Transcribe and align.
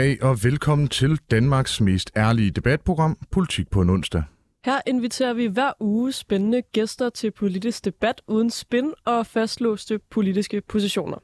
God 0.00 0.06
dag 0.06 0.22
og 0.22 0.44
velkommen 0.44 0.88
til 0.88 1.20
Danmarks 1.30 1.80
mest 1.80 2.10
ærlige 2.16 2.50
debatprogram, 2.50 3.18
Politik 3.30 3.70
på 3.70 3.80
en 3.80 3.90
onsdag. 3.90 4.22
Her 4.64 4.80
inviterer 4.86 5.32
vi 5.32 5.46
hver 5.46 5.72
uge 5.80 6.12
spændende 6.12 6.62
gæster 6.72 7.10
til 7.10 7.30
politisk 7.30 7.84
debat 7.84 8.22
uden 8.26 8.50
spin 8.50 8.92
og 9.04 9.26
fastlåste 9.26 10.00
politiske 10.10 10.62
positioner. 10.68 11.16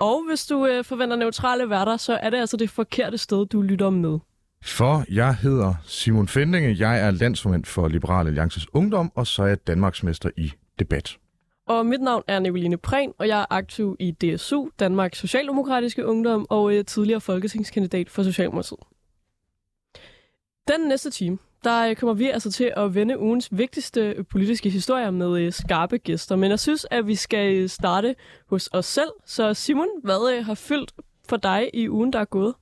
Og 0.00 0.24
hvis 0.28 0.46
du 0.46 0.66
øh, 0.66 0.84
forventer 0.84 1.16
neutrale 1.16 1.70
værter, 1.70 1.96
så 1.96 2.18
er 2.22 2.30
det 2.30 2.36
altså 2.36 2.56
det 2.56 2.70
forkerte 2.70 3.18
sted, 3.18 3.46
du 3.46 3.62
lytter 3.62 3.90
med. 3.90 4.18
For 4.64 5.04
jeg 5.12 5.34
hedder 5.34 5.74
Simon 5.84 6.28
Fendinge, 6.28 6.76
jeg 6.78 7.06
er 7.06 7.10
landsformand 7.10 7.64
for 7.64 7.88
Liberale 7.88 8.28
Alliances 8.28 8.66
Ungdom, 8.74 9.12
og 9.14 9.26
så 9.26 9.42
er 9.42 9.46
jeg 9.46 9.66
Danmarksmester 9.66 10.30
i 10.36 10.52
debat. 10.78 11.18
Og 11.72 11.86
mit 11.86 12.00
navn 12.00 12.22
er 12.26 12.38
Nicoline 12.38 12.76
Prehn, 12.76 13.12
og 13.18 13.28
jeg 13.28 13.40
er 13.40 13.46
aktiv 13.50 13.96
i 13.98 14.10
DSU, 14.10 14.68
Danmarks 14.78 15.18
Socialdemokratiske 15.18 16.06
Ungdom, 16.06 16.46
og 16.50 16.74
er 16.74 16.82
tidligere 16.82 17.20
folketingskandidat 17.20 18.10
for 18.10 18.22
Socialdemokratiet. 18.22 18.78
Den 20.68 20.88
næste 20.88 21.10
time, 21.10 21.38
der 21.64 21.88
øh, 21.88 21.96
kommer 21.96 22.14
vi 22.14 22.30
altså 22.30 22.52
til 22.52 22.72
at 22.76 22.94
vende 22.94 23.18
ugens 23.18 23.48
vigtigste 23.52 24.00
øh, 24.00 24.24
politiske 24.24 24.70
historier 24.70 25.10
med 25.10 25.50
skarpe 25.50 25.98
gæster. 25.98 26.36
Men 26.36 26.50
jeg 26.50 26.60
synes, 26.60 26.86
at 26.90 27.06
vi 27.06 27.14
skal 27.14 27.68
starte 27.68 28.14
hos 28.50 28.68
os 28.72 28.86
selv. 28.86 29.10
Så 29.26 29.54
Simon, 29.54 29.88
hvad 30.02 30.42
har 30.42 30.54
fyldt 30.54 30.94
for 31.28 31.36
dig 31.36 31.70
i 31.74 31.88
ugen, 31.88 32.12
der 32.12 32.18
er 32.18 32.24
gået? 32.24 32.54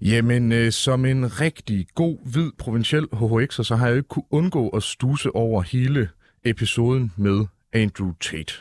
Jamen, 0.00 0.52
øh, 0.52 0.72
som 0.72 1.04
en 1.04 1.40
rigtig 1.40 1.86
god, 1.94 2.18
hvid, 2.32 2.52
provinciel 2.58 3.04
HHX'er, 3.12 3.62
så 3.62 3.76
har 3.76 3.86
jeg 3.86 3.92
jo 3.92 3.96
ikke 3.96 4.08
kunne 4.08 4.24
undgå 4.30 4.68
at 4.68 4.82
stuse 4.82 5.34
over 5.34 5.62
hele 5.62 6.08
episoden 6.44 7.12
med 7.16 7.46
Andrew 7.72 8.12
Tate. 8.20 8.54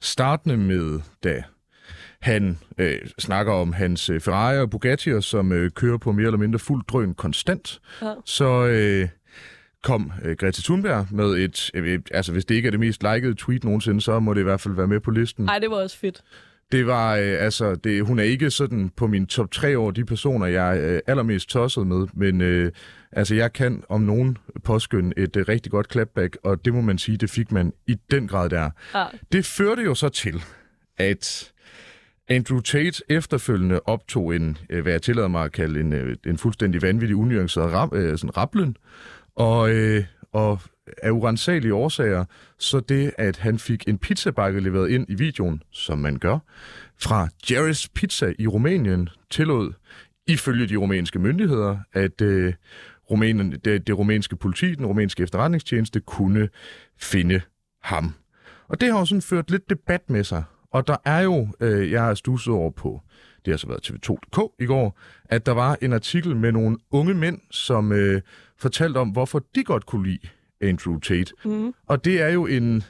Startende 0.00 0.56
med, 0.56 1.00
da 1.24 1.42
han 2.20 2.58
øh, 2.78 2.98
snakker 3.18 3.52
om 3.52 3.72
hans 3.72 4.10
øh, 4.10 4.20
Ferrari 4.20 4.58
og 4.58 4.70
Bugatti'er, 4.74 5.20
som 5.20 5.52
øh, 5.52 5.70
kører 5.70 5.98
på 5.98 6.12
mere 6.12 6.26
eller 6.26 6.38
mindre 6.38 6.58
fuld 6.58 6.84
drøn 6.88 7.14
konstant, 7.14 7.80
ja. 8.02 8.14
så 8.24 8.66
øh, 8.66 9.08
kom 9.82 10.12
øh, 10.24 10.36
Greta 10.36 10.62
Thunberg 10.62 11.06
med 11.10 11.34
et, 11.34 11.70
øh, 11.74 12.00
altså 12.10 12.32
hvis 12.32 12.44
det 12.44 12.54
ikke 12.54 12.66
er 12.66 12.70
det 12.70 12.80
mest 12.80 13.02
likede 13.02 13.34
tweet 13.34 13.64
nogensinde, 13.64 14.00
så 14.00 14.20
må 14.20 14.34
det 14.34 14.40
i 14.40 14.44
hvert 14.44 14.60
fald 14.60 14.74
være 14.74 14.86
med 14.86 15.00
på 15.00 15.10
listen. 15.10 15.44
Nej, 15.44 15.58
det 15.58 15.70
var 15.70 15.76
også 15.76 15.98
fedt. 15.98 16.22
Det 16.72 16.86
var, 16.86 17.16
øh, 17.16 17.36
altså, 17.38 17.74
det, 17.74 18.06
hun 18.06 18.18
er 18.18 18.22
ikke 18.22 18.50
sådan 18.50 18.90
på 18.96 19.06
min 19.06 19.26
top 19.26 19.50
3 19.50 19.76
over 19.76 19.90
de 19.90 20.04
personer, 20.04 20.46
jeg 20.46 20.78
er 20.78 20.94
øh, 20.94 21.00
allermest 21.06 21.48
tosset 21.48 21.86
med, 21.86 22.06
men 22.12 22.40
øh, 22.40 22.72
altså, 23.12 23.34
jeg 23.34 23.52
kan 23.52 23.82
om 23.88 24.00
nogen 24.00 24.38
påskynde 24.64 25.12
et 25.16 25.36
øh, 25.36 25.44
rigtig 25.48 25.72
godt 25.72 25.92
clapback, 25.92 26.36
og 26.44 26.64
det 26.64 26.74
må 26.74 26.80
man 26.80 26.98
sige, 26.98 27.16
det 27.16 27.30
fik 27.30 27.52
man 27.52 27.72
i 27.86 27.96
den 28.10 28.28
grad 28.28 28.50
der. 28.50 28.70
Ja. 28.94 29.04
Det 29.32 29.46
førte 29.46 29.82
jo 29.82 29.94
så 29.94 30.08
til, 30.08 30.42
at 30.98 31.52
Andrew 32.28 32.60
Tate 32.60 33.02
efterfølgende 33.08 33.80
optog 33.84 34.36
en, 34.36 34.58
øh, 34.70 34.82
hvad 34.82 34.92
jeg 34.92 35.02
tillader 35.02 35.28
mig 35.28 35.44
at 35.44 35.52
kalde 35.52 35.80
en, 35.80 35.92
øh, 35.92 36.16
en 36.26 36.38
fuldstændig 36.38 36.82
vanvittig, 36.82 37.16
unuanceret 37.16 37.72
rap, 37.72 37.94
øh, 37.94 38.18
sådan 38.18 38.36
rapplen, 38.36 38.76
og, 39.36 39.70
øh, 39.70 40.04
og 40.32 40.60
af 41.02 41.10
urensagelige 41.10 41.74
årsager, 41.74 42.24
så 42.58 42.80
det, 42.80 43.12
at 43.18 43.36
han 43.36 43.58
fik 43.58 43.88
en 43.88 43.98
pizzabakke 43.98 44.60
leveret 44.60 44.90
ind 44.90 45.06
i 45.08 45.14
videoen, 45.14 45.62
som 45.70 45.98
man 45.98 46.18
gør, 46.18 46.38
fra 47.00 47.28
Jerry's 47.50 47.86
Pizza 47.94 48.32
i 48.38 48.46
Rumænien, 48.46 49.08
tillod 49.30 49.72
ifølge 50.26 50.66
de 50.66 50.76
rumænske 50.76 51.18
myndigheder, 51.18 51.78
at 51.92 52.20
øh, 52.20 52.54
Rumænien, 53.10 53.52
det, 53.52 53.86
det 53.86 53.98
rumænske 53.98 54.36
politi, 54.36 54.74
den 54.74 54.86
rumænske 54.86 55.22
efterretningstjeneste, 55.22 56.00
kunne 56.00 56.48
finde 56.98 57.40
ham. 57.82 58.14
Og 58.68 58.80
det 58.80 58.92
har 58.92 58.98
jo 58.98 59.04
sådan 59.04 59.22
ført 59.22 59.50
lidt 59.50 59.70
debat 59.70 60.10
med 60.10 60.24
sig. 60.24 60.44
Og 60.70 60.86
der 60.86 60.96
er 61.04 61.20
jo, 61.20 61.48
øh, 61.60 61.90
jeg 61.90 62.02
har 62.02 62.14
stusset 62.14 62.54
over 62.54 62.70
på, 62.70 63.02
det 63.44 63.52
har 63.52 63.58
så 63.58 63.66
været 63.66 63.90
TV2.dk 63.90 64.62
i 64.62 64.66
går, 64.66 64.98
at 65.24 65.46
der 65.46 65.52
var 65.52 65.78
en 65.82 65.92
artikel 65.92 66.36
med 66.36 66.52
nogle 66.52 66.78
unge 66.90 67.14
mænd, 67.14 67.40
som 67.50 67.92
øh, 67.92 68.20
fortalte 68.58 68.98
om, 68.98 69.08
hvorfor 69.08 69.44
de 69.54 69.64
godt 69.64 69.86
kunne 69.86 70.06
lide 70.06 70.28
Andrew 70.62 70.98
Tate. 70.98 71.32
Mm. 71.44 71.74
Og 71.86 72.04
det 72.04 72.22
er 72.22 72.28
jo 72.28 72.46
en, 72.46 72.82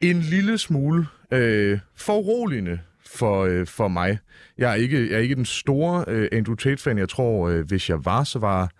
en 0.00 0.20
lille 0.20 0.58
smule 0.58 1.06
øh, 1.32 1.78
foruroligende 1.96 2.78
for, 3.06 3.44
øh, 3.44 3.66
for 3.66 3.88
mig. 3.88 4.18
Jeg 4.58 4.70
er 4.70 4.74
ikke, 4.74 5.10
jeg 5.10 5.16
er 5.16 5.18
ikke 5.18 5.34
den 5.34 5.44
store 5.44 6.04
øh, 6.08 6.28
Andrew 6.32 6.54
Tate-fan. 6.54 6.98
Jeg 6.98 7.08
tror, 7.08 7.48
øh, 7.48 7.66
hvis 7.66 7.90
jeg 7.90 8.04
var, 8.04 8.24
så 8.24 8.38
var 8.38 8.70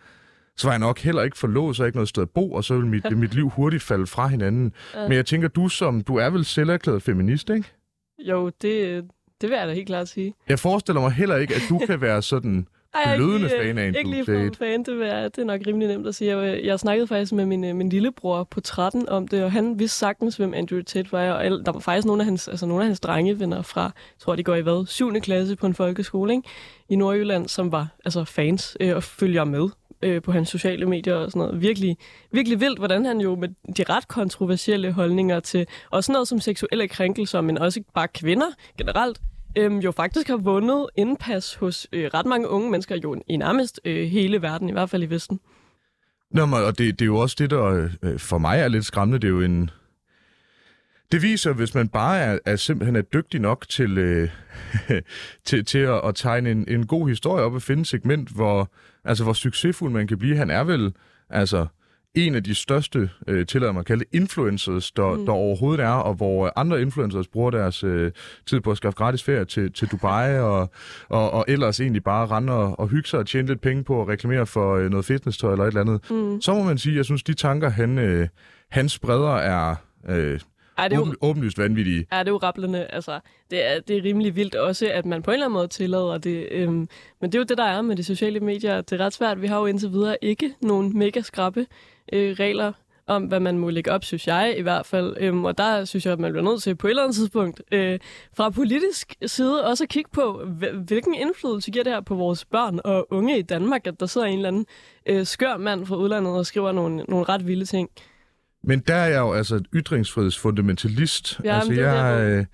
så 0.56 0.66
var 0.66 0.72
jeg 0.72 0.78
nok 0.78 0.98
heller 0.98 1.22
ikke 1.22 1.38
forlovet, 1.38 1.76
så 1.76 1.84
ikke 1.84 1.96
noget 1.96 2.08
sted 2.08 2.22
at 2.22 2.30
bo, 2.30 2.52
og 2.52 2.64
så 2.64 2.74
ville 2.74 2.88
mit, 2.88 3.16
mit 3.18 3.34
liv 3.34 3.48
hurtigt 3.48 3.82
falde 3.82 4.06
fra 4.06 4.26
hinanden. 4.26 4.72
Uh. 4.94 5.02
Men 5.02 5.12
jeg 5.12 5.26
tænker, 5.26 5.48
du 5.48 5.68
som 5.68 6.00
du 6.00 6.16
er 6.16 6.30
vel 6.30 6.44
selverklæret 6.44 7.02
feminist, 7.02 7.50
ikke? 7.50 7.72
Jo, 8.18 8.46
det, 8.62 9.04
det 9.40 9.50
vil 9.50 9.56
jeg 9.56 9.68
da 9.68 9.72
helt 9.72 9.86
klart 9.86 10.08
sige. 10.08 10.34
Jeg 10.48 10.58
forestiller 10.58 11.00
mig 11.00 11.12
heller 11.12 11.36
ikke, 11.36 11.54
at 11.54 11.62
du 11.68 11.78
kan 11.86 12.00
være 12.00 12.22
sådan 12.22 12.66
ej, 13.04 13.16
glødende 13.16 13.44
ikke, 13.44 13.64
fan 13.64 13.78
af 13.78 13.88
en 13.88 13.94
Ikke 13.94 14.10
lige 14.10 14.24
for 14.24 14.58
fan, 14.58 14.82
det, 14.82 15.12
er, 15.12 15.28
det 15.28 15.38
er 15.38 15.44
nok 15.44 15.60
rimelig 15.66 15.88
nemt 15.88 16.06
at 16.06 16.14
sige. 16.14 16.36
Jeg, 16.36 16.64
jeg 16.64 16.80
snakkede 16.80 17.06
faktisk 17.06 17.32
med 17.32 17.46
min, 17.46 17.76
min 17.76 17.88
lillebror 17.88 18.44
på 18.44 18.60
13 18.60 19.08
om 19.08 19.28
det, 19.28 19.44
og 19.44 19.52
han 19.52 19.78
vidste 19.78 19.98
sagtens, 19.98 20.36
hvem 20.36 20.54
Andrew 20.54 20.82
Tate 20.82 21.12
var. 21.12 21.30
Og 21.30 21.44
der 21.66 21.72
var 21.72 21.80
faktisk 21.80 22.06
nogle 22.06 22.22
af 22.22 22.24
hans, 22.24 22.48
altså 22.48 22.66
nogle 22.66 22.82
af 22.82 22.86
hans 22.86 23.00
drengevenner 23.00 23.62
fra, 23.62 23.82
jeg 23.82 24.18
tror 24.18 24.36
de 24.36 24.42
går 24.42 24.54
i 24.54 24.60
hvad, 24.60 24.86
7. 24.86 25.20
klasse 25.20 25.56
på 25.56 25.66
en 25.66 25.74
folkeskole 25.74 26.32
ikke? 26.32 26.48
i 26.88 26.96
Nordjylland, 26.96 27.48
som 27.48 27.72
var 27.72 27.88
altså 28.04 28.24
fans 28.24 28.76
øh, 28.80 28.96
og 28.96 29.02
følger 29.02 29.44
med 29.44 29.68
øh, 30.02 30.22
på 30.22 30.32
hans 30.32 30.48
sociale 30.48 30.86
medier 30.86 31.14
og 31.14 31.30
sådan 31.30 31.40
noget. 31.40 31.62
Virkelig, 31.62 31.96
virkelig 32.32 32.60
vildt, 32.60 32.78
hvordan 32.78 33.04
han 33.04 33.20
jo 33.20 33.34
med 33.34 33.48
de 33.76 33.84
ret 33.88 34.08
kontroversielle 34.08 34.92
holdninger 34.92 35.40
til 35.40 35.66
også 35.90 36.12
noget 36.12 36.28
som 36.28 36.40
seksuelle 36.40 36.88
krænkelser, 36.88 37.40
men 37.40 37.58
også 37.58 37.82
bare 37.94 38.08
kvinder 38.08 38.46
generelt, 38.78 39.20
øhm, 39.56 39.78
jo 39.78 39.90
faktisk 39.90 40.28
har 40.28 40.36
vundet 40.36 40.86
indpas 40.96 41.54
hos 41.54 41.88
øh, 41.92 42.10
ret 42.14 42.26
mange 42.26 42.48
unge 42.48 42.70
mennesker 42.70 42.96
jo 42.96 43.22
i 43.28 43.36
nærmest 43.36 43.80
øh, 43.84 44.06
hele 44.06 44.42
verden, 44.42 44.68
i 44.68 44.72
hvert 44.72 44.90
fald 44.90 45.02
i 45.02 45.10
Vesten. 45.10 45.40
Nå, 46.30 46.42
og 46.42 46.78
det, 46.78 46.98
det 46.98 47.02
er 47.02 47.06
jo 47.06 47.16
også 47.16 47.36
det, 47.38 47.50
der 47.50 47.88
øh, 48.02 48.18
for 48.18 48.38
mig 48.38 48.60
er 48.60 48.68
lidt 48.68 48.84
skræmmende. 48.84 49.18
Det 49.18 49.26
er 49.26 49.32
jo 49.32 49.40
en... 49.40 49.70
Det 51.12 51.22
viser, 51.22 51.52
hvis 51.52 51.74
man 51.74 51.88
bare 51.88 52.18
er, 52.18 52.38
er 52.44 52.56
simpelthen 52.56 52.96
er 52.96 53.02
dygtig 53.02 53.40
nok 53.40 53.68
til, 53.68 53.98
øh, 53.98 54.28
til, 55.46 55.64
til 55.64 55.78
at, 55.78 56.00
at 56.04 56.14
tegne 56.14 56.50
en, 56.50 56.64
en 56.68 56.86
god 56.86 57.08
historie 57.08 57.44
op 57.44 57.54
og 57.54 57.62
finde 57.62 57.80
et 57.80 57.86
segment, 57.86 58.28
hvor, 58.28 58.70
altså, 59.04 59.24
hvor 59.24 59.32
succesfuld 59.32 59.92
man 59.92 60.06
kan 60.06 60.18
blive. 60.18 60.36
Han 60.36 60.50
er 60.50 60.64
vel 60.64 60.94
altså 61.30 61.66
en 62.14 62.34
af 62.34 62.44
de 62.44 62.54
største, 62.54 63.10
øh, 63.26 63.46
tillader 63.46 63.72
mig 63.72 63.80
at 63.80 63.86
kalde 63.86 64.04
influencers, 64.12 64.90
der, 64.90 65.14
mm. 65.14 65.26
der 65.26 65.32
overhovedet 65.32 65.84
er, 65.84 65.90
og 65.90 66.14
hvor 66.14 66.52
andre 66.56 66.82
influencers 66.82 67.28
bruger 67.28 67.50
deres 67.50 67.84
øh, 67.84 68.12
tid 68.46 68.60
på 68.60 68.70
at 68.70 68.76
skaffe 68.76 68.96
gratis 68.96 69.22
ferie 69.22 69.44
til, 69.44 69.72
til 69.72 69.88
Dubai, 69.88 70.38
og, 70.52 70.70
og, 71.08 71.30
og 71.30 71.44
ellers 71.48 71.80
egentlig 71.80 72.04
bare 72.04 72.26
rende 72.26 72.52
og, 72.52 72.80
og 72.80 72.88
hygge 72.88 73.08
sig 73.08 73.18
og 73.18 73.26
tjene 73.26 73.48
lidt 73.48 73.60
penge 73.60 73.84
på 73.84 74.02
at 74.02 74.08
reklamere 74.08 74.46
for 74.46 74.76
øh, 74.76 74.90
noget 74.90 75.04
fitness-tøj 75.04 75.52
eller 75.52 75.64
et 75.64 75.68
eller 75.68 75.80
andet. 75.80 76.10
Mm. 76.10 76.40
Så 76.40 76.54
må 76.54 76.62
man 76.62 76.78
sige, 76.78 76.96
jeg 76.96 77.04
synes, 77.04 77.22
de 77.22 77.34
tanker, 77.34 77.68
han, 77.70 77.98
øh, 77.98 78.28
han 78.70 78.88
spreder, 78.88 79.34
er... 79.34 79.74
Øh, 80.08 80.40
er 80.78 80.88
det 80.88 80.96
jo, 80.96 81.14
åbenlyst 81.20 81.58
vanvittige. 81.58 82.06
Er 82.10 82.22
det 82.22 82.30
jo 82.30 82.36
rapplende. 82.36 82.86
Altså, 82.86 83.20
det, 83.50 83.70
er, 83.70 83.80
det 83.80 83.96
er 83.96 84.04
rimelig 84.04 84.36
vildt 84.36 84.54
også, 84.54 84.90
at 84.92 85.06
man 85.06 85.22
på 85.22 85.30
en 85.30 85.34
eller 85.34 85.46
anden 85.46 85.54
måde 85.54 85.68
tillader 85.68 86.18
det. 86.18 86.48
Øhm, 86.50 86.88
men 87.20 87.32
det 87.32 87.34
er 87.34 87.38
jo 87.38 87.44
det, 87.44 87.58
der 87.58 87.64
er 87.64 87.82
med 87.82 87.96
de 87.96 88.04
sociale 88.04 88.40
medier. 88.40 88.80
Det 88.80 89.00
er 89.00 89.04
ret 89.04 89.12
svært. 89.12 89.42
Vi 89.42 89.46
har 89.46 89.58
jo 89.58 89.66
indtil 89.66 89.92
videre 89.92 90.16
ikke 90.22 90.54
nogen 90.60 90.98
mega 90.98 91.20
skrappe 91.20 91.66
øh, 92.12 92.36
regler 92.40 92.72
om, 93.08 93.22
hvad 93.22 93.40
man 93.40 93.58
må 93.58 93.70
lægge 93.70 93.92
op, 93.92 94.04
synes 94.04 94.26
jeg 94.26 94.54
i 94.58 94.62
hvert 94.62 94.86
fald. 94.86 95.16
Øhm, 95.20 95.44
og 95.44 95.58
der 95.58 95.84
synes 95.84 96.06
jeg, 96.06 96.12
at 96.12 96.18
man 96.18 96.32
bliver 96.32 96.44
nødt 96.44 96.62
til 96.62 96.74
på 96.74 96.86
et 96.86 96.90
eller 96.90 97.02
andet 97.02 97.16
tidspunkt 97.16 97.62
øh, 97.72 97.98
fra 98.36 98.50
politisk 98.50 99.14
side 99.26 99.64
også 99.64 99.84
at 99.84 99.90
kigge 99.90 100.10
på, 100.12 100.44
hvilken 100.86 101.14
indflydelse 101.14 101.70
giver 101.70 101.84
det 101.84 101.92
her 101.92 102.00
på 102.00 102.14
vores 102.14 102.44
børn 102.44 102.80
og 102.84 103.06
unge 103.10 103.38
i 103.38 103.42
Danmark, 103.42 103.86
at 103.86 104.00
der 104.00 104.06
sidder 104.06 104.26
en 104.26 104.36
eller 104.36 104.48
anden 104.48 104.66
øh, 105.06 105.26
skør 105.26 105.56
mand 105.56 105.86
fra 105.86 105.96
udlandet 105.96 106.32
og 106.32 106.46
skriver 106.46 106.72
nogle, 106.72 106.96
nogle 107.08 107.24
ret 107.24 107.46
vilde 107.46 107.64
ting. 107.64 107.90
Men 108.64 108.80
der 108.80 108.94
er 108.94 109.06
jeg 109.06 109.18
jo 109.18 109.32
altså 109.32 109.56
et 109.56 109.66
ytringsfrihedsfundamentalist. 109.74 111.40
Ja, 111.44 111.54
altså, 111.54 111.72
jeg, 111.72 112.20
øh, 112.20 112.44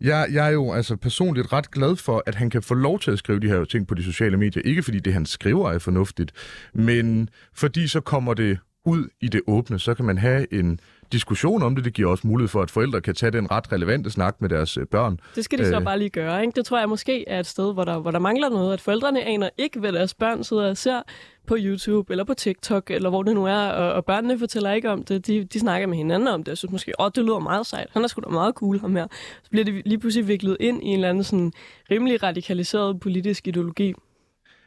jeg, 0.00 0.28
jeg 0.32 0.46
er 0.46 0.50
jo 0.50 0.72
altså 0.72 0.96
personligt 0.96 1.52
ret 1.52 1.70
glad 1.70 1.96
for, 1.96 2.22
at 2.26 2.34
han 2.34 2.50
kan 2.50 2.62
få 2.62 2.74
lov 2.74 3.00
til 3.00 3.10
at 3.10 3.18
skrive 3.18 3.40
de 3.40 3.48
her 3.48 3.64
ting 3.64 3.86
på 3.86 3.94
de 3.94 4.04
sociale 4.04 4.36
medier. 4.36 4.62
Ikke 4.64 4.82
fordi 4.82 4.98
det, 4.98 5.12
han 5.12 5.26
skriver, 5.26 5.70
er 5.70 5.78
fornuftigt, 5.78 6.32
men 6.74 7.28
fordi 7.54 7.88
så 7.88 8.00
kommer 8.00 8.34
det 8.34 8.58
ud 8.84 9.08
i 9.20 9.28
det 9.28 9.40
åbne. 9.46 9.78
Så 9.78 9.94
kan 9.94 10.04
man 10.04 10.18
have 10.18 10.54
en 10.54 10.80
diskussion 11.12 11.62
om 11.62 11.74
det. 11.74 11.84
Det 11.84 11.92
giver 11.92 12.10
også 12.10 12.26
mulighed 12.26 12.48
for, 12.48 12.62
at 12.62 12.70
forældre 12.70 13.00
kan 13.00 13.14
tage 13.14 13.32
den 13.32 13.50
ret 13.50 13.72
relevante 13.72 14.10
snak 14.10 14.40
med 14.40 14.48
deres 14.48 14.76
øh, 14.76 14.86
børn. 14.86 15.20
Det 15.34 15.44
skal 15.44 15.58
de 15.58 15.68
så 15.68 15.76
øh. 15.78 15.84
bare 15.84 15.98
lige 15.98 16.10
gøre. 16.10 16.40
Ikke? 16.40 16.52
Det 16.56 16.66
tror 16.66 16.78
jeg 16.78 16.88
måske 16.88 17.28
er 17.28 17.40
et 17.40 17.46
sted, 17.46 17.72
hvor 17.72 17.84
der, 17.84 17.98
hvor 17.98 18.10
der 18.10 18.18
mangler 18.18 18.48
noget. 18.48 18.72
At 18.72 18.80
forældrene 18.80 19.22
aner 19.24 19.48
ikke, 19.58 19.80
hvad 19.80 19.92
deres 19.92 20.14
børn 20.14 20.44
sidder 20.44 20.70
og 20.70 20.76
ser 20.76 21.02
på 21.46 21.56
YouTube 21.58 22.12
eller 22.12 22.24
på 22.24 22.34
TikTok, 22.34 22.90
eller 22.90 23.10
hvor 23.10 23.22
det 23.22 23.34
nu 23.34 23.44
er, 23.44 23.68
og, 23.68 23.92
og 23.92 24.04
børnene 24.04 24.38
fortæller 24.38 24.72
ikke 24.72 24.90
om 24.90 25.04
det. 25.04 25.26
De, 25.26 25.44
de 25.44 25.60
snakker 25.60 25.88
med 25.88 25.96
hinanden 25.96 26.28
om 26.28 26.44
det, 26.44 26.52
og 26.52 26.58
synes 26.58 26.72
måske, 26.72 26.92
åh, 27.00 27.10
det 27.14 27.24
lyder 27.24 27.38
meget 27.38 27.66
sejt. 27.66 27.88
Han 27.92 28.04
er 28.04 28.08
sgu 28.08 28.20
da 28.20 28.28
meget 28.28 28.54
cool, 28.54 28.80
ham 28.80 28.96
her. 28.96 29.06
Så 29.42 29.50
bliver 29.50 29.64
det 29.64 29.82
lige 29.86 29.98
pludselig 29.98 30.28
viklet 30.28 30.56
ind 30.60 30.82
i 30.82 30.86
en 30.86 30.94
eller 30.94 31.08
anden 31.08 31.24
sådan 31.24 31.52
rimelig 31.90 32.22
radikaliseret 32.22 33.00
politisk 33.00 33.48
ideologi. 33.48 33.94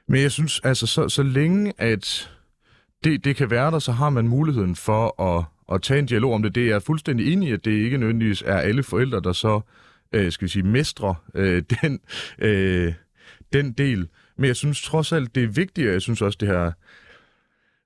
Men 0.07 0.21
jeg 0.21 0.31
synes, 0.31 0.61
altså, 0.63 0.87
så, 0.87 1.09
så 1.09 1.23
længe 1.23 1.73
at 1.77 2.31
det, 3.03 3.25
det 3.25 3.35
kan 3.35 3.51
være 3.51 3.71
der, 3.71 3.79
så 3.79 3.91
har 3.91 4.09
man 4.09 4.27
muligheden 4.27 4.75
for 4.75 5.21
at, 5.21 5.45
at 5.75 5.81
tage 5.81 5.99
en 5.99 6.05
dialog 6.05 6.33
om 6.33 6.43
det. 6.43 6.55
Det 6.55 6.63
er 6.63 6.67
jeg 6.67 6.81
fuldstændig 6.81 7.33
enig 7.33 7.49
i, 7.49 7.51
at 7.51 7.65
det 7.65 7.71
ikke 7.71 7.97
nødvendigvis 7.97 8.43
er 8.45 8.57
alle 8.57 8.83
forældre, 8.83 9.21
der 9.21 9.33
så, 9.33 9.61
øh, 10.13 10.31
skal 10.31 10.45
vi 10.45 10.49
sige, 10.49 10.63
mestrer 10.63 11.13
øh, 11.35 11.63
den... 11.81 11.99
Øh, 12.39 12.93
den 13.53 13.71
del. 13.71 14.07
Men 14.37 14.47
jeg 14.47 14.55
synes 14.55 14.81
trods 14.81 15.11
alt, 15.11 15.35
det 15.35 15.43
er 15.43 15.47
vigtigt, 15.47 15.87
og 15.87 15.93
jeg 15.93 16.01
synes 16.01 16.21
også, 16.21 16.37
det 16.39 16.47
her 16.47 16.71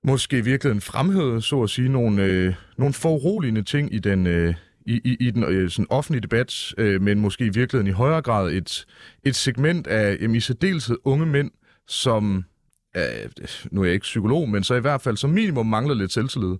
måske 0.04 0.38
i 0.38 0.40
virkeligheden 0.40 0.80
fremhævet, 0.80 1.44
så 1.44 1.62
at 1.62 1.70
sige, 1.70 1.88
nogle, 1.88 2.24
øh, 2.24 2.54
nogle 2.78 2.94
foruroligende 2.94 3.62
ting 3.62 3.94
i 3.94 3.98
den, 3.98 4.26
øh, 4.26 4.54
i, 4.86 5.00
i, 5.04 5.16
i 5.20 5.30
den 5.30 5.44
øh, 5.44 5.70
sådan 5.70 5.86
offentlige 5.90 6.20
debat, 6.22 6.74
øh, 6.78 7.02
men 7.02 7.20
måske 7.20 7.44
i 7.44 7.48
virkeligheden 7.48 7.86
i 7.86 7.96
højere 7.96 8.22
grad 8.22 8.52
et, 8.52 8.86
et 9.24 9.36
segment 9.36 9.86
af 9.86 10.16
jamen, 10.20 10.36
i 10.36 10.40
særdeleshed 10.40 10.96
unge 11.04 11.26
mænd, 11.26 11.50
som, 11.86 12.44
øh, 12.96 13.30
nu 13.70 13.80
er 13.80 13.84
jeg 13.84 13.94
ikke 13.94 14.04
psykolog, 14.04 14.48
men 14.48 14.64
så 14.64 14.74
i 14.74 14.80
hvert 14.80 15.00
fald 15.00 15.16
som 15.16 15.30
minimum 15.30 15.66
mangler 15.66 15.94
lidt 15.94 16.12
selvtillid, 16.12 16.56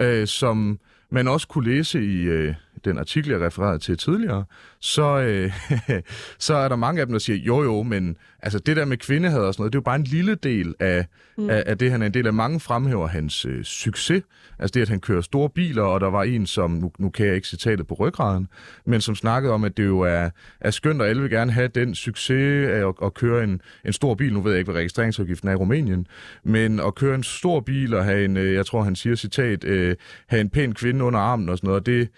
øh, 0.00 0.26
som 0.26 0.78
man 1.10 1.28
også 1.28 1.48
kunne 1.48 1.74
læse 1.74 2.04
i 2.04 2.22
øh, 2.22 2.54
den 2.84 2.98
artikel, 2.98 3.30
jeg 3.30 3.40
refererede 3.40 3.78
til 3.78 3.98
tidligere, 3.98 4.44
så, 4.80 5.18
øh, 5.18 5.52
så 6.46 6.54
er 6.54 6.68
der 6.68 6.76
mange 6.76 7.00
af 7.00 7.06
dem, 7.06 7.12
der 7.12 7.18
siger, 7.18 7.36
jo 7.36 7.62
jo, 7.62 7.82
men 7.82 8.16
altså, 8.42 8.58
det 8.58 8.76
der 8.76 8.84
med 8.84 8.96
kvindehad 8.96 9.40
og 9.40 9.54
sådan 9.54 9.62
noget, 9.62 9.72
det 9.72 9.76
er 9.76 9.80
jo 9.80 9.84
bare 9.84 9.96
en 9.96 10.04
lille 10.04 10.34
del 10.34 10.74
af, 10.80 11.06
mm. 11.38 11.50
af, 11.50 11.62
af 11.66 11.78
det, 11.78 11.90
han 11.90 12.02
er 12.02 12.06
en 12.06 12.14
del 12.14 12.26
af. 12.26 12.34
Mange 12.34 12.60
fremhæver 12.60 13.06
hans 13.06 13.44
øh, 13.44 13.64
succes, 13.64 14.22
altså 14.58 14.74
det, 14.74 14.82
at 14.82 14.88
han 14.88 15.00
kører 15.00 15.20
store 15.20 15.50
biler, 15.50 15.82
og 15.82 16.00
der 16.00 16.10
var 16.10 16.22
en, 16.22 16.46
som, 16.46 16.70
nu, 16.70 16.92
nu 16.98 17.10
kan 17.10 17.26
jeg 17.26 17.34
ikke 17.34 17.48
citatet 17.48 17.86
på 17.86 17.94
ryggraden, 17.94 18.48
men 18.86 19.00
som 19.00 19.14
snakkede 19.14 19.52
om, 19.52 19.64
at 19.64 19.76
det 19.76 19.84
jo 19.86 20.00
er, 20.00 20.30
er 20.60 20.70
skønt, 20.70 21.02
og 21.02 21.08
alle 21.08 21.22
vil 21.22 21.30
gerne 21.30 21.52
have 21.52 21.68
den 21.68 21.94
succes 21.94 22.68
af 22.68 22.88
at, 22.88 22.94
at 23.02 23.14
køre 23.14 23.44
en, 23.44 23.60
en 23.84 23.92
stor 23.92 24.14
bil. 24.14 24.32
Nu 24.32 24.40
ved 24.40 24.52
jeg 24.52 24.58
ikke, 24.58 24.70
hvad 24.70 24.80
registreringsafgiften 24.80 25.48
er 25.48 25.52
i 25.52 25.56
Rumænien, 25.56 26.06
men 26.44 26.80
at 26.80 26.94
køre 26.94 27.14
en 27.14 27.22
stor 27.22 27.60
bil 27.60 27.94
og 27.94 28.04
have 28.04 28.24
en, 28.24 28.36
øh, 28.36 28.54
jeg 28.54 28.66
tror, 28.66 28.82
han 28.82 28.96
siger 28.96 29.16
citat, 29.16 29.64
øh, 29.64 29.96
have 30.26 30.40
en 30.40 30.50
pæn 30.50 30.72
kvinde 30.72 31.04
under 31.04 31.20
armen 31.20 31.48
og 31.48 31.58
sådan 31.58 31.68
noget, 31.68 31.86
det, 31.86 32.08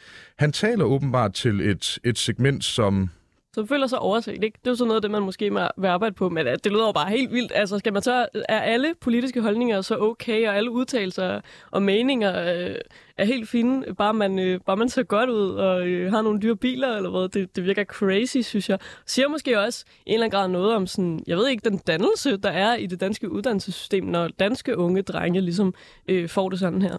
han 0.41 0.53
taler 0.53 0.85
åbenbart 0.85 1.35
til 1.35 1.61
et, 1.61 1.99
et 2.05 2.19
segment, 2.19 2.65
som 2.65 3.11
som 3.55 3.69
føler 3.69 3.87
sig 3.87 3.99
overset, 3.99 4.45
ikke? 4.45 4.59
Det 4.61 4.67
er 4.67 4.71
jo 4.71 4.75
sådan 4.75 4.89
noget 4.89 5.03
det, 5.03 5.11
man 5.11 5.23
måske 5.23 5.51
vil 5.77 5.87
arbejde 5.87 6.15
på, 6.15 6.29
men 6.29 6.47
det 6.47 6.67
lyder 6.67 6.87
jo 6.87 6.93
bare 6.93 7.11
helt 7.11 7.33
vildt. 7.33 7.53
Altså, 7.55 7.79
skal 7.79 7.93
man 7.93 8.03
så, 8.03 8.27
er 8.49 8.61
alle 8.61 8.95
politiske 9.01 9.41
holdninger 9.41 9.81
så 9.81 9.97
okay, 9.99 10.49
og 10.49 10.57
alle 10.57 10.71
udtalelser 10.71 11.41
og 11.71 11.83
meninger 11.83 12.55
øh, 12.55 12.75
er 13.19 13.25
helt 13.25 13.49
fine, 13.49 13.95
bare 13.95 14.15
man, 14.15 14.39
øh, 14.39 14.61
bare 14.67 14.77
man 14.77 14.89
ser 14.89 15.03
godt 15.03 15.31
ud 15.31 15.51
og 15.51 15.89
øh, 15.89 16.13
har 16.13 16.23
nogle 16.23 16.41
dyre 16.41 16.57
biler 16.57 16.97
eller 16.97 17.11
hvad? 17.11 17.29
Det, 17.29 17.57
det 17.57 17.65
virker 17.65 17.85
crazy, 17.85 18.39
synes 18.39 18.69
jeg. 18.69 18.79
Siger 19.07 19.29
måske 19.29 19.61
også 19.61 19.85
i 20.07 20.11
en 20.11 20.15
eller 20.15 20.25
anden 20.25 20.39
grad 20.39 20.49
noget 20.49 20.75
om 20.75 20.87
sådan, 20.87 21.25
jeg 21.27 21.37
ved 21.37 21.49
ikke, 21.49 21.71
den 21.71 21.79
dannelse, 21.87 22.37
der 22.37 22.51
er 22.51 22.77
i 22.77 22.87
det 22.87 23.01
danske 23.01 23.31
uddannelsessystem, 23.31 24.05
når 24.05 24.29
danske 24.29 24.77
unge 24.77 25.03
drenge 25.03 25.41
ligesom 25.41 25.75
øh, 26.09 26.29
får 26.29 26.49
det 26.49 26.59
sådan 26.59 26.83
her. 26.83 26.97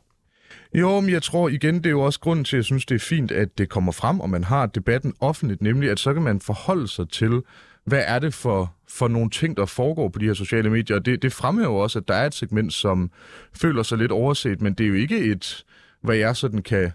Jo, 0.74 1.00
men 1.00 1.10
jeg 1.10 1.24
tror 1.24 1.50
igen, 1.50 1.76
det 1.76 1.86
er 1.86 1.90
jo 1.90 2.02
også 2.02 2.20
grunden 2.20 2.46
til, 2.46 2.56
at 2.56 2.58
jeg 2.58 2.66
synes, 2.66 2.86
det 2.86 2.96
er 2.96 3.00
fint, 3.00 3.32
at 3.32 3.58
det 3.58 3.70
kommer 3.70 3.92
frem, 3.92 4.20
og 4.20 4.30
man 4.30 4.44
har 4.44 4.66
debatten 4.66 5.14
offentligt, 5.20 5.62
nemlig 5.62 5.90
at 5.90 6.00
så 6.00 6.14
kan 6.14 6.24
man 6.24 6.42
forholde 6.42 6.88
sig 6.88 7.10
til, 7.10 7.42
hvad 7.86 8.04
er 8.08 8.20
det 8.20 8.34
for, 8.34 8.76
for 8.90 9.08
nogle 9.08 9.30
ting, 9.30 9.58
der 9.58 9.66
foregår 9.66 10.10
på 10.10 10.20
de 10.20 10.26
her 10.26 10.34
sociale 10.34 10.70
medier. 10.70 10.98
Og 10.98 11.06
det, 11.06 11.22
det 11.22 11.34
fremhæver 11.34 11.82
også, 11.82 12.00
at 12.00 12.08
der 12.08 12.14
er 12.14 12.26
et 12.26 12.34
segment, 12.34 12.74
som 12.74 13.12
føler 13.54 13.84
sig 13.84 13.98
lidt 13.98 14.12
overset, 14.12 14.62
men 14.62 14.74
det 14.74 14.84
er 14.84 14.88
jo 14.88 14.94
ikke 14.94 15.20
et, 15.20 15.66
hvad 16.02 16.16
jeg 16.16 16.36
sådan 16.36 16.62
kan 16.62 16.92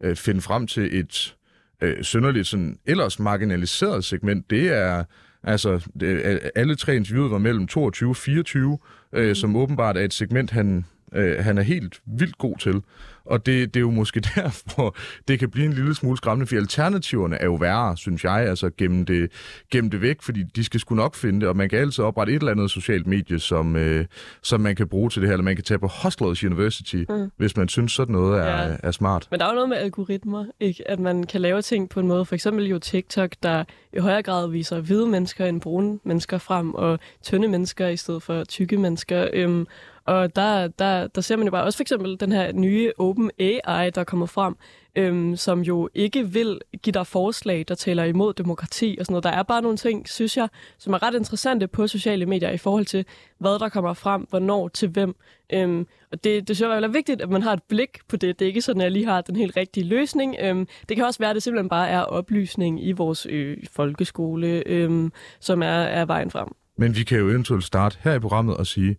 øh, 0.00 0.16
finde 0.16 0.40
frem 0.40 0.66
til, 0.66 0.98
et 0.98 1.36
øh, 1.80 2.04
synderligt 2.04 2.46
sådan 2.46 2.78
ellers 2.86 3.18
marginaliseret 3.18 4.04
segment. 4.04 4.50
Det 4.50 4.68
er 4.68 5.04
altså, 5.42 5.88
det, 6.00 6.40
alle 6.54 6.74
tre 6.76 6.96
interviewer 6.96 7.28
var 7.28 7.38
mellem 7.38 7.66
22 7.66 8.10
og 8.10 8.16
24, 8.16 8.78
øh, 9.12 9.28
mm. 9.28 9.34
som 9.34 9.56
åbenbart 9.56 9.96
er 9.96 10.00
et 10.00 10.14
segment, 10.14 10.50
han 10.50 10.84
øh, 11.14 11.44
han 11.44 11.58
er 11.58 11.62
helt 11.62 12.00
vildt 12.06 12.38
god 12.38 12.56
til. 12.56 12.82
Og 13.24 13.46
det, 13.46 13.74
det 13.74 13.80
er 13.80 13.80
jo 13.80 13.90
måske 13.90 14.20
derfor, 14.34 14.96
det 15.28 15.38
kan 15.38 15.50
blive 15.50 15.66
en 15.66 15.72
lille 15.72 15.94
smule 15.94 16.16
skræmmende, 16.16 16.46
for 16.46 16.56
alternativerne 16.56 17.36
er 17.36 17.44
jo 17.44 17.54
værre, 17.54 17.96
synes 17.96 18.24
jeg, 18.24 18.32
altså 18.32 18.70
gennem 18.78 19.04
det, 19.04 19.32
gennem 19.70 19.90
det 19.90 20.00
væk, 20.00 20.22
fordi 20.22 20.42
de 20.42 20.64
skal 20.64 20.80
sgu 20.80 20.94
nok 20.94 21.14
finde 21.14 21.40
det, 21.40 21.48
og 21.48 21.56
man 21.56 21.68
kan 21.68 21.78
altid 21.78 22.04
oprette 22.04 22.32
et 22.32 22.38
eller 22.38 22.52
andet 22.52 22.70
socialt 22.70 23.06
medie, 23.06 23.38
som, 23.38 23.76
øh, 23.76 24.06
som 24.42 24.60
man 24.60 24.76
kan 24.76 24.88
bruge 24.88 25.10
til 25.10 25.22
det 25.22 25.28
her, 25.28 25.34
eller 25.34 25.44
man 25.44 25.56
kan 25.56 25.64
tage 25.64 25.78
på 25.78 25.90
Hustlers 26.02 26.44
University, 26.44 27.04
mm. 27.08 27.30
hvis 27.36 27.56
man 27.56 27.68
synes, 27.68 27.92
sådan 27.92 28.12
noget 28.12 28.40
er, 28.40 28.66
ja. 28.66 28.76
er 28.82 28.90
smart. 28.90 29.28
Men 29.30 29.40
der 29.40 29.46
er 29.46 29.50
jo 29.50 29.54
noget 29.54 29.68
med 29.68 29.76
algoritmer, 29.76 30.44
ikke? 30.60 30.90
at 30.90 31.00
man 31.00 31.24
kan 31.24 31.40
lave 31.40 31.62
ting 31.62 31.88
på 31.88 32.00
en 32.00 32.06
måde, 32.06 32.24
for 32.24 32.34
eksempel 32.34 32.66
jo 32.66 32.78
TikTok, 32.78 33.30
der 33.42 33.64
i 33.92 33.98
højere 33.98 34.22
grad 34.22 34.50
viser 34.50 34.80
hvide 34.80 35.06
mennesker 35.06 35.46
end 35.46 35.60
brune 35.60 35.98
mennesker 36.04 36.38
frem, 36.38 36.74
og 36.74 36.98
tynde 37.22 37.48
mennesker 37.48 37.88
i 37.88 37.96
stedet 37.96 38.22
for 38.22 38.44
tykke 38.44 38.76
mennesker. 38.76 39.28
Øhm, 39.32 39.66
og 40.10 40.36
der, 40.36 40.68
der, 40.68 41.06
der 41.06 41.20
ser 41.20 41.36
man 41.36 41.46
jo 41.46 41.50
bare 41.50 41.64
også 41.64 41.76
for 41.76 41.82
eksempel 41.82 42.20
den 42.20 42.32
her 42.32 42.52
nye 42.52 42.92
Open 42.98 43.30
AI, 43.38 43.90
der 43.90 44.04
kommer 44.04 44.26
frem, 44.26 44.56
øhm, 44.96 45.36
som 45.36 45.60
jo 45.60 45.88
ikke 45.94 46.28
vil 46.28 46.60
give 46.82 46.92
dig 46.92 47.06
forslag, 47.06 47.64
der 47.68 47.74
taler 47.74 48.04
imod 48.04 48.34
demokrati 48.34 48.96
og 49.00 49.06
sådan 49.06 49.12
noget. 49.12 49.24
Der 49.24 49.30
er 49.30 49.42
bare 49.42 49.62
nogle 49.62 49.76
ting, 49.76 50.08
synes 50.08 50.36
jeg, 50.36 50.48
som 50.78 50.92
er 50.92 51.02
ret 51.02 51.14
interessante 51.14 51.68
på 51.68 51.86
sociale 51.86 52.26
medier 52.26 52.50
i 52.50 52.58
forhold 52.58 52.84
til, 52.84 53.04
hvad 53.38 53.58
der 53.58 53.68
kommer 53.68 53.94
frem, 53.94 54.26
hvornår, 54.30 54.68
til 54.68 54.88
hvem. 54.88 55.14
Øhm, 55.52 55.86
og 56.12 56.24
det, 56.24 56.48
det 56.48 56.56
synes 56.56 56.70
jeg 56.70 56.82
er 56.82 56.88
vigtigt, 56.88 57.20
at 57.22 57.30
man 57.30 57.42
har 57.42 57.52
et 57.52 57.62
blik 57.68 57.98
på 58.08 58.16
det. 58.16 58.38
Det 58.38 58.44
er 58.44 58.48
ikke 58.48 58.62
sådan, 58.62 58.80
at 58.80 58.84
jeg 58.84 58.92
lige 58.92 59.06
har 59.06 59.20
den 59.20 59.36
helt 59.36 59.56
rigtige 59.56 59.86
løsning. 59.86 60.36
Øhm, 60.40 60.68
det 60.88 60.96
kan 60.96 61.06
også 61.06 61.18
være, 61.18 61.30
at 61.30 61.34
det 61.34 61.42
simpelthen 61.42 61.68
bare 61.68 61.88
er 61.88 62.00
oplysning 62.00 62.86
i 62.86 62.92
vores 62.92 63.26
øh, 63.30 63.56
folkeskole, 63.72 64.62
øhm, 64.66 65.12
som 65.40 65.62
er, 65.62 65.66
er 65.66 66.04
vejen 66.04 66.30
frem. 66.30 66.48
Men 66.76 66.96
vi 66.96 67.04
kan 67.04 67.18
jo 67.18 67.28
eventuelt 67.28 67.64
starte 67.64 67.98
her 68.00 68.14
i 68.14 68.18
programmet 68.18 68.56
og 68.56 68.66
sige, 68.66 68.96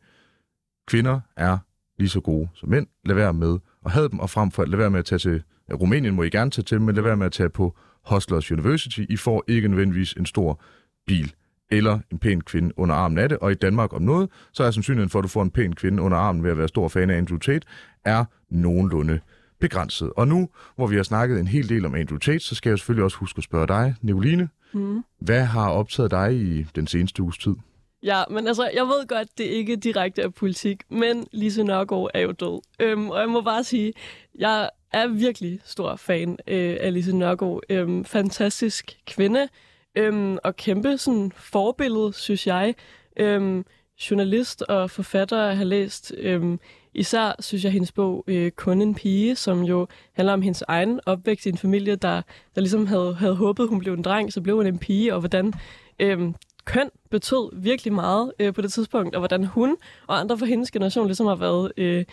kvinder 0.87 1.19
er 1.37 1.57
lige 1.99 2.09
så 2.09 2.19
gode 2.19 2.49
som 2.53 2.69
mænd. 2.69 2.87
Lad 3.05 3.15
være 3.15 3.33
med 3.33 3.59
at 3.85 3.91
have 3.91 4.09
dem, 4.09 4.19
og 4.19 4.29
frem 4.29 4.51
for 4.51 4.63
at 4.63 4.69
lad 4.69 4.77
være 4.77 4.89
med 4.89 4.99
at 4.99 5.05
tage 5.05 5.19
til 5.19 5.43
Rumænien, 5.73 6.15
må 6.15 6.23
I 6.23 6.29
gerne 6.29 6.51
tage 6.51 6.63
til, 6.63 6.81
men 6.81 6.95
lad 6.95 7.03
være 7.03 7.17
med 7.17 7.25
at 7.25 7.31
tage 7.31 7.49
på 7.49 7.77
Hustlers 8.09 8.51
University. 8.51 8.99
I 9.09 9.17
får 9.17 9.43
ikke 9.47 9.67
nødvendigvis 9.67 10.13
en 10.13 10.25
stor 10.25 10.61
bil 11.07 11.33
eller 11.69 11.99
en 12.11 12.19
pæn 12.19 12.41
kvinde 12.41 12.79
under 12.79 12.95
armen 12.95 13.17
af 13.17 13.29
det. 13.29 13.37
Og 13.37 13.51
i 13.51 13.55
Danmark 13.55 13.93
om 13.93 14.01
noget, 14.01 14.29
så 14.53 14.63
er 14.63 14.71
sandsynligheden 14.71 15.09
for, 15.09 15.19
at 15.19 15.23
du 15.23 15.27
får 15.27 15.41
en 15.41 15.51
pæn 15.51 15.73
kvinde 15.73 16.03
under 16.03 16.17
armen 16.17 16.43
ved 16.43 16.51
at 16.51 16.57
være 16.57 16.67
stor 16.67 16.87
fan 16.87 17.09
af 17.09 17.17
Andrew 17.17 17.37
Tate, 17.37 17.67
er 18.05 18.25
nogenlunde 18.49 19.19
begrænset. 19.59 20.11
Og 20.17 20.27
nu, 20.27 20.49
hvor 20.75 20.87
vi 20.87 20.95
har 20.95 21.03
snakket 21.03 21.39
en 21.39 21.47
hel 21.47 21.69
del 21.69 21.85
om 21.85 21.95
Andrew 21.95 22.17
Tate, 22.17 22.39
så 22.39 22.55
skal 22.55 22.69
jeg 22.69 22.79
selvfølgelig 22.79 23.03
også 23.03 23.17
huske 23.17 23.37
at 23.37 23.43
spørge 23.43 23.67
dig, 23.67 23.95
Nicoline. 24.01 24.49
Mm. 24.73 25.03
Hvad 25.19 25.45
har 25.45 25.69
optaget 25.69 26.11
dig 26.11 26.35
i 26.35 26.63
den 26.75 26.87
seneste 26.87 27.23
uges 27.23 27.37
tid? 27.37 27.55
Ja, 28.03 28.23
men 28.29 28.47
altså, 28.47 28.69
jeg 28.73 28.83
ved 28.83 29.07
godt, 29.07 29.37
det 29.37 29.43
ikke 29.43 29.75
direkte 29.75 30.21
er 30.21 30.29
politik, 30.29 30.83
men 30.89 31.27
Lise 31.31 31.63
Nørgaard 31.63 32.09
er 32.13 32.19
jo 32.19 32.31
død. 32.31 32.61
Øhm, 32.79 33.09
og 33.09 33.19
jeg 33.19 33.29
må 33.29 33.41
bare 33.41 33.63
sige, 33.63 33.93
jeg 34.35 34.69
er 34.93 35.07
virkelig 35.07 35.59
stor 35.65 35.95
fan 35.95 36.37
øh, 36.47 36.77
af 36.79 36.93
Lise 36.93 37.15
Nørgaard. 37.15 37.61
Øhm, 37.69 38.05
fantastisk 38.05 38.97
kvinde, 39.07 39.47
øhm, 39.95 40.37
og 40.43 40.55
kæmpe 40.55 40.97
sådan 40.97 41.31
forbillede, 41.35 42.13
synes 42.13 42.47
jeg. 42.47 42.75
Øhm, 43.17 43.65
journalist 44.09 44.61
og 44.61 44.91
forfatter 44.91 45.51
har 45.53 45.63
læst. 45.63 46.13
Øhm, 46.17 46.59
især 46.93 47.35
synes 47.39 47.63
jeg 47.63 47.71
hendes 47.71 47.91
bog 47.91 48.23
øh, 48.27 48.51
Kun 48.51 48.81
en 48.81 48.95
pige, 48.95 49.35
som 49.35 49.63
jo 49.63 49.87
handler 50.13 50.33
om 50.33 50.41
hendes 50.41 50.63
egen 50.67 50.99
opvækst 51.05 51.45
i 51.45 51.49
en 51.49 51.57
familie, 51.57 51.95
der, 51.95 52.21
der 52.55 52.61
ligesom 52.61 52.87
havde, 52.87 53.13
havde 53.13 53.35
håbet, 53.35 53.67
hun 53.69 53.79
blev 53.79 53.93
en 53.93 54.01
dreng, 54.01 54.33
så 54.33 54.41
blev 54.41 54.55
hun 54.55 54.65
en 54.65 54.79
pige, 54.79 55.13
og 55.13 55.19
hvordan 55.19 55.53
øhm, 55.99 56.35
køn 56.71 56.89
betød 57.09 57.61
virkelig 57.61 57.93
meget 57.93 58.31
øh, 58.39 58.53
på 58.53 58.61
det 58.61 58.73
tidspunkt, 58.73 59.15
og 59.15 59.19
hvordan 59.19 59.43
hun 59.43 59.77
og 60.07 60.19
andre 60.19 60.37
fra 60.37 60.45
hendes 60.45 60.71
generation 60.71 61.07
ligesom 61.07 61.25
har 61.25 61.35
været 61.35 61.71
øh, 61.77 62.05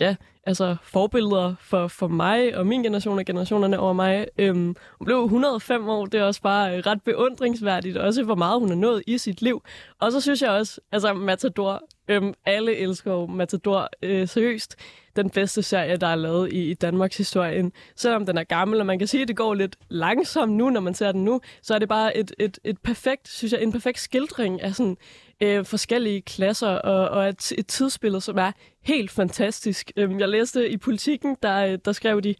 ja, 0.00 0.16
altså 0.46 0.76
forbilleder 0.82 1.54
for, 1.60 1.88
for 1.88 2.08
mig 2.08 2.56
og 2.56 2.66
min 2.66 2.82
generation 2.82 3.18
og 3.18 3.24
generationerne 3.24 3.78
over 3.78 3.92
mig. 3.92 4.26
Øhm, 4.38 4.76
hun 4.98 5.04
blev 5.04 5.24
105 5.24 5.88
år, 5.88 6.06
det 6.06 6.20
er 6.20 6.24
også 6.24 6.42
bare 6.42 6.76
øh, 6.76 6.82
ret 6.86 7.02
beundringsværdigt, 7.02 7.96
også 7.96 8.22
hvor 8.22 8.34
meget 8.34 8.60
hun 8.60 8.68
har 8.68 8.76
nået 8.76 9.02
i 9.06 9.18
sit 9.18 9.42
liv. 9.42 9.62
Og 10.00 10.12
så 10.12 10.20
synes 10.20 10.42
jeg 10.42 10.50
også, 10.50 10.80
altså 10.92 11.12
Matador, 11.12 11.82
øhm, 12.08 12.34
alle 12.46 12.76
elsker 12.76 13.12
jo 13.12 13.26
Matador 13.26 13.88
øh, 14.02 14.28
seriøst 14.28 14.76
den 15.16 15.30
bedste 15.30 15.62
serie, 15.62 15.96
der 15.96 16.06
er 16.06 16.14
lavet 16.14 16.52
i, 16.52 16.70
i 16.70 16.74
Danmarks 16.74 17.16
historie. 17.16 17.70
Selvom 17.96 18.26
den 18.26 18.38
er 18.38 18.44
gammel, 18.44 18.80
og 18.80 18.86
man 18.86 18.98
kan 18.98 19.08
sige, 19.08 19.22
at 19.22 19.28
det 19.28 19.36
går 19.36 19.54
lidt 19.54 19.76
langsomt 19.88 20.52
nu, 20.52 20.70
når 20.70 20.80
man 20.80 20.94
ser 20.94 21.12
den 21.12 21.24
nu, 21.24 21.40
så 21.62 21.74
er 21.74 21.78
det 21.78 21.88
bare 21.88 22.16
et, 22.16 22.34
et, 22.38 22.58
et 22.64 22.78
perfekt, 22.78 23.28
synes 23.28 23.52
jeg, 23.52 23.62
en 23.62 23.72
perfekt 23.72 23.98
skildring 23.98 24.62
af 24.62 24.74
sådan 24.74 24.96
øh, 25.40 25.64
forskellige 25.64 26.20
klasser 26.20 26.68
og, 26.68 27.08
og 27.08 27.28
et, 27.28 27.52
et 27.58 27.66
tidsbillede, 27.66 28.20
som 28.20 28.38
er 28.38 28.52
helt 28.82 29.10
fantastisk. 29.10 29.92
Øh, 29.96 30.20
jeg 30.20 30.28
læste 30.28 30.70
i 30.70 30.76
Politiken, 30.76 31.36
der, 31.42 31.66
øh, 31.66 31.78
der 31.84 31.92
skrev 31.92 32.22
de, 32.22 32.34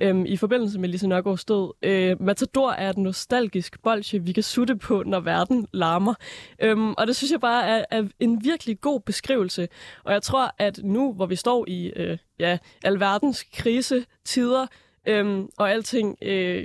øh, 0.00 0.22
i 0.26 0.36
forbindelse 0.36 0.78
med 0.78 0.88
Lise 0.88 1.08
Nørgaards 1.08 1.44
død. 1.44 1.72
Øh, 1.82 2.22
Matador 2.22 2.70
er 2.70 2.90
et 2.90 2.98
nostalgisk 2.98 3.82
bolsje, 3.82 4.22
vi 4.22 4.32
kan 4.32 4.42
sutte 4.42 4.76
på, 4.76 5.02
når 5.06 5.20
verden 5.20 5.66
larmer. 5.72 6.14
Øh, 6.62 6.78
og 6.78 7.06
det 7.06 7.16
synes 7.16 7.30
jeg 7.32 7.40
bare 7.40 7.68
er, 7.68 7.84
er 7.90 8.04
en 8.20 8.44
virkelig 8.44 8.80
god 8.80 9.00
beskrivelse. 9.00 9.68
Og 10.04 10.12
jeg 10.12 10.22
tror, 10.22 10.54
at 10.58 10.80
nu, 10.82 11.12
hvor 11.12 11.26
vi 11.26 11.36
står 11.36 11.64
i 11.68 11.92
øh, 11.96 12.18
ja, 12.38 12.58
alverdens 12.84 13.42
krisetider, 13.54 14.66
øhm, 15.08 15.48
og 15.58 15.70
alting 15.70 16.16
øh, 16.22 16.64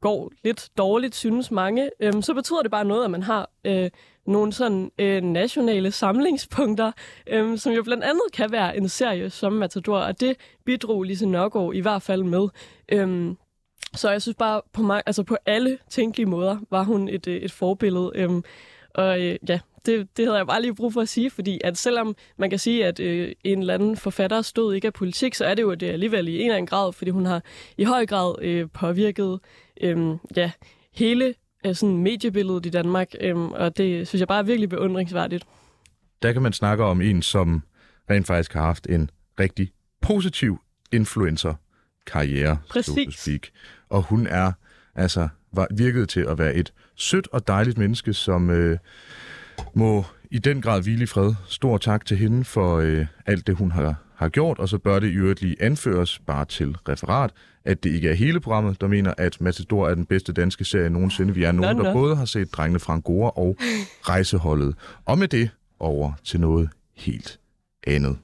går 0.00 0.32
lidt 0.44 0.68
dårligt, 0.78 1.14
synes 1.14 1.50
mange, 1.50 1.90
øhm, 2.00 2.22
så 2.22 2.34
betyder 2.34 2.62
det 2.62 2.70
bare 2.70 2.84
noget, 2.84 3.04
at 3.04 3.10
man 3.10 3.22
har 3.22 3.50
øh, 3.64 3.90
nogle 4.26 4.52
sådan 4.52 4.90
øh, 4.98 5.22
nationale 5.22 5.90
samlingspunkter, 5.90 6.92
øh, 7.26 7.58
som 7.58 7.72
jo 7.72 7.82
blandt 7.82 8.04
andet 8.04 8.22
kan 8.32 8.52
være 8.52 8.76
en 8.76 8.88
serie 8.88 9.30
som 9.30 9.52
Matador, 9.52 9.98
og 9.98 10.20
det 10.20 10.36
bidrog 10.64 11.02
Lise 11.02 11.26
Nørgaard 11.26 11.74
i 11.74 11.80
hvert 11.80 12.02
fald 12.02 12.22
med. 12.22 12.48
Øh, 12.88 13.34
så 13.94 14.10
jeg 14.10 14.22
synes 14.22 14.36
bare, 14.36 14.60
på, 14.72 14.82
mig, 14.82 15.02
altså 15.06 15.22
på 15.22 15.36
alle 15.46 15.78
tænkelige 15.88 16.26
måder, 16.26 16.58
var 16.70 16.82
hun 16.82 17.08
et, 17.08 17.26
øh, 17.26 17.36
et 17.36 17.52
forbillede. 17.52 18.12
Øh, 18.14 18.30
og 18.94 19.20
øh, 19.20 19.36
ja, 19.48 19.60
det, 19.86 20.16
det 20.16 20.26
havde 20.26 20.38
jeg 20.38 20.46
bare 20.46 20.62
lige 20.62 20.74
brug 20.74 20.92
for 20.92 21.00
at 21.00 21.08
sige, 21.08 21.30
fordi 21.30 21.60
at 21.64 21.78
selvom 21.78 22.16
man 22.36 22.50
kan 22.50 22.58
sige, 22.58 22.86
at 22.86 23.00
øh, 23.00 23.32
en 23.44 23.58
eller 23.58 23.74
anden 23.74 23.96
forfatter 23.96 24.42
stod 24.42 24.74
ikke 24.74 24.86
af 24.86 24.92
politik, 24.92 25.34
så 25.34 25.44
er 25.44 25.54
det 25.54 25.62
jo 25.62 25.74
det 25.74 25.90
alligevel 25.90 26.28
i 26.28 26.34
en 26.34 26.40
eller 26.40 26.56
anden 26.56 26.66
grad, 26.66 26.92
fordi 26.92 27.10
hun 27.10 27.26
har 27.26 27.42
i 27.78 27.84
høj 27.84 28.06
grad 28.06 28.34
øh, 28.42 28.68
påvirket 28.74 29.40
øh, 29.80 30.16
ja, 30.36 30.50
hele 30.94 31.34
øh, 31.66 31.74
sådan 31.74 31.96
mediebilledet 31.96 32.66
i 32.66 32.70
Danmark, 32.70 33.08
øh, 33.20 33.36
og 33.36 33.76
det 33.76 34.08
synes 34.08 34.20
jeg 34.20 34.28
bare 34.28 34.38
er 34.38 34.42
virkelig 34.42 34.68
beundringsværdigt. 34.68 35.44
Der 36.22 36.32
kan 36.32 36.42
man 36.42 36.52
snakke 36.52 36.84
om 36.84 37.00
en, 37.00 37.22
som 37.22 37.62
rent 38.10 38.26
faktisk 38.26 38.52
har 38.52 38.62
haft 38.62 38.86
en 38.86 39.10
rigtig 39.40 39.72
positiv 40.00 40.60
influencer-karriere, 40.92 42.58
Præcis. 42.70 42.94
so 42.94 43.04
to 43.04 43.10
speak. 43.10 43.40
Og 43.88 44.02
hun 44.02 44.26
er 44.26 44.52
altså 44.94 45.28
var, 45.52 45.66
virkede 45.70 46.06
til 46.06 46.20
at 46.20 46.38
være 46.38 46.54
et 46.54 46.72
sødt 46.96 47.28
og 47.32 47.46
dejligt 47.46 47.78
menneske, 47.78 48.14
som 48.14 48.50
øh, 48.50 48.78
må 49.74 50.04
i 50.30 50.38
den 50.38 50.62
grad 50.62 50.82
hvile 50.82 51.02
i 51.02 51.06
fred. 51.06 51.34
Stor 51.48 51.78
tak 51.78 52.06
til 52.06 52.16
hende 52.16 52.44
for 52.44 52.76
øh, 52.78 53.06
alt 53.26 53.46
det, 53.46 53.56
hun 53.56 53.70
har, 53.70 53.94
har 54.14 54.28
gjort, 54.28 54.58
og 54.58 54.68
så 54.68 54.78
bør 54.78 54.98
det 54.98 55.10
i 55.10 55.14
øvrigt 55.14 55.42
lige 55.42 55.56
anføres 55.62 56.18
bare 56.18 56.44
til 56.44 56.76
referat, 56.88 57.30
at 57.64 57.84
det 57.84 57.90
ikke 57.90 58.08
er 58.08 58.14
hele 58.14 58.40
programmet, 58.40 58.80
der 58.80 58.88
mener, 58.88 59.14
at 59.18 59.40
Matador 59.40 59.88
er 59.88 59.94
den 59.94 60.06
bedste 60.06 60.32
danske 60.32 60.64
serie 60.64 60.90
nogensinde. 60.90 61.34
Vi 61.34 61.44
er 61.44 61.52
nogen, 61.52 61.78
der 61.78 61.92
både 61.92 62.16
har 62.16 62.24
set 62.24 62.52
Drengene 62.52 62.80
fra 62.80 62.92
Angora 62.92 63.32
og 63.36 63.56
Rejseholdet. 64.08 64.74
Og 65.04 65.18
med 65.18 65.28
det 65.28 65.50
over 65.78 66.12
til 66.24 66.40
noget 66.40 66.70
helt 66.96 67.38
andet. 67.86 68.18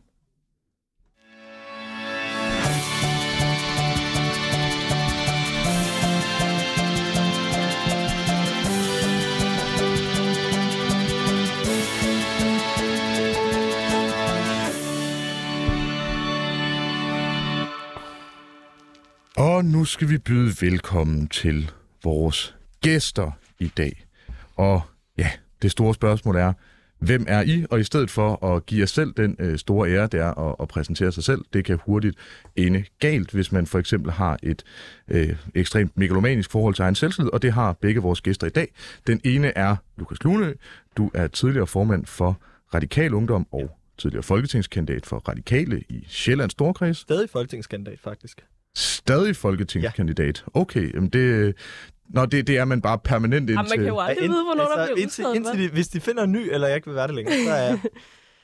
Nu 19.66 19.85
skal 19.85 20.08
vi 20.08 20.18
byde 20.18 20.54
velkommen 20.61 21.28
til 21.28 21.70
vores 22.04 22.56
gæster 22.80 23.30
i 23.58 23.73
dag. 23.76 24.06
Og 24.56 24.80
ja, 25.18 25.30
det 25.62 25.70
store 25.70 25.94
spørgsmål 25.94 26.37
er, 26.37 26.52
hvem 26.99 27.25
er 27.28 27.42
I? 27.42 27.66
Og 27.70 27.80
i 27.80 27.85
stedet 27.85 28.11
for 28.11 28.46
at 28.46 28.66
give 28.66 28.80
jer 28.80 28.87
selv 28.87 29.12
den 29.16 29.37
øh, 29.38 29.58
store 29.58 29.90
ære, 29.90 30.06
det 30.06 30.20
er 30.20 30.49
at, 30.49 30.56
at 30.61 30.68
præsentere 30.68 31.12
sig 31.12 31.25
selv, 31.25 31.44
det 31.52 31.64
kan 31.64 31.78
hurtigt 31.87 32.16
ende 32.56 32.85
galt, 32.99 33.30
hvis 33.30 33.52
man 33.52 33.66
for 33.66 33.78
eksempel 33.78 34.12
har 34.12 34.38
et 34.42 34.62
øh, 35.08 35.37
ekstremt 35.54 35.99
megalomanisk 35.99 36.50
forhold 36.50 36.75
til 36.75 36.82
egen 36.82 36.94
selvtillid, 36.94 37.32
og 37.32 37.42
det 37.42 37.52
har 37.52 37.73
begge 37.73 38.00
vores 38.00 38.20
gæster 38.20 38.46
i 38.46 38.50
dag. 38.50 38.68
Den 39.06 39.20
ene 39.25 39.58
er 39.58 39.76
Lukas 39.96 40.25
Lune. 40.25 40.54
Du 40.96 41.11
er 41.14 41.26
tidligere 41.26 41.66
formand 41.66 42.06
for 42.06 42.40
Radikal 42.75 43.14
Ungdom 43.14 43.46
og 43.52 43.70
tidligere 43.99 44.23
folketingskandidat 44.23 45.06
for 45.06 45.18
Radikale 45.28 45.82
i 45.88 46.04
Sjællands 46.08 46.52
Storkreds. 46.52 46.99
Stadig 46.99 47.30
folketingskandidat, 47.30 48.00
faktisk. 48.00 48.44
Stadig 48.76 49.37
folketingskandidat. 49.37 50.45
Okay, 50.54 50.95
jamen 50.95 51.09
det, 51.09 51.54
nå, 52.09 52.26
det, 52.26 52.47
det 52.47 52.56
er 52.56 52.64
man 52.64 52.80
bare 52.83 52.99
permanent 52.99 53.50
Jamen, 53.50 53.54
man 53.54 53.64
indtil... 53.64 53.78
kan 53.78 53.87
jo 53.88 53.99
aldrig 53.99 54.16
Ja, 54.21 54.25
ind- 54.25 54.33
vide, 54.33 54.45
hvornår 54.45 54.64
der 54.76 54.87
bliver 54.87 55.02
indtil, 55.02 55.25
indtil 55.35 55.59
de, 55.64 55.68
Hvis 55.68 55.88
de 55.88 56.00
finder 56.00 56.23
en 56.23 56.33
ny, 56.33 56.49
eller 56.52 56.66
jeg 56.66 56.76
ikke 56.76 56.87
vil 56.87 56.95
være 56.97 57.06
det 57.06 57.14
længere, 57.14 57.35
så 57.45 57.50
er. 57.52 57.76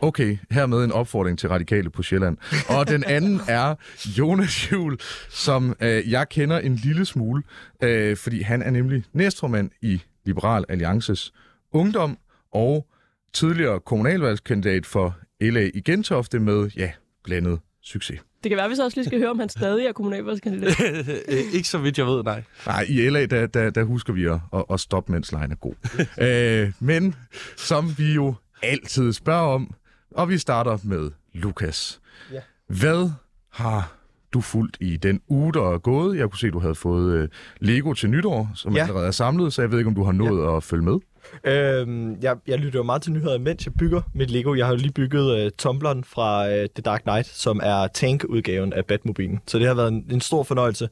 Okay, 0.05 0.39
hermed 0.51 0.85
en 0.85 0.93
opfordring 0.93 1.39
til 1.39 1.49
radikale 1.49 1.91
på 1.91 2.03
Sjælland. 2.03 2.37
Og 2.69 2.89
den 2.89 3.05
anden 3.05 3.41
er 3.49 3.75
Jonas 4.19 4.73
Juhl, 4.73 4.99
som 5.31 5.77
øh, 5.81 6.11
jeg 6.11 6.29
kender 6.29 6.59
en 6.59 6.75
lille 6.75 7.05
smule, 7.05 7.43
øh, 7.83 8.17
fordi 8.17 8.41
han 8.43 8.63
er 8.63 8.71
nemlig 8.71 9.05
næstformand 9.13 9.71
i 9.83 10.03
Liberal 10.25 10.65
Alliances 10.69 11.33
Ungdom 11.73 12.19
og 12.53 12.87
tidligere 13.33 13.81
kommunalvalgskandidat 13.81 14.87
for 14.87 15.17
LA 15.41 15.71
i 15.75 15.81
Gentofte 15.81 16.39
med, 16.41 16.71
ja, 16.77 16.91
blandet 17.25 17.59
succes. 17.83 18.21
Det 18.43 18.51
kan 18.51 18.57
være, 18.57 18.65
at 18.65 18.71
vi 18.71 18.77
så 18.77 18.85
også 18.85 18.97
lige 18.97 19.07
skal 19.07 19.19
høre, 19.19 19.31
om 19.31 19.39
han 19.39 19.49
stadig 19.49 19.87
er 19.87 19.93
kommunalvalgskandidat. 19.93 20.75
Øh, 21.29 21.39
ikke 21.53 21.69
så 21.69 21.79
vidt 21.79 21.99
jeg 21.99 22.07
ved, 22.07 22.23
nej. 22.25 22.43
Nej, 22.67 22.87
i 22.89 23.09
LA, 23.09 23.27
der, 23.27 23.47
der, 23.47 23.71
der 23.71 23.85
husker 23.85 24.13
vi 24.13 24.25
at, 24.27 24.39
at, 24.55 24.65
at 24.71 24.81
stoppe, 24.81 25.13
mens 25.13 25.33
lejen 25.33 25.53
er 25.53 25.57
god. 25.57 25.75
øh, 26.65 26.73
men 26.81 27.15
som 27.57 27.99
vi 27.99 28.15
jo 28.15 28.35
altid 28.63 29.13
spørger 29.13 29.55
om, 29.55 29.75
og 30.11 30.29
vi 30.29 30.39
starter 30.39 30.79
med 30.85 31.11
Lukas. 31.35 32.01
Ja. 32.33 32.41
Hvad 32.67 33.11
har 33.51 33.93
du 34.33 34.41
fulgt 34.41 34.77
i 34.81 34.97
den 34.97 35.21
uge, 35.29 35.53
der 35.53 35.75
er 35.75 35.79
gået? 35.79 36.17
Jeg 36.19 36.31
kunne 36.31 36.39
se, 36.39 36.47
at 36.47 36.53
du 36.53 36.59
havde 36.59 36.75
fået 36.75 37.15
øh, 37.15 37.29
Lego 37.61 37.93
til 37.93 38.11
nytår, 38.11 38.51
som 38.55 38.75
Ja. 38.77 38.83
allerede 38.83 39.07
er 39.07 39.11
samlet, 39.11 39.53
så 39.53 39.63
jeg 39.63 39.71
ved 39.71 39.79
ikke, 39.79 39.89
om 39.89 39.95
du 39.95 40.05
har 40.05 40.13
nået 40.13 40.43
ja. 40.51 40.57
at 40.57 40.63
følge 40.63 40.85
med. 40.85 40.99
Øhm, 41.45 42.17
jeg, 42.23 42.37
jeg 42.47 42.59
lytter 42.59 42.79
jo 42.79 42.83
meget 42.83 43.03
til 43.03 43.13
nyheder, 43.13 43.39
mens 43.39 43.67
jeg 43.67 43.75
bygger 43.79 44.03
mit 44.15 44.31
Lego. 44.31 44.55
Jeg 44.55 44.67
har 44.67 44.73
jo 44.73 44.79
lige 44.79 44.93
bygget 44.93 45.39
øh, 45.41 45.51
tumbleren 45.59 46.05
fra 46.05 46.49
øh, 46.49 46.69
The 46.75 46.83
Dark 46.83 47.03
Knight, 47.03 47.27
som 47.27 47.61
er 47.63 47.87
tank-udgaven 47.87 48.73
af 48.73 48.87
Batmobilen. 48.87 49.41
Så 49.47 49.59
det 49.59 49.67
har 49.67 49.75
været 49.75 49.89
en, 49.89 50.07
en 50.11 50.21
stor 50.21 50.43
fornøjelse. 50.43 50.89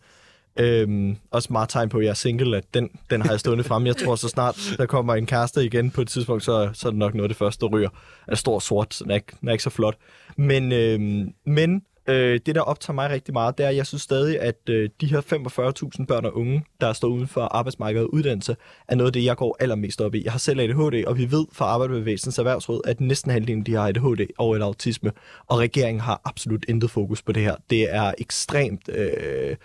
Øhm, 0.58 1.16
også 1.30 1.52
meget 1.52 1.68
tegn 1.68 1.88
på, 1.88 1.98
at 1.98 2.04
jeg 2.04 2.10
er 2.10 2.14
single, 2.14 2.56
at 2.56 2.74
den, 2.74 2.90
den 3.10 3.22
har 3.22 3.30
jeg 3.30 3.40
stående 3.40 3.64
fremme. 3.64 3.88
Jeg 3.88 3.96
tror, 3.96 4.16
så 4.16 4.28
snart 4.28 4.74
der 4.78 4.86
kommer 4.86 5.14
en 5.14 5.26
kæreste 5.26 5.64
igen 5.64 5.90
på 5.90 6.00
et 6.00 6.08
tidspunkt, 6.08 6.44
så, 6.44 6.70
så 6.72 6.88
er 6.88 6.90
det 6.90 6.98
nok 6.98 7.14
noget 7.14 7.24
af 7.24 7.28
det 7.28 7.36
første, 7.36 7.66
der 7.66 7.72
ryger. 7.72 7.88
Er 8.28 8.34
stor 8.34 8.58
sort, 8.58 8.94
så 8.94 9.04
den 9.04 9.10
er 9.10 9.14
ikke, 9.14 9.36
den 9.40 9.48
er 9.48 9.52
ikke 9.52 9.64
så 9.64 9.70
flot. 9.70 9.96
Men, 10.36 10.72
øhm, 10.72 11.32
men 11.46 11.82
øh, 12.10 12.40
det, 12.46 12.54
der 12.54 12.60
optager 12.60 12.94
mig 12.94 13.10
rigtig 13.10 13.34
meget, 13.34 13.58
det 13.58 13.64
er, 13.64 13.68
at 13.68 13.76
jeg 13.76 13.86
synes 13.86 14.02
stadig, 14.02 14.40
at 14.40 14.68
øh, 14.68 14.90
de 15.00 15.06
her 15.06 15.20
45.000 15.20 16.04
børn 16.06 16.24
og 16.24 16.36
unge, 16.36 16.64
der 16.80 16.92
står 16.92 17.08
uden 17.08 17.28
for 17.28 17.40
arbejdsmarkedet 17.40 18.06
og 18.06 18.14
uddannelse, 18.14 18.56
er 18.88 18.94
noget 18.94 19.08
af 19.08 19.12
det, 19.12 19.24
jeg 19.24 19.36
går 19.36 19.56
allermest 19.60 20.00
op 20.00 20.14
i. 20.14 20.24
Jeg 20.24 20.32
har 20.32 20.38
selv 20.38 20.60
ADHD, 20.60 21.04
og 21.06 21.18
vi 21.18 21.30
ved 21.30 21.46
fra 21.52 21.64
Arbejderbevægelsens 21.64 22.38
Erhvervsråd, 22.38 22.80
at 22.84 23.00
næsten 23.00 23.30
halvdelen 23.30 23.66
de 23.66 23.74
har 23.74 23.88
ADHD 23.88 24.26
og 24.38 24.54
eller 24.54 24.66
autisme, 24.66 25.12
og 25.46 25.58
regeringen 25.58 26.00
har 26.00 26.20
absolut 26.24 26.64
intet 26.68 26.90
fokus 26.90 27.22
på 27.22 27.32
det 27.32 27.42
her. 27.42 27.56
Det 27.70 27.94
er 27.94 28.12
ekstremt... 28.18 28.88
Øh, 28.88 29.56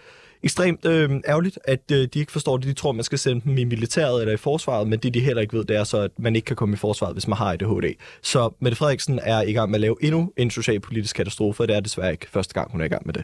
ekstremt 0.46 0.86
øh, 0.86 1.10
ærgerligt, 1.28 1.60
at 1.64 1.92
øh, 1.92 2.08
de 2.14 2.20
ikke 2.20 2.32
forstår 2.32 2.58
det. 2.58 2.68
De 2.68 2.74
tror, 2.74 2.92
man 2.92 3.04
skal 3.04 3.20
sende 3.20 3.42
dem 3.42 3.58
i 3.58 3.64
militæret 3.64 4.22
eller 4.22 4.34
i 4.34 4.38
forsvaret, 4.38 4.88
men 4.88 5.00
det 5.00 5.14
de 5.14 5.20
heller 5.20 5.42
ikke 5.42 5.58
ved, 5.58 5.66
det 5.66 5.76
er 5.76 5.84
så, 5.84 5.98
at 5.98 6.12
man 6.20 6.36
ikke 6.36 6.46
kan 6.46 6.56
komme 6.56 6.74
i 6.74 6.78
forsvaret, 6.78 7.16
hvis 7.16 7.28
man 7.28 7.38
har 7.38 7.54
ADHD. 7.54 7.96
Så 8.22 8.54
Mette 8.60 8.76
Frederiksen 8.78 9.20
er 9.24 9.42
i 9.42 9.54
gang 9.54 9.70
med 9.70 9.78
at 9.78 9.82
lave 9.82 9.98
endnu 10.02 10.34
en 10.38 10.50
socialpolitisk 10.50 11.16
katastrofe, 11.16 11.64
og 11.64 11.68
det 11.68 11.76
er 11.76 11.80
desværre 11.80 12.12
ikke 12.12 12.30
første 12.30 12.54
gang, 12.54 12.72
hun 12.72 12.82
er 12.82 12.86
i 12.86 12.88
gang 12.88 13.06
med 13.06 13.14
det. 13.14 13.24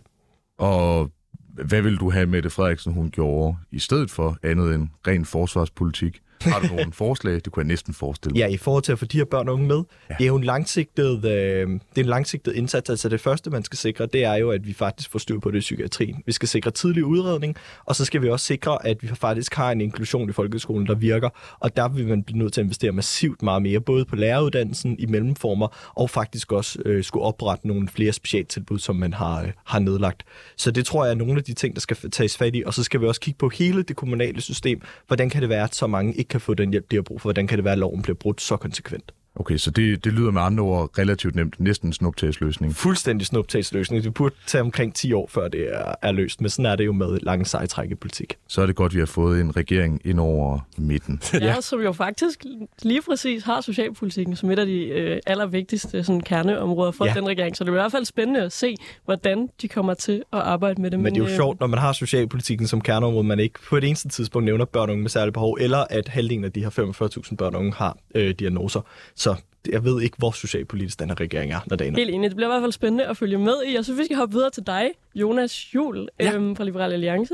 Og 0.57 1.11
hvad 1.53 1.81
vil 1.81 1.97
du 1.97 2.09
have 2.09 2.25
Mette 2.25 2.49
Frederiksen, 2.49 2.93
hun 2.93 3.09
gjorde 3.09 3.57
i 3.71 3.79
stedet 3.79 4.11
for 4.11 4.37
andet 4.43 4.75
end 4.75 4.87
ren 5.07 5.25
forsvarspolitik? 5.25 6.21
Har 6.43 6.59
du 6.59 6.67
nogle 6.75 6.93
forslag? 6.93 7.33
Det 7.33 7.51
kunne 7.51 7.61
jeg 7.61 7.67
næsten 7.67 7.93
forestille 7.93 8.33
mig. 8.33 8.39
Ja, 8.39 8.47
i 8.47 8.57
forhold 8.57 8.83
til 8.83 8.91
at 8.91 8.99
få 8.99 9.05
de 9.05 9.17
her 9.17 9.25
børn 9.25 9.47
og 9.47 9.53
unge 9.53 9.67
med. 9.67 9.83
Ja. 10.09 10.15
Det 10.17 10.23
er 10.23 10.27
jo 10.27 10.35
en 10.35 10.43
langsigtet, 10.43 11.25
øh, 11.25 11.69
det 11.69 11.97
er 11.97 12.01
en 12.01 12.05
langsigtet 12.05 12.53
indsats. 12.53 12.89
Altså 12.89 13.09
det 13.09 13.21
første, 13.21 13.49
man 13.49 13.63
skal 13.63 13.77
sikre, 13.77 14.05
det 14.05 14.23
er 14.23 14.35
jo, 14.35 14.51
at 14.51 14.67
vi 14.67 14.73
faktisk 14.73 15.11
får 15.11 15.19
styr 15.19 15.39
på 15.39 15.51
det 15.51 15.57
i 15.57 15.59
psykiatrien. 15.59 16.23
Vi 16.25 16.31
skal 16.31 16.47
sikre 16.47 16.71
tidlig 16.71 17.05
udredning, 17.05 17.55
og 17.85 17.95
så 17.95 18.05
skal 18.05 18.21
vi 18.21 18.29
også 18.29 18.45
sikre, 18.45 18.85
at 18.85 18.97
vi 19.01 19.07
faktisk 19.07 19.53
har 19.53 19.71
en 19.71 19.81
inklusion 19.81 20.29
i 20.29 20.33
folkeskolen, 20.33 20.87
der 20.87 20.95
virker. 20.95 21.29
Og 21.59 21.75
der 21.75 21.87
vil 21.87 22.07
man 22.07 22.23
blive 22.23 22.37
nødt 22.37 22.53
til 22.53 22.61
at 22.61 22.65
investere 22.65 22.91
massivt 22.91 23.41
meget 23.41 23.61
mere, 23.61 23.79
både 23.81 24.05
på 24.05 24.15
læreruddannelsen 24.15 24.95
i 24.99 25.05
mellemformer, 25.05 25.91
og 25.95 26.09
faktisk 26.09 26.51
også 26.51 26.79
øh, 26.85 27.03
skulle 27.03 27.25
oprette 27.25 27.67
nogle 27.67 27.87
flere 27.87 28.11
specialtilbud, 28.11 28.79
som 28.79 28.95
man 28.95 29.13
har, 29.13 29.43
øh, 29.43 29.51
har 29.65 29.79
nedlagt. 29.79 30.23
Så 30.57 30.71
det 30.71 30.85
tror 30.85 31.05
jeg 31.05 31.11
er 31.11 31.15
nogle 31.15 31.37
af 31.37 31.43
de 31.43 31.53
ting, 31.53 31.75
der 31.75 31.81
skal 31.81 32.11
tages 32.11 32.37
fat 32.37 32.55
i. 32.55 32.63
Og 32.65 32.73
så 32.73 32.83
skal 32.83 33.01
vi 33.01 33.05
også 33.05 33.21
kigge 33.21 33.37
på 33.37 33.49
hele 33.49 33.83
det 33.83 33.95
kommunale 33.95 34.41
system. 34.41 34.81
Hvordan 35.07 35.29
kan 35.29 35.41
det 35.41 35.49
være, 35.49 35.63
at 35.63 35.75
så 35.75 35.87
mange 35.87 36.13
ikke 36.13 36.29
kan 36.31 36.41
få 36.41 36.53
den 36.53 36.71
hjælp, 36.71 36.91
de 36.91 36.95
har 36.95 37.03
brug 37.03 37.21
for? 37.21 37.27
Hvordan 37.27 37.47
kan 37.47 37.57
det 37.57 37.65
være, 37.65 37.77
at 37.77 37.79
loven 37.79 38.01
bliver 38.01 38.15
brudt 38.15 38.41
så 38.41 38.57
konsekvent? 38.57 39.11
Okay, 39.35 39.57
så 39.57 39.71
det, 39.71 40.03
det 40.03 40.13
lyder 40.13 40.31
med 40.31 40.41
andre 40.41 40.63
ord 40.63 40.97
relativt 40.97 41.35
nemt. 41.35 41.59
Næsten 41.59 41.89
en 41.89 41.93
snuptagsløsning. 41.93 42.75
Fuldstændig 42.75 43.27
snuptagsløsning. 43.27 44.03
Det 44.03 44.13
burde 44.13 44.35
tage 44.47 44.61
omkring 44.61 44.95
10 44.95 45.13
år, 45.13 45.27
før 45.31 45.47
det 45.47 45.73
er, 45.73 45.95
er 46.01 46.11
løst. 46.11 46.41
Men 46.41 46.49
sådan 46.49 46.65
er 46.65 46.75
det 46.75 46.85
jo 46.85 46.93
med 46.93 47.19
lange 47.21 47.45
sejtræk 47.45 47.91
i 47.91 47.95
politik. 47.95 48.37
Så 48.47 48.61
er 48.61 48.65
det 48.65 48.75
godt, 48.75 48.91
at 48.91 48.95
vi 48.95 48.99
har 48.99 49.05
fået 49.05 49.41
en 49.41 49.55
regering 49.55 50.01
ind 50.05 50.19
over 50.19 50.59
midten. 50.77 51.21
Ja, 51.33 51.61
som 51.61 51.81
jo 51.81 51.91
faktisk 51.91 52.45
lige 52.83 53.01
præcis 53.01 53.43
har 53.43 53.61
socialpolitikken 53.61 54.35
som 54.35 54.51
et 54.51 54.59
af 54.59 54.65
de 54.65 54.83
øh, 54.83 55.19
allervigtigste 55.25 56.03
sådan, 56.03 56.21
kerneområder 56.21 56.91
for 56.91 57.05
ja. 57.05 57.11
Ja. 57.11 57.19
den 57.19 57.27
regering. 57.27 57.57
Så 57.57 57.63
det 57.63 57.69
er 57.69 57.73
i 57.73 57.79
hvert 57.81 57.91
fald 57.91 58.05
spændende 58.05 58.41
at 58.41 58.51
se, 58.51 58.75
hvordan 59.05 59.49
de 59.61 59.67
kommer 59.67 59.93
til 59.93 60.23
at 60.33 60.39
arbejde 60.39 60.81
med 60.81 60.91
det. 60.91 60.99
Men, 60.99 61.03
Men 61.03 61.13
det 61.13 61.21
er 61.21 61.25
jo 61.25 61.29
øh, 61.29 61.35
sjovt, 61.35 61.59
når 61.59 61.67
man 61.67 61.79
har 61.79 61.93
socialpolitikken 61.93 62.67
som 62.67 62.81
kerneområde, 62.81 63.23
man 63.23 63.39
ikke 63.39 63.59
på 63.69 63.77
et 63.77 63.83
eneste 63.83 64.09
tidspunkt 64.09 64.45
nævner 64.45 64.65
børn 64.65 64.89
og 64.89 64.93
unge 64.93 65.01
med 65.01 65.09
særlige 65.09 65.33
behov, 65.33 65.57
eller 65.59 65.85
at 65.89 66.07
halvdelen 66.07 66.43
af 66.43 66.51
de 66.51 66.63
her 66.63 66.69
45.000 67.29 67.35
børn 67.35 67.55
og 67.55 67.59
unge 67.59 67.73
har 67.73 67.97
øh, 68.15 68.35
diagnoser. 68.39 68.81
Så 69.21 69.35
jeg 69.69 69.83
ved 69.83 70.01
ikke, 70.01 70.17
hvor 70.17 70.31
socialpolitisk 70.31 70.99
den 70.99 71.09
her 71.09 71.19
regering 71.19 71.51
er, 71.51 71.59
når 71.67 71.75
det 71.75 71.87
ender. 71.87 71.99
Helt 71.99 72.09
enig. 72.15 72.29
Det 72.29 72.35
bliver 72.35 72.49
i 72.49 72.51
hvert 72.51 72.61
fald 72.63 72.71
spændende 72.71 73.05
at 73.05 73.17
følge 73.17 73.37
med 73.37 73.53
i. 73.67 73.75
Jeg 73.75 73.83
synes, 73.83 73.99
vi 73.99 74.05
skal 74.05 74.17
hoppe 74.17 74.33
videre 74.35 74.49
til 74.49 74.63
dig, 74.67 74.89
Jonas 75.15 75.75
Jul 75.75 76.07
Ja. 76.19 76.33
øhm, 76.33 76.55
fra 76.55 76.63
Liberal 76.63 76.93
Alliance. 76.93 77.33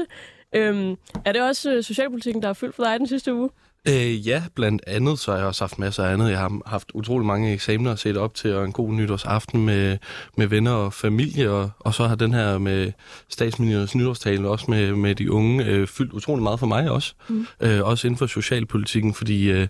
Øhm, 0.55 0.95
er 1.25 1.31
det 1.31 1.41
også 1.41 1.73
øh, 1.73 1.83
socialpolitikken, 1.83 2.41
der 2.43 2.49
er 2.49 2.53
fyldt 2.53 2.75
for 2.75 2.83
dig 2.83 2.99
den 2.99 3.07
sidste 3.07 3.33
uge? 3.33 3.49
Øh, 3.89 4.27
ja, 4.27 4.43
blandt 4.55 4.81
andet, 4.87 5.19
så 5.19 5.31
har 5.31 5.37
jeg 5.37 5.47
også 5.47 5.63
haft 5.63 5.79
masser 5.79 6.03
af 6.03 6.13
andet. 6.13 6.29
Jeg 6.29 6.37
har 6.39 6.61
haft 6.65 6.91
utrolig 6.93 7.25
mange 7.27 7.53
eksamener 7.53 7.91
at 7.91 7.99
sætte 7.99 8.17
op 8.17 8.33
til, 8.33 8.55
og 8.55 8.65
en 8.65 8.71
god 8.71 8.91
nytårsaften 8.93 9.65
med, 9.65 9.97
med 10.37 10.47
venner 10.47 10.71
og 10.71 10.93
familie, 10.93 11.51
og, 11.51 11.69
og 11.79 11.93
så 11.93 12.07
har 12.07 12.15
den 12.15 12.33
her 12.33 12.57
med 12.57 12.91
statsministerens 13.29 13.95
nytårstale 13.95 14.47
også 14.49 14.65
med, 14.71 14.91
med 14.95 15.15
de 15.15 15.31
unge 15.31 15.65
øh, 15.65 15.87
fyldt 15.87 16.13
utrolig 16.13 16.43
meget 16.43 16.59
for 16.59 16.67
mig 16.67 16.91
også. 16.91 17.13
Mm. 17.29 17.47
Øh, 17.61 17.83
også 17.83 18.07
inden 18.07 18.17
for 18.17 18.25
socialpolitikken, 18.27 19.13
fordi 19.13 19.51
øh, 19.51 19.67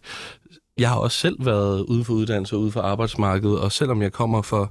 jeg 0.79 0.89
har 0.89 0.95
også 0.95 1.17
selv 1.17 1.45
været 1.45 1.81
ude 1.81 2.03
for 2.03 2.13
uddannelse 2.13 2.55
og 2.55 2.61
ude 2.61 2.71
for 2.71 2.81
arbejdsmarkedet, 2.81 3.59
og 3.59 3.71
selvom 3.71 4.01
jeg 4.01 4.11
kommer 4.11 4.41
fra 4.41 4.67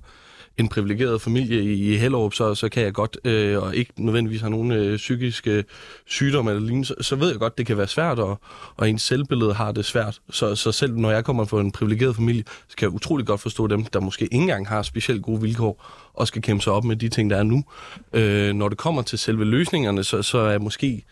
en 0.59 0.69
privilegeret 0.69 1.23
familie 1.23 1.63
i, 1.63 1.95
i 1.95 1.97
Hellerup, 1.97 2.35
så, 2.35 2.55
så 2.55 2.69
kan 2.69 2.83
jeg 2.83 2.93
godt, 2.93 3.19
øh, 3.25 3.63
og 3.63 3.77
ikke 3.77 3.93
nødvendigvis 3.97 4.41
har 4.41 4.49
nogen 4.49 4.73
øh, 4.73 4.97
psykiske 4.97 5.65
sygdomme 6.07 6.51
eller 6.51 6.63
lignende, 6.63 6.87
så, 6.87 6.95
så 7.01 7.17
ved 7.17 7.31
jeg 7.31 7.39
godt, 7.39 7.59
det 7.59 7.67
kan 7.67 7.79
være 7.79 7.87
svært, 7.87 8.19
og, 8.19 8.41
og 8.77 8.91
ens 8.91 9.03
selvbillede 9.03 9.55
har 9.55 9.73
det 9.73 9.85
svært. 9.85 10.21
Så, 10.31 10.55
så 10.55 10.73
selv 10.73 10.97
når 10.97 11.11
jeg 11.11 11.25
kommer 11.25 11.45
fra 11.45 11.61
en 11.61 11.73
privilegeret 11.73 12.17
familie, 12.17 12.45
så 12.69 12.77
kan 12.77 12.87
jeg 12.87 12.95
utrolig 12.95 13.27
godt 13.27 13.41
forstå 13.41 13.67
dem, 13.67 13.85
der 13.85 14.01
måske 14.01 14.25
ikke 14.25 14.37
engang 14.37 14.69
har 14.69 14.83
specielt 14.83 15.23
gode 15.23 15.41
vilkår, 15.41 15.85
og 16.15 16.27
skal 16.27 16.43
kæmpe 16.43 16.63
sig 16.63 16.73
op 16.73 16.85
med 16.85 16.97
de 16.97 17.09
ting, 17.09 17.31
der 17.31 17.37
er 17.37 17.43
nu. 17.43 17.65
Øh, 18.13 18.55
når 18.55 18.69
det 18.69 18.79
kommer 18.79 19.03
til 19.03 19.19
selve 19.19 19.45
løsningerne, 19.45 20.05
så, 20.05 20.23
så 20.23 20.39
er 20.39 20.51
jeg 20.51 20.61
måske 20.61 21.05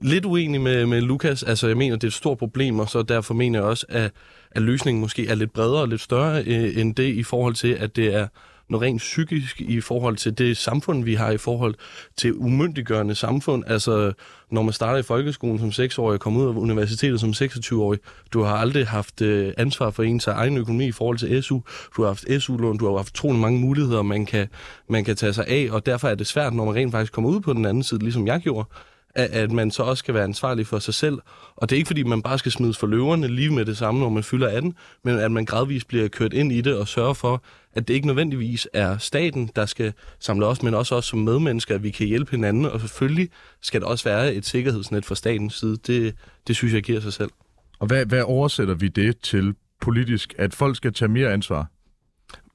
lidt 0.00 0.24
uenig 0.24 0.60
med, 0.60 0.86
med 0.86 1.00
Lukas. 1.00 1.42
Altså, 1.42 1.66
jeg 1.66 1.76
mener, 1.76 1.96
det 1.96 2.04
er 2.04 2.08
et 2.08 2.12
stort 2.12 2.38
problem, 2.38 2.78
og 2.78 2.88
så 2.88 3.02
derfor 3.02 3.34
mener 3.34 3.58
jeg 3.58 3.68
også, 3.68 3.86
at, 3.88 4.10
at 4.50 4.62
løsningen 4.62 5.00
måske 5.00 5.28
er 5.28 5.34
lidt 5.34 5.52
bredere 5.52 5.80
og 5.80 5.88
lidt 5.88 6.00
større 6.00 6.42
øh, 6.46 6.80
end 6.80 6.94
det 6.94 7.14
i 7.14 7.22
forhold 7.22 7.54
til, 7.54 7.68
at 7.68 7.96
det 7.96 8.14
er 8.14 8.26
noget 8.70 8.86
rent 8.86 8.98
psykisk 8.98 9.60
i 9.60 9.80
forhold 9.80 10.16
til 10.16 10.38
det 10.38 10.56
samfund, 10.56 11.04
vi 11.04 11.14
har 11.14 11.30
i 11.30 11.36
forhold 11.36 11.74
til 12.16 12.34
umyndiggørende 12.34 13.14
samfund. 13.14 13.64
Altså, 13.66 14.12
når 14.50 14.62
man 14.62 14.72
starter 14.72 14.98
i 14.98 15.02
folkeskolen 15.02 15.58
som 15.58 15.84
6-årig 15.84 16.14
og 16.14 16.20
kommer 16.20 16.40
ud 16.40 16.46
af 16.46 16.52
universitetet 16.52 17.20
som 17.20 17.30
26-årig, 17.30 17.98
du 18.32 18.42
har 18.42 18.56
aldrig 18.56 18.86
haft 18.86 19.22
øh, 19.22 19.52
ansvar 19.58 19.90
for 19.90 20.02
ens 20.02 20.26
egen 20.26 20.56
økonomi 20.56 20.86
i 20.86 20.92
forhold 20.92 21.18
til 21.18 21.42
SU. 21.42 21.60
Du 21.96 22.02
har 22.02 22.06
haft 22.06 22.42
SU-lån, 22.42 22.78
du 22.78 22.90
har 22.90 22.96
haft 22.96 23.10
utrolig 23.10 23.40
mange 23.40 23.60
muligheder, 23.60 24.02
man 24.02 24.26
kan, 24.26 24.48
man 24.88 25.04
kan 25.04 25.16
tage 25.16 25.32
sig 25.32 25.46
af, 25.46 25.68
og 25.70 25.86
derfor 25.86 26.08
er 26.08 26.14
det 26.14 26.26
svært, 26.26 26.54
når 26.54 26.64
man 26.64 26.74
rent 26.74 26.92
faktisk 26.92 27.12
kommer 27.12 27.30
ud 27.30 27.40
på 27.40 27.52
den 27.52 27.64
anden 27.64 27.82
side, 27.82 28.02
ligesom 28.02 28.26
jeg 28.26 28.40
gjorde, 28.40 28.68
at, 29.14 29.30
at 29.30 29.52
man 29.52 29.70
så 29.70 29.82
også 29.82 29.98
skal 29.98 30.14
være 30.14 30.24
ansvarlig 30.24 30.66
for 30.66 30.78
sig 30.78 30.94
selv. 30.94 31.18
Og 31.56 31.70
det 31.70 31.76
er 31.76 31.78
ikke 31.78 31.86
fordi, 31.86 32.02
man 32.02 32.22
bare 32.22 32.38
skal 32.38 32.52
smides 32.52 32.78
for 32.78 32.86
løverne 32.86 33.28
lige 33.28 33.50
med 33.50 33.64
det 33.64 33.76
samme, 33.76 34.00
når 34.00 34.08
man 34.08 34.22
fylder 34.22 34.48
18, 34.48 34.74
men 35.04 35.18
at 35.18 35.32
man 35.32 35.44
gradvist 35.44 35.88
bliver 35.88 36.08
kørt 36.08 36.32
ind 36.32 36.52
i 36.52 36.60
det 36.60 36.76
og 36.76 36.88
sørger 36.88 37.14
for, 37.14 37.42
at 37.74 37.88
det 37.88 37.94
ikke 37.94 38.06
nødvendigvis 38.06 38.68
er 38.72 38.98
staten, 38.98 39.50
der 39.56 39.66
skal 39.66 39.92
samle 40.18 40.46
os, 40.46 40.62
men 40.62 40.74
også 40.74 40.94
os 40.94 41.04
som 41.04 41.18
medmennesker, 41.18 41.74
at 41.74 41.82
vi 41.82 41.90
kan 41.90 42.06
hjælpe 42.06 42.30
hinanden. 42.30 42.66
Og 42.66 42.80
selvfølgelig 42.80 43.28
skal 43.62 43.80
der 43.80 43.86
også 43.86 44.04
være 44.04 44.34
et 44.34 44.46
sikkerhedsnet 44.46 45.04
fra 45.04 45.14
statens 45.14 45.54
side. 45.54 45.76
Det, 45.86 46.14
det 46.46 46.56
synes 46.56 46.74
jeg 46.74 46.82
giver 46.82 47.00
sig 47.00 47.12
selv. 47.12 47.30
Og 47.78 47.86
hvad, 47.86 48.06
hvad 48.06 48.22
oversætter 48.22 48.74
vi 48.74 48.88
det 48.88 49.18
til 49.18 49.54
politisk? 49.80 50.34
At 50.38 50.54
folk 50.54 50.76
skal 50.76 50.92
tage 50.92 51.08
mere 51.08 51.32
ansvar? 51.32 51.66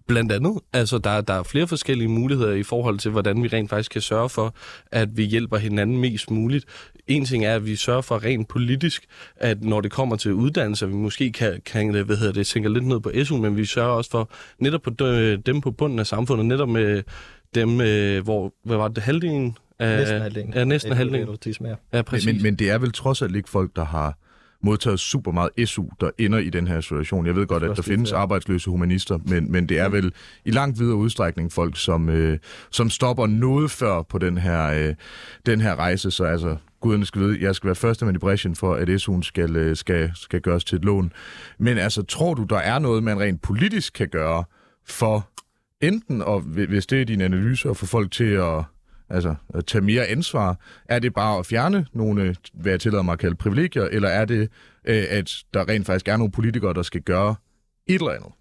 Blandt 0.07 0.31
andet. 0.31 0.59
Altså, 0.73 0.97
der, 0.97 1.21
der 1.21 1.33
er 1.33 1.43
flere 1.43 1.67
forskellige 1.67 2.07
muligheder 2.07 2.53
i 2.53 2.63
forhold 2.63 2.99
til, 2.99 3.11
hvordan 3.11 3.43
vi 3.43 3.47
rent 3.47 3.69
faktisk 3.69 3.91
kan 3.91 4.01
sørge 4.01 4.29
for, 4.29 4.55
at 4.91 5.17
vi 5.17 5.23
hjælper 5.23 5.57
hinanden 5.57 5.97
mest 5.97 6.31
muligt. 6.31 6.65
En 7.07 7.25
ting 7.25 7.45
er, 7.45 7.55
at 7.55 7.65
vi 7.65 7.75
sørger 7.75 8.01
for 8.01 8.23
rent 8.23 8.47
politisk, 8.47 9.05
at 9.35 9.63
når 9.63 9.81
det 9.81 9.91
kommer 9.91 10.15
til 10.15 10.33
uddannelse, 10.33 10.87
vi 10.87 10.93
måske 10.93 11.31
kan, 11.31 11.61
kan 11.65 11.89
hvad 11.89 12.17
hedder 12.17 12.33
det, 12.33 12.47
tænke 12.47 12.73
lidt 12.73 12.85
ned 12.85 12.99
på 12.99 13.11
SU, 13.23 13.37
men 13.37 13.57
vi 13.57 13.65
sørger 13.65 13.91
også 13.91 14.11
for 14.11 14.29
netop 14.59 14.81
på 14.81 14.89
dem 15.45 15.61
på 15.61 15.71
bunden 15.71 15.99
af 15.99 16.07
samfundet, 16.07 16.45
netop 16.45 16.69
med 16.69 17.03
dem, 17.55 17.81
øh, 17.81 18.23
hvor, 18.23 18.53
hvad 18.63 18.77
var 18.77 18.87
det, 18.87 19.03
halvdelen? 19.03 19.57
Af, 19.79 19.97
næsten 19.97 20.21
halvdelen. 20.21 20.53
Ja, 20.53 20.63
næsten 20.63 20.91
halvdelen. 20.91 21.27
Ja, 21.93 22.01
præcis. 22.01 22.25
Men, 22.25 22.43
men 22.43 22.55
det 22.55 22.69
er 22.69 22.77
vel 22.77 22.91
trods 22.91 23.21
alt 23.21 23.35
ikke 23.35 23.49
folk, 23.49 23.75
der 23.75 23.85
har 23.85 24.17
modtaget 24.65 24.99
super 24.99 25.31
meget 25.31 25.69
SU, 25.69 25.85
der 25.99 26.09
ender 26.17 26.39
i 26.39 26.49
den 26.49 26.67
her 26.67 26.81
situation. 26.81 27.25
Jeg 27.25 27.35
ved 27.35 27.47
godt, 27.47 27.63
at 27.63 27.77
der 27.77 27.83
findes 27.83 28.11
arbejdsløse 28.11 28.69
humanister, 28.69 29.19
men, 29.25 29.51
men 29.51 29.69
det 29.69 29.79
er 29.79 29.89
vel 29.89 30.13
i 30.45 30.51
langt 30.51 30.79
videre 30.79 30.95
udstrækning 30.95 31.51
folk, 31.51 31.77
som, 31.77 32.09
øh, 32.09 32.37
som 32.71 32.89
stopper 32.89 33.27
noget 33.27 33.71
før 33.71 34.01
på 34.01 34.17
den 34.17 34.37
her, 34.37 34.65
øh, 34.65 34.95
den 35.45 35.61
her 35.61 35.75
rejse. 35.75 36.11
Så 36.11 36.23
altså, 36.23 36.57
guderne 36.79 37.05
skal 37.05 37.21
vide, 37.21 37.37
jeg 37.41 37.55
skal 37.55 37.67
være 37.67 37.75
første 37.75 38.05
med 38.05 38.15
i 38.15 38.17
bræschen 38.17 38.55
for, 38.55 38.73
at 38.73 38.89
SU'en 38.89 39.21
skal, 39.21 39.55
øh, 39.55 39.75
skal, 39.75 40.11
skal 40.15 40.41
gøres 40.41 40.63
til 40.63 40.75
et 40.75 40.85
lån. 40.85 41.13
Men 41.57 41.77
altså, 41.77 42.03
tror 42.03 42.33
du, 42.33 42.43
der 42.43 42.57
er 42.57 42.79
noget, 42.79 43.03
man 43.03 43.19
rent 43.19 43.41
politisk 43.41 43.93
kan 43.93 44.07
gøre 44.07 44.43
for 44.87 45.29
enten, 45.81 46.21
og 46.21 46.41
hvis 46.41 46.85
det 46.85 47.01
er 47.01 47.05
din 47.05 47.21
analyse, 47.21 47.69
at 47.69 47.77
få 47.77 47.85
folk 47.85 48.11
til 48.11 48.31
at 48.31 48.63
Altså 49.09 49.35
at 49.53 49.65
tage 49.65 49.81
mere 49.81 50.05
ansvar. 50.05 50.59
Er 50.89 50.99
det 50.99 51.13
bare 51.13 51.39
at 51.39 51.45
fjerne 51.45 51.85
nogle, 51.93 52.35
hvad 52.53 52.71
jeg 52.71 52.79
tillader 52.79 53.03
mig 53.03 53.13
at 53.13 53.19
kalde 53.19 53.35
privilegier, 53.35 53.83
eller 53.83 54.09
er 54.09 54.25
det, 54.25 54.49
øh, 54.85 55.03
at 55.09 55.33
der 55.53 55.69
rent 55.69 55.85
faktisk 55.85 56.07
er 56.07 56.17
nogle 56.17 56.31
politikere, 56.31 56.73
der 56.73 56.83
skal 56.83 57.01
gøre 57.01 57.35
et 57.87 57.95
eller 57.95 58.11
andet? 58.11 58.31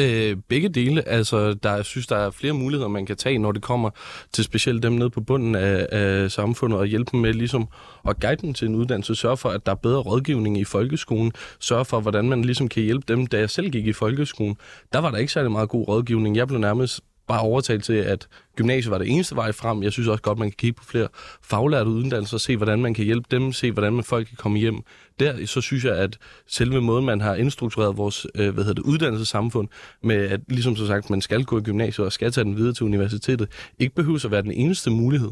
Øh, 0.00 0.36
begge 0.48 0.68
dele. 0.68 1.08
Altså, 1.08 1.54
der, 1.54 1.74
jeg 1.74 1.84
synes, 1.84 2.06
der 2.06 2.16
er 2.16 2.30
flere 2.30 2.52
muligheder, 2.52 2.88
man 2.88 3.06
kan 3.06 3.16
tage, 3.16 3.38
når 3.38 3.52
det 3.52 3.62
kommer 3.62 3.90
til 4.32 4.44
specielt 4.44 4.82
dem 4.82 4.92
nede 4.92 5.10
på 5.10 5.20
bunden 5.20 5.54
af, 5.54 5.86
af 5.92 6.30
samfundet, 6.30 6.78
og 6.78 6.86
hjælpe 6.86 7.10
dem 7.12 7.20
med 7.20 7.34
ligesom 7.34 7.68
at 8.08 8.20
guide 8.20 8.42
dem 8.42 8.54
til 8.54 8.68
en 8.68 8.74
uddannelse, 8.74 9.14
sørge 9.14 9.36
for, 9.36 9.48
at 9.48 9.66
der 9.66 9.72
er 9.72 9.76
bedre 9.76 10.00
rådgivning 10.00 10.58
i 10.58 10.64
folkeskolen, 10.64 11.32
sørge 11.60 11.84
for, 11.84 12.00
hvordan 12.00 12.28
man 12.28 12.42
ligesom 12.42 12.68
kan 12.68 12.82
hjælpe 12.82 13.04
dem. 13.08 13.26
Da 13.26 13.38
jeg 13.38 13.50
selv 13.50 13.70
gik 13.70 13.86
i 13.86 13.92
folkeskolen, 13.92 14.56
der 14.92 14.98
var 14.98 15.10
der 15.10 15.18
ikke 15.18 15.32
særlig 15.32 15.52
meget 15.52 15.68
god 15.68 15.88
rådgivning. 15.88 16.36
Jeg 16.36 16.48
blev 16.48 16.60
nærmest 16.60 17.00
bare 17.30 17.40
overtalt 17.40 17.84
til, 17.84 17.92
at 17.92 18.28
gymnasiet 18.56 18.90
var 18.90 18.98
det 18.98 19.08
eneste 19.08 19.36
vej 19.36 19.52
frem. 19.52 19.82
Jeg 19.82 19.92
synes 19.92 20.08
også 20.08 20.22
godt, 20.22 20.38
man 20.38 20.50
kan 20.50 20.56
kigge 20.58 20.76
på 20.78 20.84
flere 20.84 21.08
faglærte 21.42 21.90
uddannelser, 21.90 22.36
og 22.36 22.40
se 22.40 22.56
hvordan 22.56 22.82
man 22.82 22.94
kan 22.94 23.04
hjælpe 23.04 23.26
dem, 23.30 23.52
se 23.52 23.72
hvordan 23.72 23.92
man 23.92 24.04
folk 24.04 24.26
kan 24.26 24.36
komme 24.36 24.58
hjem. 24.58 24.80
Der 25.20 25.46
så 25.46 25.60
synes 25.60 25.84
jeg, 25.84 25.96
at 25.96 26.18
selve 26.46 26.80
måden, 26.80 27.06
man 27.06 27.20
har 27.20 27.34
indstruktureret 27.34 27.96
vores 27.96 28.26
øh, 28.34 28.54
hvad 28.54 28.64
hedder 28.64 28.82
det, 28.82 28.82
uddannelsessamfund, 28.82 29.68
med 30.02 30.16
at 30.16 30.40
ligesom 30.48 30.76
så 30.76 30.86
sagt, 30.86 31.10
man 31.10 31.20
skal 31.20 31.44
gå 31.44 31.58
i 31.58 31.62
gymnasiet 31.62 32.06
og 32.06 32.12
skal 32.12 32.32
tage 32.32 32.44
den 32.44 32.56
videre 32.56 32.72
til 32.72 32.86
universitetet, 32.86 33.48
ikke 33.78 33.94
behøver 33.94 34.24
at 34.24 34.30
være 34.30 34.42
den 34.42 34.52
eneste 34.52 34.90
mulighed. 34.90 35.30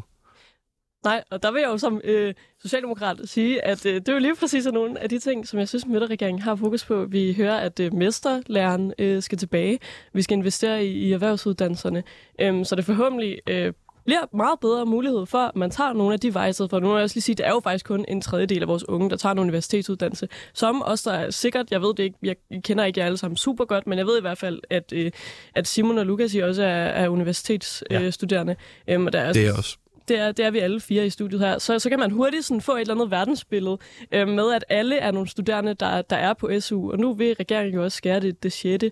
Nej, 1.05 1.25
og 1.31 1.43
der 1.43 1.53
vil 1.53 1.61
jeg 1.61 1.69
jo 1.69 1.79
som 1.79 2.01
øh, 2.05 2.35
socialdemokrat 2.63 3.21
sige, 3.25 3.65
at 3.65 3.87
øh, 3.87 3.95
det 3.95 4.09
er 4.09 4.13
jo 4.13 4.19
lige 4.19 4.37
præcis 4.37 4.67
nogle 4.67 5.01
af 5.01 5.09
de 5.09 5.19
ting, 5.19 5.49
som 5.49 5.59
jeg 5.59 5.69
synes, 5.69 5.87
Møtterregeringen 5.87 6.43
har 6.43 6.57
fokus 6.57 6.85
på. 6.85 7.05
Vi 7.05 7.35
hører, 7.35 7.57
at 7.57 7.81
øh, 7.81 7.95
mesterlæren 7.95 8.93
øh, 8.99 9.23
skal 9.23 9.39
tilbage. 9.39 9.79
Vi 10.13 10.23
skal 10.23 10.37
investere 10.37 10.85
i, 10.85 10.91
i 10.91 11.13
erhvervsuddannelserne, 11.13 12.03
øh, 12.41 12.65
så 12.65 12.75
det 12.75 12.85
forhåbentlig 12.85 13.39
øh, 13.49 13.73
bliver 14.05 14.37
meget 14.37 14.61
bedre 14.61 14.87
mulighed 14.87 15.27
for, 15.27 15.39
at 15.39 15.57
man 15.57 15.71
tager 15.71 15.93
nogle 15.93 16.13
af 16.13 16.21
de 16.21 16.35
veje, 16.35 16.53
for 16.55 16.81
nu 16.81 16.89
vil 16.89 16.95
jeg 16.95 17.03
også 17.03 17.17
lige 17.17 17.23
sige, 17.23 17.35
at 17.35 17.39
det 17.39 17.47
er 17.47 17.51
jo 17.51 17.61
faktisk 17.61 17.87
kun 17.87 18.05
en 18.09 18.21
tredjedel 18.21 18.63
af 18.63 18.69
vores 18.69 18.89
unge, 18.89 19.11
der 19.11 19.17
tager 19.17 19.33
en 19.33 19.39
universitetsuddannelse. 19.39 20.29
Som 20.55 20.83
også 20.83 21.11
der 21.11 21.17
er 21.17 21.31
sikkert, 21.31 21.71
jeg 21.71 21.83
ved 21.83 21.95
det 21.95 22.03
ikke, 22.03 22.19
jeg 22.23 22.37
kender 22.65 22.85
ikke 22.85 23.01
jer 23.01 23.07
alle 23.07 23.19
sammen 23.19 23.37
super 23.37 23.65
godt, 23.65 23.87
men 23.87 23.99
jeg 23.99 24.07
ved 24.07 24.19
i 24.19 24.21
hvert 24.21 24.39
fald, 24.39 24.61
at, 24.71 24.93
øh, 24.93 25.11
at 25.55 25.67
Simon 25.67 25.99
og 25.99 26.07
Lukas 26.07 26.35
I 26.35 26.39
også 26.39 26.63
er, 26.63 26.69
er 26.69 27.09
universitetsstuderende. 27.09 28.57
Ja. 28.87 28.95
Øhm, 28.95 29.07
og 29.07 29.13
der 29.13 29.21
er, 29.21 29.33
det 29.33 29.47
er 29.47 29.57
også 29.57 29.79
det 30.09 30.19
er, 30.19 30.33
det 30.33 30.45
er 30.45 30.51
vi 30.51 30.59
alle 30.59 30.81
fire 30.81 31.07
i 31.07 31.11
studiet 31.11 31.41
her, 31.41 31.59
så, 31.59 31.79
så 31.79 31.89
kan 31.89 31.99
man 31.99 32.11
hurtigt 32.11 32.45
sådan 32.45 32.61
få 32.61 32.73
et 32.73 32.81
eller 32.81 32.95
andet 32.95 33.11
verdensbillede 33.11 33.79
øh, 34.13 34.29
med, 34.29 34.53
at 34.55 34.65
alle 34.69 34.99
er 34.99 35.11
nogle 35.11 35.29
studerende, 35.29 35.75
der, 35.75 36.03
der 36.03 36.17
er 36.17 36.35
på 36.35 36.51
SU. 36.61 36.91
Og 36.91 36.99
nu 36.99 37.15
vil 37.15 37.35
regeringen 37.35 37.75
jo 37.75 37.85
også 37.85 37.97
skære 37.97 38.21
det, 38.21 38.43
det 38.43 38.53
6. 38.53 38.85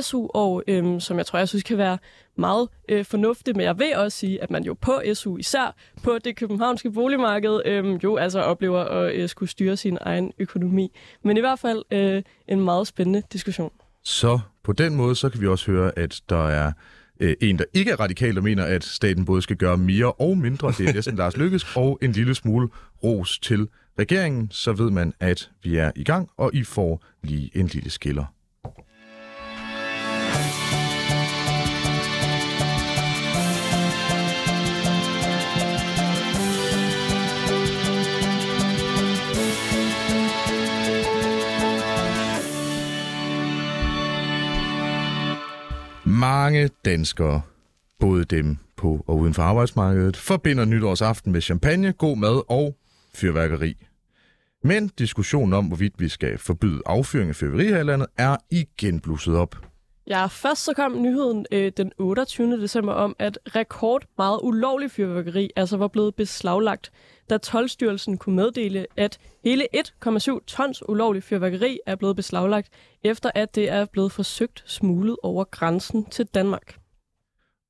SU-år, 0.00 0.62
øh, 0.66 1.00
som 1.00 1.18
jeg 1.18 1.26
tror, 1.26 1.38
jeg 1.38 1.48
synes 1.48 1.64
kan 1.64 1.78
være 1.78 1.98
meget 2.36 2.68
øh, 2.88 3.04
fornuftigt. 3.04 3.56
Men 3.56 3.66
jeg 3.66 3.78
vil 3.78 3.96
også 3.96 4.18
sige, 4.18 4.42
at 4.42 4.50
man 4.50 4.64
jo 4.64 4.74
på 4.74 5.02
SU, 5.14 5.36
især 5.36 5.74
på 6.02 6.18
det 6.24 6.36
københavnske 6.36 6.90
boligmarked, 6.90 7.60
øh, 7.64 8.04
jo 8.04 8.16
altså 8.16 8.40
oplever 8.40 8.80
at 8.80 9.14
øh, 9.14 9.28
skulle 9.28 9.50
styre 9.50 9.76
sin 9.76 9.98
egen 10.00 10.32
økonomi. 10.38 10.92
Men 11.22 11.36
i 11.36 11.40
hvert 11.40 11.58
fald 11.58 11.82
øh, 11.90 12.22
en 12.48 12.60
meget 12.60 12.86
spændende 12.86 13.22
diskussion. 13.32 13.72
Så 14.04 14.38
på 14.62 14.72
den 14.72 14.94
måde, 14.94 15.14
så 15.14 15.28
kan 15.28 15.40
vi 15.40 15.46
også 15.46 15.70
høre, 15.70 15.98
at 15.98 16.20
der 16.28 16.48
er 16.48 16.72
øh, 17.20 17.36
en, 17.40 17.58
der 17.58 17.64
ikke 17.74 17.90
er 17.90 18.00
radikal 18.00 18.38
og 18.38 18.44
mener, 18.44 18.64
at 18.64 18.84
staten 18.84 19.24
både 19.24 19.42
skal 19.42 19.56
gøre 19.56 19.76
mere 19.76 20.12
og 20.12 20.38
mindre. 20.38 20.72
Det 20.78 20.88
er 20.88 20.92
næsten 20.92 21.16
Lars 21.16 21.36
Lykkes, 21.36 21.66
og 21.76 21.98
en 22.02 22.12
lille 22.12 22.34
smule 22.34 22.68
ros 23.04 23.38
til 23.38 23.68
regeringen. 23.98 24.48
Så 24.50 24.72
ved 24.72 24.90
man, 24.90 25.12
at 25.20 25.50
vi 25.62 25.76
er 25.76 25.90
i 25.96 26.04
gang, 26.04 26.28
og 26.36 26.54
I 26.54 26.64
får 26.64 27.04
lige 27.22 27.50
en 27.54 27.66
lille 27.66 27.90
skiller. 27.90 28.24
Mange 46.20 46.70
danskere, 46.84 47.42
både 48.00 48.24
dem 48.24 48.56
på 48.76 49.04
og 49.06 49.18
uden 49.18 49.34
for 49.34 49.42
arbejdsmarkedet, 49.42 50.16
forbinder 50.16 50.64
nytårsaften 50.64 51.32
med 51.32 51.40
champagne, 51.40 51.92
god 51.92 52.16
mad 52.16 52.42
og 52.48 52.76
fyrværkeri. 53.14 53.74
Men 54.64 54.90
diskussionen 54.98 55.52
om, 55.52 55.66
hvorvidt 55.66 55.94
vi 55.98 56.08
skal 56.08 56.38
forbyde 56.38 56.82
affyring 56.86 57.28
af 57.28 57.36
fyrværkeri 57.36 57.68
her 57.68 57.80
i 57.80 57.84
landet, 57.84 58.06
er 58.18 58.36
igen 58.50 59.00
blusset 59.00 59.36
op. 59.36 59.69
Ja, 60.10 60.26
først 60.26 60.64
så 60.64 60.72
kom 60.76 61.02
nyheden 61.02 61.46
øh, 61.52 61.72
den 61.76 61.92
28. 61.98 62.60
december 62.60 62.92
om, 62.92 63.16
at 63.18 63.38
rekord 63.46 64.04
meget 64.18 64.40
ulovlig 64.42 64.90
fyrværkeri 64.90 65.50
altså 65.56 65.76
var 65.76 65.88
blevet 65.88 66.14
beslaglagt, 66.14 66.92
da 67.30 67.38
Tolstyrelsen 67.38 68.18
kunne 68.18 68.36
meddele, 68.36 68.86
at 68.96 69.18
hele 69.44 69.66
1,7 69.76 70.44
tons 70.46 70.88
ulovlig 70.88 71.22
fyrværkeri 71.22 71.80
er 71.86 71.94
blevet 71.94 72.16
beslaglagt, 72.16 72.68
efter 73.04 73.30
at 73.34 73.54
det 73.54 73.70
er 73.70 73.84
blevet 73.84 74.12
forsøgt 74.12 74.62
smuglet 74.66 75.16
over 75.22 75.44
grænsen 75.44 76.04
til 76.04 76.26
Danmark. 76.26 76.74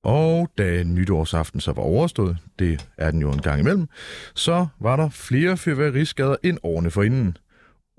Og 0.04 0.48
da 0.58 0.82
nytårsaften 0.82 1.60
så 1.60 1.72
var 1.72 1.82
overstået, 1.82 2.36
det 2.58 2.88
er 2.98 3.10
den 3.10 3.20
jo 3.20 3.30
en 3.30 3.42
gang 3.42 3.60
imellem, 3.60 3.88
så 4.34 4.66
var 4.78 4.96
der 4.96 5.08
flere 5.08 5.56
fyrværkeriskader 5.56 6.36
end 6.44 6.58
årene 6.62 6.90
forinden. 6.90 7.36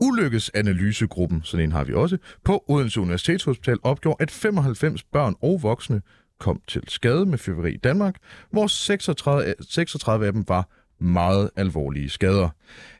Ulykkesanalysegruppen, 0.02 1.42
sådan 1.44 1.64
en 1.64 1.72
har 1.72 1.84
vi 1.84 1.94
også, 1.94 2.18
på 2.44 2.64
Odense 2.68 3.02
Universitetshospital 3.02 3.78
opgjorde, 3.84 4.18
at 4.20 4.32
95 4.32 5.04
børn 5.04 5.36
og 5.42 5.64
voksne 5.64 6.02
kom 6.40 6.62
til 6.68 6.84
skade 6.88 7.26
med 7.26 7.38
fyrværkeri 7.38 7.74
i 7.74 7.78
Danmark, 7.78 8.16
hvor 8.52 8.68
36, 8.68 9.54
36 9.70 10.26
af 10.26 10.34
dem 10.34 10.46
var 10.48 10.68
meget 11.00 11.50
alvorlige 11.56 12.10
skader. 12.10 12.50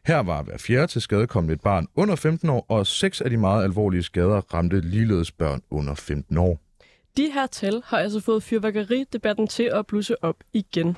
Her 0.06 0.20
var 0.20 0.44
hver 0.44 0.58
fjerde 0.58 0.88
til 0.88 1.02
skade 1.02 1.28
kommet 1.28 1.54
et 1.54 1.62
barn 1.62 1.88
under 1.96 2.16
15 2.16 2.50
år, 2.50 2.66
og 2.70 2.88
seks 2.88 3.22
af 3.22 3.30
de 3.30 3.38
meget 3.38 3.64
alvorlige 3.64 4.04
skader 4.04 4.54
ramte 4.54 4.82
ligeledes 4.82 5.32
børn 5.32 5.62
under 5.70 5.96
15 5.96 6.38
år. 6.38 6.60
De 7.18 7.32
her 7.34 7.48
tal 7.48 7.82
har 7.86 7.98
altså 7.98 8.20
fået 8.20 8.44
fyrværkeridebatten 8.44 9.48
til 9.48 9.70
at 9.74 9.88
blusse 9.88 10.24
op 10.24 10.36
igen. 10.54 10.98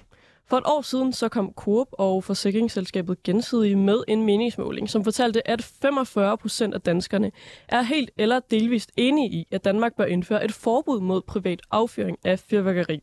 For 0.49 0.57
et 0.57 0.63
år 0.65 0.81
siden 0.81 1.13
så 1.13 1.29
kom 1.29 1.53
Coop 1.55 1.87
og 1.91 2.23
forsikringsselskabet 2.23 3.23
Gensidige 3.23 3.75
med 3.75 4.03
en 4.07 4.23
meningsmåling, 4.23 4.89
som 4.89 5.03
fortalte, 5.03 5.47
at 5.47 5.61
45 5.61 6.37
procent 6.37 6.73
af 6.73 6.81
danskerne 6.81 7.31
er 7.67 7.81
helt 7.81 8.11
eller 8.17 8.39
delvist 8.39 8.91
enige 8.97 9.29
i, 9.29 9.47
at 9.51 9.65
Danmark 9.65 9.95
bør 9.95 10.05
indføre 10.05 10.45
et 10.45 10.51
forbud 10.51 11.01
mod 11.01 11.21
privat 11.21 11.61
affyring 11.71 12.17
af 12.23 12.39
fyrværkeri. 12.39 12.99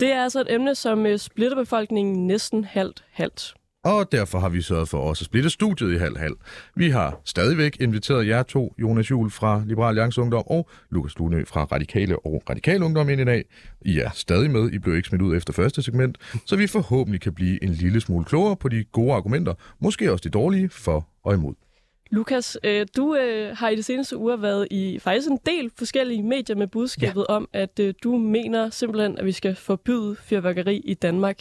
Det 0.00 0.12
er 0.12 0.22
altså 0.22 0.40
et 0.40 0.52
emne, 0.52 0.74
som 0.74 1.06
øh, 1.06 1.18
splitter 1.18 1.56
befolkningen 1.56 2.26
næsten 2.26 2.64
halvt-halvt. 2.64 3.54
Og 3.84 4.12
derfor 4.12 4.38
har 4.38 4.48
vi 4.48 4.62
sørget 4.62 4.88
for 4.88 4.98
også 4.98 5.22
at 5.22 5.26
splitte 5.26 5.50
studiet 5.50 5.94
i 5.94 5.96
halv-halv. 5.96 6.36
Vi 6.76 6.90
har 6.90 7.20
stadigvæk 7.24 7.76
inviteret 7.80 8.26
jer 8.26 8.42
to, 8.42 8.74
Jonas 8.78 9.10
Juhl 9.10 9.30
fra 9.30 9.62
Liberal 9.66 9.88
Alliance 9.88 10.20
Ungdom 10.20 10.42
og 10.46 10.68
Lukas 10.90 11.18
Lune 11.18 11.46
fra 11.46 11.64
Radikale 11.64 12.26
og 12.26 12.42
Radikale 12.50 12.84
Ungdom 12.84 13.08
ind 13.08 13.20
i 13.20 13.24
dag. 13.24 13.44
I 13.80 13.98
er 13.98 14.10
stadig 14.14 14.50
med, 14.50 14.72
I 14.72 14.78
blev 14.78 14.96
ikke 14.96 15.08
smidt 15.08 15.22
ud 15.22 15.36
efter 15.36 15.52
første 15.52 15.82
segment, 15.82 16.18
så 16.46 16.56
vi 16.56 16.66
forhåbentlig 16.66 17.20
kan 17.20 17.34
blive 17.34 17.64
en 17.64 17.68
lille 17.68 18.00
smule 18.00 18.24
klogere 18.24 18.56
på 18.56 18.68
de 18.68 18.84
gode 18.84 19.12
argumenter, 19.12 19.54
måske 19.78 20.12
også 20.12 20.22
de 20.22 20.30
dårlige, 20.30 20.68
for 20.68 21.08
og 21.24 21.34
imod. 21.34 21.54
Lukas, 22.10 22.58
øh, 22.64 22.86
du 22.96 23.16
øh, 23.16 23.56
har 23.56 23.68
i 23.68 23.76
de 23.76 23.82
seneste 23.82 24.16
uger 24.16 24.36
været 24.36 24.68
i 24.70 24.98
faktisk 24.98 25.28
en 25.30 25.38
del 25.46 25.70
forskellige 25.78 26.22
medier 26.22 26.56
med 26.56 26.66
budskabet 26.66 27.26
ja. 27.28 27.34
om, 27.34 27.48
at 27.52 27.80
øh, 27.80 27.94
du 28.02 28.16
mener 28.16 28.70
simpelthen, 28.70 29.18
at 29.18 29.24
vi 29.24 29.32
skal 29.32 29.56
forbyde 29.56 30.16
fyrværkeri 30.16 30.76
i 30.76 30.94
Danmark. 30.94 31.36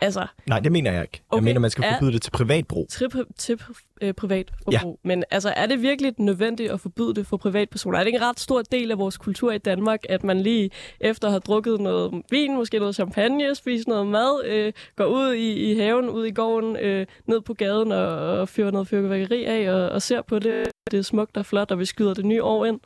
Altså, 0.00 0.26
Nej, 0.46 0.60
det 0.60 0.72
mener 0.72 0.92
jeg 0.92 1.02
ikke. 1.02 1.22
Okay, 1.30 1.36
Jeg 1.40 1.44
mener, 1.44 1.60
man 1.60 1.70
skal 1.70 1.84
er- 1.84 1.92
forbyde 1.98 2.12
det 2.12 2.22
til 2.22 2.30
privat 2.30 2.66
brug. 2.66 2.86
til, 2.90 3.08
pri- 3.14 3.32
til 3.38 3.60
øh, 4.00 4.14
privat 4.14 4.50
forbrug. 4.64 5.00
Men 5.04 5.24
altså, 5.30 5.48
er 5.56 5.66
det 5.66 5.82
virkelig 5.82 6.12
nødvendigt 6.18 6.70
at 6.72 6.80
forbyde 6.80 7.14
det 7.14 7.26
for 7.26 7.36
privatpersoner? 7.36 7.98
Er 7.98 8.02
det 8.02 8.06
ikke 8.08 8.16
en 8.16 8.22
ret 8.24 8.40
stor 8.40 8.62
del 8.62 8.90
af 8.90 8.98
vores 8.98 9.18
kultur 9.18 9.52
i 9.52 9.58
Danmark, 9.58 10.00
at 10.08 10.24
man 10.24 10.40
lige 10.40 10.70
efter 11.00 11.28
at 11.28 11.32
have 11.32 11.40
drukket 11.40 11.80
noget 11.80 12.22
vin, 12.30 12.54
måske 12.54 12.78
noget 12.78 12.94
champagne, 12.94 13.54
spist 13.54 13.88
noget 13.88 14.06
mad, 14.06 14.44
øh, 14.46 14.72
går 14.96 15.04
ud 15.06 15.32
i, 15.32 15.72
i 15.72 15.78
haven, 15.78 16.08
ud 16.08 16.26
i 16.26 16.30
gården, 16.30 16.76
øh, 16.76 17.06
ned 17.26 17.40
på 17.40 17.54
gaden 17.54 17.92
og, 17.92 18.08
og 18.40 18.48
fyrer 18.48 18.70
noget 18.70 18.88
fyrværkeri 18.88 19.44
af 19.44 19.70
og, 19.74 19.88
og 19.90 20.02
ser 20.02 20.22
på 20.22 20.38
det. 20.38 20.68
Det 20.90 20.98
er 20.98 21.02
smukt 21.02 21.36
og 21.36 21.46
flot, 21.46 21.70
og 21.70 21.78
vi 21.78 21.84
skyder 21.84 22.14
det 22.14 22.24
nye 22.24 22.42
år 22.42 22.64
ind. 22.64 22.80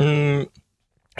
Mm, 0.00 0.46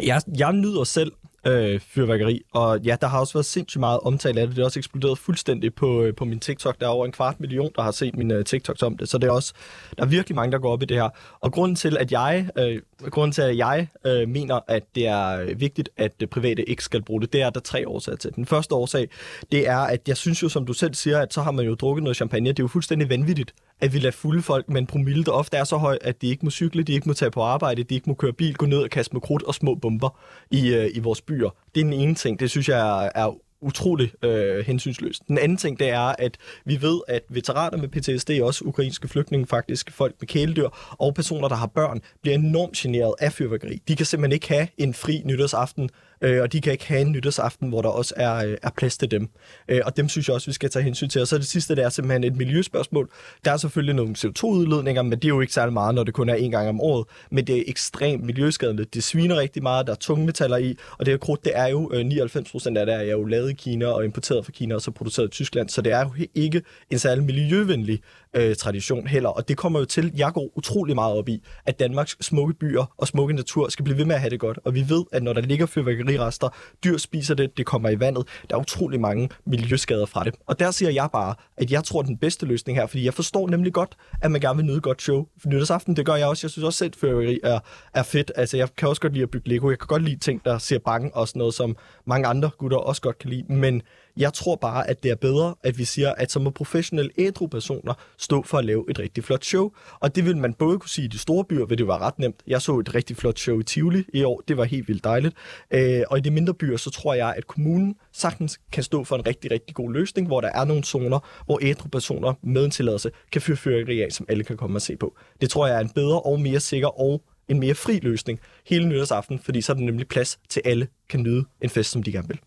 jeg, 0.02 0.22
jeg 0.38 0.52
nyder 0.52 0.84
selv 0.84 1.12
øh, 1.46 1.80
fyrværkeri, 1.80 2.42
og 2.52 2.80
ja, 2.80 2.96
der 3.00 3.06
har 3.06 3.20
også 3.20 3.32
været 3.32 3.46
sindssygt 3.46 3.80
meget 3.80 4.00
omtale 4.00 4.40
af 4.40 4.46
det. 4.46 4.56
Det 4.56 4.62
er 4.62 4.66
også 4.66 4.80
eksploderet 4.80 5.18
fuldstændig 5.18 5.74
på, 5.74 6.02
øh, 6.02 6.14
på 6.14 6.24
min 6.24 6.40
TikTok. 6.40 6.80
Der 6.80 6.86
er 6.86 6.90
over 6.90 7.06
en 7.06 7.12
kvart 7.12 7.40
million, 7.40 7.70
der 7.76 7.82
har 7.82 7.90
set 7.90 8.16
mine 8.16 8.34
øh, 8.34 8.44
TikToks 8.44 8.82
om 8.82 8.96
det, 8.96 9.08
så 9.08 9.18
det 9.18 9.26
er 9.26 9.32
også, 9.32 9.52
der 9.96 10.02
er 10.02 10.06
virkelig 10.06 10.36
mange, 10.36 10.52
der 10.52 10.58
går 10.58 10.72
op 10.72 10.82
i 10.82 10.86
det 10.86 10.96
her. 10.96 11.08
Og 11.40 11.52
grunden 11.52 11.76
til, 11.76 11.96
at 11.96 12.12
jeg, 12.12 12.48
øh, 12.58 12.80
grunden 13.10 13.32
til, 13.32 13.42
at 13.42 13.56
jeg 13.56 13.88
øh, 14.06 14.28
mener, 14.28 14.60
at 14.68 14.82
det 14.94 15.06
er 15.06 15.40
øh, 15.40 15.60
vigtigt, 15.60 15.90
at 15.96 16.20
det 16.20 16.30
private 16.30 16.68
ikke 16.68 16.84
skal 16.84 17.02
bruge 17.02 17.20
det, 17.20 17.32
det 17.32 17.42
er, 17.42 17.46
at 17.46 17.54
der 17.54 17.60
er 17.60 17.62
tre 17.62 17.88
årsager 17.88 18.16
til. 18.16 18.34
Den 18.36 18.46
første 18.46 18.74
årsag, 18.74 19.08
det 19.52 19.68
er, 19.68 19.78
at 19.78 20.00
jeg 20.08 20.16
synes 20.16 20.42
jo, 20.42 20.48
som 20.48 20.66
du 20.66 20.72
selv 20.72 20.94
siger, 20.94 21.20
at 21.20 21.34
så 21.34 21.42
har 21.42 21.50
man 21.50 21.64
jo 21.64 21.74
drukket 21.74 22.02
noget 22.02 22.16
champagne. 22.16 22.48
Det 22.48 22.58
er 22.58 22.64
jo 22.64 22.68
fuldstændig 22.68 23.08
vanvittigt, 23.08 23.54
at 23.80 23.92
vi 23.92 23.98
lader 23.98 24.10
fulde 24.10 24.42
folk 24.42 24.68
med 24.68 24.80
en 24.80 24.86
promille, 24.86 25.24
der 25.24 25.32
ofte 25.32 25.56
er 25.56 25.64
så 25.64 25.76
høj, 25.76 25.98
at 26.00 26.22
de 26.22 26.26
ikke 26.26 26.44
må 26.46 26.50
cykle, 26.50 26.82
de 26.82 26.92
ikke 26.92 27.08
må 27.08 27.14
tage 27.14 27.30
på 27.30 27.42
arbejde, 27.42 27.82
de 27.82 27.94
ikke 27.94 28.10
må 28.10 28.14
køre 28.14 28.32
bil, 28.32 28.54
gå 28.54 28.66
ned 28.66 28.78
og 28.78 28.90
kaste 28.90 29.14
med 29.14 29.20
krudt 29.20 29.42
og 29.42 29.54
små 29.54 29.74
bomber 29.74 30.18
i, 30.50 30.74
øh, 30.74 30.90
i 30.94 30.98
vores 30.98 31.20
byer. 31.20 31.50
Det 31.74 31.80
er 31.80 31.84
den 31.84 31.92
ene 31.92 32.14
ting. 32.14 32.40
Det 32.40 32.50
synes 32.50 32.68
jeg 32.68 33.06
er, 33.06 33.10
er 33.14 33.34
utrolig 33.60 34.24
øh, 34.24 34.66
hensynsløst. 34.66 35.28
Den 35.28 35.38
anden 35.38 35.58
ting, 35.58 35.78
det 35.78 35.88
er, 35.88 36.14
at 36.18 36.36
vi 36.64 36.82
ved, 36.82 37.00
at 37.08 37.22
veteraner 37.28 37.78
med 37.78 37.88
PTSD, 37.88 38.30
også 38.30 38.64
ukrainske 38.64 39.08
flygtninge 39.08 39.46
faktisk, 39.46 39.92
folk 39.92 40.14
med 40.20 40.28
kæledyr 40.28 40.68
og 40.90 41.14
personer, 41.14 41.48
der 41.48 41.56
har 41.56 41.66
børn, 41.66 42.00
bliver 42.22 42.34
enormt 42.34 42.76
generet 42.76 43.14
af 43.18 43.32
fyrværkeri. 43.32 43.82
De 43.88 43.96
kan 43.96 44.06
simpelthen 44.06 44.32
ikke 44.32 44.48
have 44.48 44.68
en 44.78 44.94
fri 44.94 45.22
nytårsaften, 45.24 45.90
øh, 46.20 46.42
og 46.42 46.52
de 46.52 46.60
kan 46.60 46.72
ikke 46.72 46.86
have 46.86 47.00
en 47.00 47.12
nytårsaften, 47.12 47.68
hvor 47.68 47.82
der 47.82 47.88
også 47.88 48.14
er, 48.16 48.34
øh, 48.34 48.56
er 48.62 48.70
plads 48.76 48.98
til 48.98 49.10
dem. 49.10 49.28
Øh, 49.68 49.80
og 49.84 49.96
dem 49.96 50.08
synes 50.08 50.28
jeg 50.28 50.34
også, 50.34 50.46
vi 50.46 50.52
skal 50.52 50.70
tage 50.70 50.82
hensyn 50.82 51.08
til. 51.08 51.20
Og 51.20 51.28
så 51.28 51.38
det 51.38 51.46
sidste, 51.46 51.76
det 51.76 51.84
er 51.84 51.88
simpelthen 51.88 52.24
et 52.24 52.36
miljøspørgsmål. 52.36 53.10
Der 53.44 53.52
er 53.52 53.56
selvfølgelig 53.56 53.94
nogle 53.94 54.14
CO2-udledninger, 54.18 55.02
men 55.02 55.12
det 55.12 55.24
er 55.24 55.28
jo 55.28 55.40
ikke 55.40 55.52
særlig 55.52 55.72
meget, 55.72 55.94
når 55.94 56.04
det 56.04 56.14
kun 56.14 56.28
er 56.28 56.34
en 56.34 56.50
gang 56.50 56.68
om 56.68 56.80
året. 56.80 57.06
Men 57.30 57.46
det 57.46 57.58
er 57.58 57.62
ekstremt 57.66 58.24
miljøskadeligt. 58.24 58.94
Det 58.94 59.04
sviner 59.04 59.36
rigtig 59.36 59.62
meget, 59.62 59.86
der 59.86 59.92
er 59.92 59.96
tungmetaller 59.96 60.56
i, 60.56 60.76
og 60.98 61.06
det 61.06 61.12
her 61.12 61.18
krudt, 61.18 61.44
det 61.44 61.52
er 61.54 61.66
jo 61.66 61.90
øh, 61.94 62.06
99 62.06 62.50
procent 62.50 62.78
af 62.78 62.86
det 62.86 62.94
er 62.94 63.02
jo 63.02 63.24
lavet 63.24 63.50
i 63.50 63.54
Kina 63.54 63.86
og 63.86 64.04
importeret 64.04 64.44
fra 64.44 64.52
Kina 64.52 64.74
og 64.74 64.82
så 64.82 64.90
produceret 64.90 65.26
i 65.26 65.30
Tyskland. 65.30 65.68
Så 65.68 65.82
det 65.82 65.92
er 65.92 66.00
jo 66.00 66.10
ikke 66.34 66.62
en 66.90 66.98
særlig 66.98 67.24
miljøvenlig 67.24 68.00
øh, 68.34 68.56
tradition 68.56 69.06
heller. 69.06 69.28
Og 69.28 69.48
det 69.48 69.56
kommer 69.56 69.78
jo 69.78 69.84
til, 69.84 70.12
jeg 70.16 70.32
går 70.32 70.52
utrolig 70.56 70.94
meget 70.94 71.16
op 71.16 71.28
i, 71.28 71.42
at 71.66 71.78
Danmarks 71.78 72.16
smukke 72.20 72.54
byer 72.54 72.94
og 72.96 73.08
smukke 73.08 73.34
natur 73.34 73.68
skal 73.68 73.84
blive 73.84 73.98
ved 73.98 74.04
med 74.04 74.14
at 74.14 74.20
have 74.20 74.30
det 74.30 74.40
godt. 74.40 74.58
Og 74.64 74.74
vi 74.74 74.84
ved, 74.88 75.04
at 75.12 75.22
når 75.22 75.32
der 75.32 75.40
ligger 75.40 75.66
fyrværkerirester, 76.08 76.48
dyr 76.84 76.96
spiser 76.96 77.34
det, 77.34 77.56
det 77.56 77.66
kommer 77.66 77.88
i 77.88 78.00
vandet. 78.00 78.26
Der 78.50 78.56
er 78.56 78.60
utrolig 78.60 79.00
mange 79.00 79.28
miljøskader 79.46 80.06
fra 80.06 80.24
det. 80.24 80.34
Og 80.46 80.58
der 80.58 80.70
siger 80.70 80.90
jeg 80.90 81.08
bare, 81.12 81.34
at 81.56 81.70
jeg 81.70 81.84
tror, 81.84 82.02
den 82.02 82.16
bedste 82.16 82.46
løsning 82.46 82.78
her, 82.78 82.86
fordi 82.86 83.04
jeg 83.04 83.14
forstår 83.14 83.48
nemlig 83.48 83.72
godt, 83.72 83.96
at 84.22 84.30
man 84.30 84.40
gerne 84.40 84.56
vil 84.56 84.66
nyde 84.66 84.80
godt 84.80 85.02
show. 85.02 85.26
For 85.42 85.48
nytårsaften, 85.48 85.96
det 85.96 86.06
gør 86.06 86.14
jeg 86.14 86.26
også. 86.26 86.46
Jeg 86.46 86.50
synes 86.50 86.64
også 86.64 86.78
selv, 86.78 86.92
at 86.92 86.96
fyrværkeri 86.96 87.40
er, 87.42 87.58
er 87.94 88.02
fedt. 88.02 88.32
Altså, 88.36 88.56
jeg 88.56 88.68
kan 88.76 88.88
også 88.88 89.00
godt 89.00 89.12
lide 89.12 89.22
at 89.22 89.30
bygge 89.30 89.48
Lego. 89.48 89.70
Jeg 89.70 89.78
kan 89.78 89.86
godt 89.86 90.02
lide 90.02 90.18
ting, 90.18 90.44
der 90.44 90.58
ser 90.58 90.78
bange 90.78 91.14
og 91.14 91.28
sådan 91.28 91.38
noget, 91.38 91.54
som 91.54 91.76
mange 92.06 92.26
andre 92.26 92.50
gutter 92.58 92.78
også 92.78 93.02
godt 93.02 93.18
kan 93.18 93.30
lide. 93.30 93.52
Men 93.52 93.82
jeg 94.18 94.32
tror 94.32 94.56
bare, 94.56 94.90
at 94.90 95.02
det 95.02 95.10
er 95.10 95.14
bedre, 95.14 95.54
at 95.62 95.78
vi 95.78 95.84
siger, 95.84 96.12
at 96.12 96.32
så 96.32 96.38
må 96.40 96.50
professionelle 96.50 97.10
ædru 97.18 97.46
personer 97.46 97.94
stå 98.18 98.42
for 98.42 98.58
at 98.58 98.64
lave 98.64 98.84
et 98.90 98.98
rigtig 98.98 99.24
flot 99.24 99.44
show. 99.44 99.70
Og 100.00 100.16
det 100.16 100.24
vil 100.24 100.36
man 100.36 100.54
både 100.54 100.78
kunne 100.78 100.90
sige 100.90 101.04
i 101.04 101.08
de 101.08 101.18
store 101.18 101.44
byer, 101.44 101.64
hvor 101.64 101.76
det 101.76 101.86
var 101.86 101.98
ret 101.98 102.18
nemt. 102.18 102.36
Jeg 102.46 102.62
så 102.62 102.78
et 102.78 102.94
rigtig 102.94 103.16
flot 103.16 103.38
show 103.38 103.60
i 103.60 103.62
Tivoli 103.62 104.04
i 104.14 104.24
år. 104.24 104.42
Det 104.48 104.56
var 104.56 104.64
helt 104.64 104.88
vildt 104.88 105.04
dejligt. 105.04 105.34
Øh, 105.70 106.02
og 106.10 106.18
i 106.18 106.20
de 106.20 106.30
mindre 106.30 106.54
byer, 106.54 106.76
så 106.76 106.90
tror 106.90 107.14
jeg, 107.14 107.34
at 107.36 107.46
kommunen 107.46 107.94
sagtens 108.12 108.60
kan 108.72 108.82
stå 108.82 109.04
for 109.04 109.16
en 109.16 109.26
rigtig, 109.26 109.50
rigtig 109.50 109.74
god 109.74 109.92
løsning, 109.92 110.26
hvor 110.26 110.40
der 110.40 110.50
er 110.54 110.64
nogle 110.64 110.84
zoner, 110.84 111.18
hvor 111.46 111.58
ædru 111.62 111.88
personer 111.88 112.34
med 112.42 112.64
en 112.64 112.70
tilladelse 112.70 113.10
kan 113.32 113.42
fyre 113.42 113.56
fyrværkeri 113.56 114.02
af, 114.02 114.12
som 114.12 114.26
alle 114.28 114.44
kan 114.44 114.56
komme 114.56 114.76
og 114.76 114.82
se 114.82 114.96
på. 114.96 115.16
Det 115.40 115.50
tror 115.50 115.66
jeg 115.66 115.76
er 115.76 115.80
en 115.80 115.90
bedre 115.90 116.20
og 116.20 116.40
mere 116.40 116.60
sikker 116.60 117.00
og 117.00 117.22
en 117.48 117.60
mere 117.60 117.74
fri 117.74 117.98
løsning 118.02 118.40
hele 118.66 118.88
nytårsaften, 118.88 119.38
fordi 119.38 119.60
så 119.60 119.72
er 119.72 119.76
der 119.76 119.84
nemlig 119.84 120.08
plads 120.08 120.38
til 120.48 120.62
alle 120.64 120.88
kan 121.08 121.20
nyde 121.20 121.44
en 121.62 121.70
fest, 121.70 121.90
som 121.90 122.02
de 122.02 122.12
gerne 122.12 122.28
vil. 122.28 122.38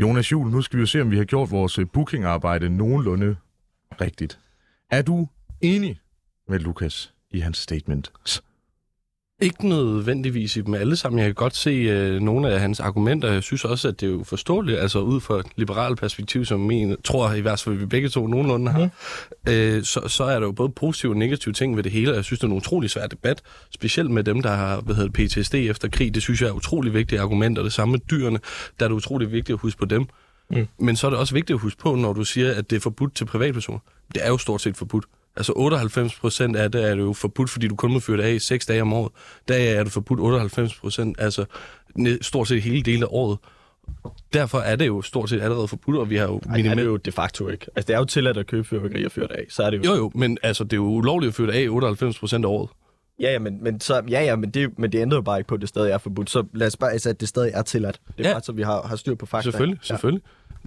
Jonas 0.00 0.32
Jul, 0.32 0.50
nu 0.50 0.62
skal 0.62 0.76
vi 0.76 0.80
jo 0.80 0.86
se, 0.86 1.00
om 1.00 1.10
vi 1.10 1.16
har 1.16 1.24
gjort 1.24 1.50
vores 1.50 1.78
øh, 1.78 1.86
bookingarbejde 1.92 2.68
nogenlunde 2.68 3.36
rigtigt. 4.00 4.38
Er 4.90 5.02
du 5.02 5.28
enig 5.60 6.00
med 6.48 6.58
Lukas 6.58 7.14
i 7.30 7.40
hans 7.40 7.58
statement? 7.58 8.12
Ikke 9.40 9.68
nødvendigvis 9.68 10.56
i 10.56 10.60
dem 10.60 10.74
alle 10.74 10.96
sammen. 10.96 11.18
Jeg 11.18 11.26
kan 11.26 11.34
godt 11.34 11.56
se 11.56 11.70
øh, 11.70 12.20
nogle 12.20 12.50
af 12.50 12.60
hans 12.60 12.80
argumenter. 12.80 13.32
Jeg 13.32 13.42
synes 13.42 13.64
også, 13.64 13.88
at 13.88 14.00
det 14.00 14.06
er 14.06 14.10
jo 14.10 14.24
forståeligt, 14.24 14.78
altså 14.78 14.98
ud 14.98 15.20
fra 15.20 15.38
et 15.38 15.46
liberalt 15.56 16.00
perspektiv, 16.00 16.44
som 16.44 16.60
min, 16.60 16.96
tror 17.04 17.32
i 17.32 17.40
hvert 17.40 17.60
fald, 17.60 17.74
vi 17.74 17.86
begge 17.86 18.08
to 18.08 18.26
nogenlunde 18.26 18.72
har, 18.72 18.84
mm. 19.46 19.52
øh, 19.52 19.84
så, 19.84 20.08
så 20.08 20.24
er 20.24 20.38
der 20.38 20.46
jo 20.46 20.52
både 20.52 20.68
positive 20.68 21.12
og 21.12 21.16
negative 21.16 21.54
ting 21.54 21.76
ved 21.76 21.82
det 21.82 21.92
hele, 21.92 22.10
og 22.10 22.16
jeg 22.16 22.24
synes, 22.24 22.40
det 22.40 22.46
er 22.46 22.50
en 22.50 22.56
utrolig 22.56 22.90
svær 22.90 23.06
debat, 23.06 23.42
specielt 23.70 24.10
med 24.10 24.24
dem, 24.24 24.42
der 24.42 24.50
har 24.50 24.80
hvad 24.80 24.94
hedder, 24.94 25.26
PTSD 25.26 25.54
efter 25.54 25.88
krig. 25.88 26.14
Det 26.14 26.22
synes 26.22 26.40
jeg 26.42 26.48
er 26.48 26.52
utrolig 26.52 26.94
vigtige 26.94 27.20
argumenter. 27.20 27.62
Det 27.62 27.72
samme 27.72 27.92
med 27.92 28.00
dyrene, 28.00 28.38
der 28.80 28.84
er 28.84 28.88
det 28.88 28.96
utrolig 28.96 29.32
vigtigt 29.32 29.54
at 29.54 29.60
huske 29.60 29.78
på 29.78 29.84
dem. 29.84 30.06
Mm. 30.50 30.66
Men 30.78 30.96
så 30.96 31.06
er 31.06 31.10
det 31.10 31.18
også 31.18 31.34
vigtigt 31.34 31.54
at 31.54 31.60
huske 31.60 31.82
på, 31.82 31.94
når 31.94 32.12
du 32.12 32.24
siger, 32.24 32.54
at 32.54 32.70
det 32.70 32.76
er 32.76 32.80
forbudt 32.80 33.14
til 33.14 33.24
privatpersoner. 33.24 33.78
Det 34.14 34.24
er 34.24 34.28
jo 34.28 34.38
stort 34.38 34.60
set 34.60 34.76
forbudt. 34.76 35.04
Altså 35.38 35.52
98 35.56 36.14
procent 36.20 36.56
af 36.56 36.72
det 36.72 36.90
er 36.90 36.94
det 36.94 37.02
jo 37.02 37.12
forbudt, 37.12 37.50
fordi 37.50 37.68
du 37.68 37.76
kun 37.76 37.92
må 37.92 38.00
fyre 38.00 38.16
det 38.16 38.22
af 38.22 38.32
i 38.32 38.38
6 38.38 38.66
dage 38.66 38.82
om 38.82 38.92
året. 38.92 39.12
Der 39.48 39.54
er 39.54 39.82
det 39.84 39.92
forbudt 39.92 40.20
98 40.20 40.74
procent, 40.74 41.20
altså 41.20 41.44
stort 42.20 42.48
set 42.48 42.62
hele 42.62 42.82
dele 42.82 43.04
af 43.04 43.08
året. 43.10 43.38
Derfor 44.32 44.58
er 44.58 44.76
det 44.76 44.86
jo 44.86 45.02
stort 45.02 45.30
set 45.30 45.40
allerede 45.40 45.68
forbudt, 45.68 45.96
og 45.96 46.10
vi 46.10 46.16
har 46.16 46.24
jo 46.24 46.40
Ej, 46.50 46.56
det 46.56 46.66
er 46.66 46.74
det 46.74 46.84
jo 46.84 46.96
de 46.96 47.12
facto 47.12 47.48
ikke. 47.48 47.66
Altså, 47.76 47.86
det 47.86 47.94
er 47.94 47.98
jo 47.98 48.04
tilladt 48.04 48.36
at 48.36 48.46
købe 48.46 48.64
fyrværkeri 48.64 49.04
og 49.04 49.12
fyre 49.12 49.26
det 49.28 49.34
af. 49.34 49.44
Så 49.48 49.62
er 49.62 49.70
det 49.70 49.84
jo... 49.86 49.90
Jo 49.90 49.96
jo, 49.96 50.10
men 50.14 50.38
altså, 50.42 50.64
det 50.64 50.72
er 50.72 50.76
jo 50.76 50.84
ulovligt 50.84 51.28
at 51.28 51.34
fyre 51.34 51.46
det 51.46 51.52
af 51.52 51.68
98 51.70 52.18
procent 52.18 52.44
af 52.44 52.48
året. 52.48 52.68
Ja, 53.20 53.32
ja, 53.32 53.38
men, 53.38 53.64
men, 53.64 53.80
så, 53.80 54.02
ja, 54.10 54.22
ja, 54.24 54.36
men, 54.36 54.50
det, 54.50 54.78
men 54.78 54.92
det 54.92 54.98
ændrer 54.98 55.16
jo 55.16 55.22
bare 55.22 55.38
ikke 55.38 55.48
på, 55.48 55.54
at 55.54 55.60
det 55.60 55.68
stadig 55.68 55.90
er 55.92 55.98
forbudt. 55.98 56.30
Så 56.30 56.44
lad 56.54 56.66
os 56.66 56.76
bare 56.76 56.92
altså, 56.92 57.10
at 57.10 57.20
det 57.20 57.28
stadig 57.28 57.50
er 57.54 57.62
tilladt. 57.62 58.00
Det 58.06 58.12
er 58.18 58.22
Ja. 58.22 58.28
ja. 58.28 58.34
bare, 58.34 58.42
så 58.42 58.52
vi 58.52 58.62
har, 58.62 58.82
har 58.82 58.96
styr 58.96 59.14
på 59.14 59.26
fakta. 59.26 59.50
Selvfølgelig, 59.50 59.78
selvfølgelig. 59.82 60.22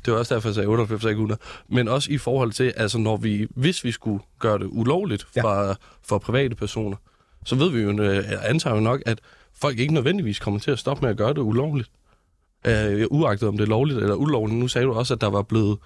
Det 0.05 0.13
var 0.13 0.19
også 0.19 0.35
derfor, 0.35 0.49
jeg 0.49 0.55
sagde 0.55 0.67
98, 0.67 1.03
ikke 1.03 1.11
100. 1.11 1.41
Men 1.69 1.87
også 1.87 2.11
i 2.11 2.17
forhold 2.17 2.51
til, 2.51 2.73
altså 2.77 2.97
når 2.97 3.17
vi, 3.17 3.47
hvis 3.49 3.83
vi 3.83 3.91
skulle 3.91 4.19
gøre 4.39 4.59
det 4.59 4.67
ulovligt 4.71 5.27
Ja. 5.35 5.43
for, 5.43 5.77
for 6.03 6.17
private 6.17 6.55
personer, 6.55 6.97
så 7.45 7.55
ved 7.55 7.69
vi 7.69 7.81
jo, 7.81 8.03
øh, 8.03 8.23
antager 8.49 8.75
jo 8.75 8.81
nok, 8.81 9.01
at 9.05 9.19
folk 9.61 9.79
ikke 9.79 9.93
nødvendigvis 9.93 10.39
kommer 10.39 10.59
til 10.59 10.71
at 10.71 10.79
stoppe 10.79 11.01
med 11.01 11.09
at 11.09 11.17
gøre 11.17 11.29
det 11.33 11.37
ulovligt. 11.41 11.89
Uh, 12.67 13.19
uagtet 13.19 13.47
om 13.47 13.57
det 13.57 13.63
er 13.63 13.69
lovligt 13.69 13.99
eller 13.99 14.15
ulovligt. 14.15 14.59
Nu 14.59 14.67
sagde 14.67 14.87
du 14.87 14.93
også, 14.93 15.13
at 15.13 15.21
der 15.21 15.27
var 15.29 15.41
blevet, 15.41 15.77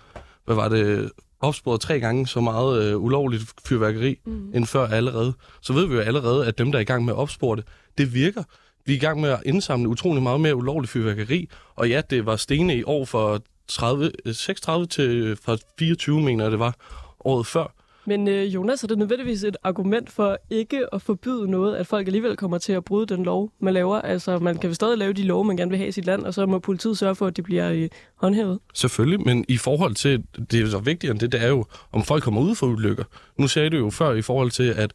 hvad 0.45 0.55
var 0.55 0.69
det, 0.69 1.11
opsporet 1.39 1.81
tre 1.81 1.99
gange 1.99 2.27
så 2.27 2.41
meget 2.41 2.83
øh, 2.83 3.01
ulovligt 3.03 3.53
fyrværkeri 3.65 4.19
mm. 4.25 4.51
end 4.53 4.65
før 4.65 4.87
allerede. 4.87 5.33
Så 5.61 5.73
ved 5.73 5.87
vi 5.87 5.93
jo 5.93 5.99
allerede, 5.99 6.45
at 6.45 6.57
dem, 6.57 6.71
der 6.71 6.79
er 6.79 6.81
i 6.81 6.85
gang 6.85 7.05
med 7.05 7.13
at 7.13 7.17
opspore 7.17 7.55
det, 7.55 7.63
det 7.97 8.13
virker. 8.13 8.43
Vi 8.85 8.93
er 8.93 8.97
i 8.97 8.99
gang 8.99 9.21
med 9.21 9.29
at 9.29 9.39
indsamle 9.45 9.89
utrolig 9.89 10.23
meget 10.23 10.41
mere 10.41 10.55
ulovligt 10.55 10.91
fyrværkeri, 10.91 11.49
og 11.75 11.89
ja, 11.89 12.01
det 12.09 12.25
var 12.25 12.35
stene 12.35 12.77
i 12.77 12.83
år 12.83 13.05
fra 13.05 13.39
30, 13.67 14.11
36 14.33 14.85
til 14.85 15.37
fra 15.43 15.57
24, 15.79 16.21
mener 16.21 16.43
jeg 16.43 16.51
det 16.51 16.59
var, 16.59 16.75
året 17.19 17.47
før. 17.47 17.67
Men 18.07 18.27
øh, 18.27 18.53
Jonas, 18.53 18.83
er 18.83 18.87
det 18.87 18.97
nødvendigvis 18.97 19.43
et 19.43 19.57
argument 19.63 20.11
for 20.11 20.37
ikke 20.49 20.93
at 20.93 21.01
forbyde 21.01 21.51
noget, 21.51 21.75
at 21.75 21.87
folk 21.87 22.07
alligevel 22.07 22.37
kommer 22.37 22.57
til 22.57 22.73
at 22.73 22.85
bryde 22.85 23.05
den 23.05 23.23
lov, 23.23 23.51
man 23.59 23.73
laver? 23.73 24.01
Altså, 24.01 24.39
man 24.39 24.57
kan 24.57 24.69
jo 24.69 24.73
stadig 24.73 24.97
lave 24.97 25.13
de 25.13 25.23
love, 25.23 25.45
man 25.45 25.57
gerne 25.57 25.71
vil 25.71 25.77
have 25.77 25.87
i 25.87 25.91
sit 25.91 26.05
land, 26.05 26.23
og 26.23 26.33
så 26.33 26.45
må 26.45 26.59
politiet 26.59 26.97
sørge 26.97 27.15
for, 27.15 27.27
at 27.27 27.37
de 27.37 27.41
bliver 27.41 27.71
øh, 27.71 27.89
håndhævet. 28.15 28.59
Selvfølgelig, 28.73 29.21
men 29.25 29.45
i 29.47 29.57
forhold 29.57 29.95
til, 29.95 30.23
det 30.51 30.61
er 30.61 30.69
så 30.69 30.79
vigtigere 30.79 31.11
end 31.11 31.19
det, 31.19 31.31
det 31.31 31.43
er 31.43 31.47
jo, 31.47 31.65
om 31.91 32.03
folk 32.03 32.23
kommer 32.23 32.41
ud 32.41 32.55
for 32.55 32.67
ulykker. 32.67 33.03
Nu 33.37 33.47
sagde 33.47 33.69
du 33.69 33.77
jo 33.77 33.89
før 33.89 34.13
i 34.13 34.21
forhold 34.21 34.51
til, 34.51 34.73
at 34.77 34.91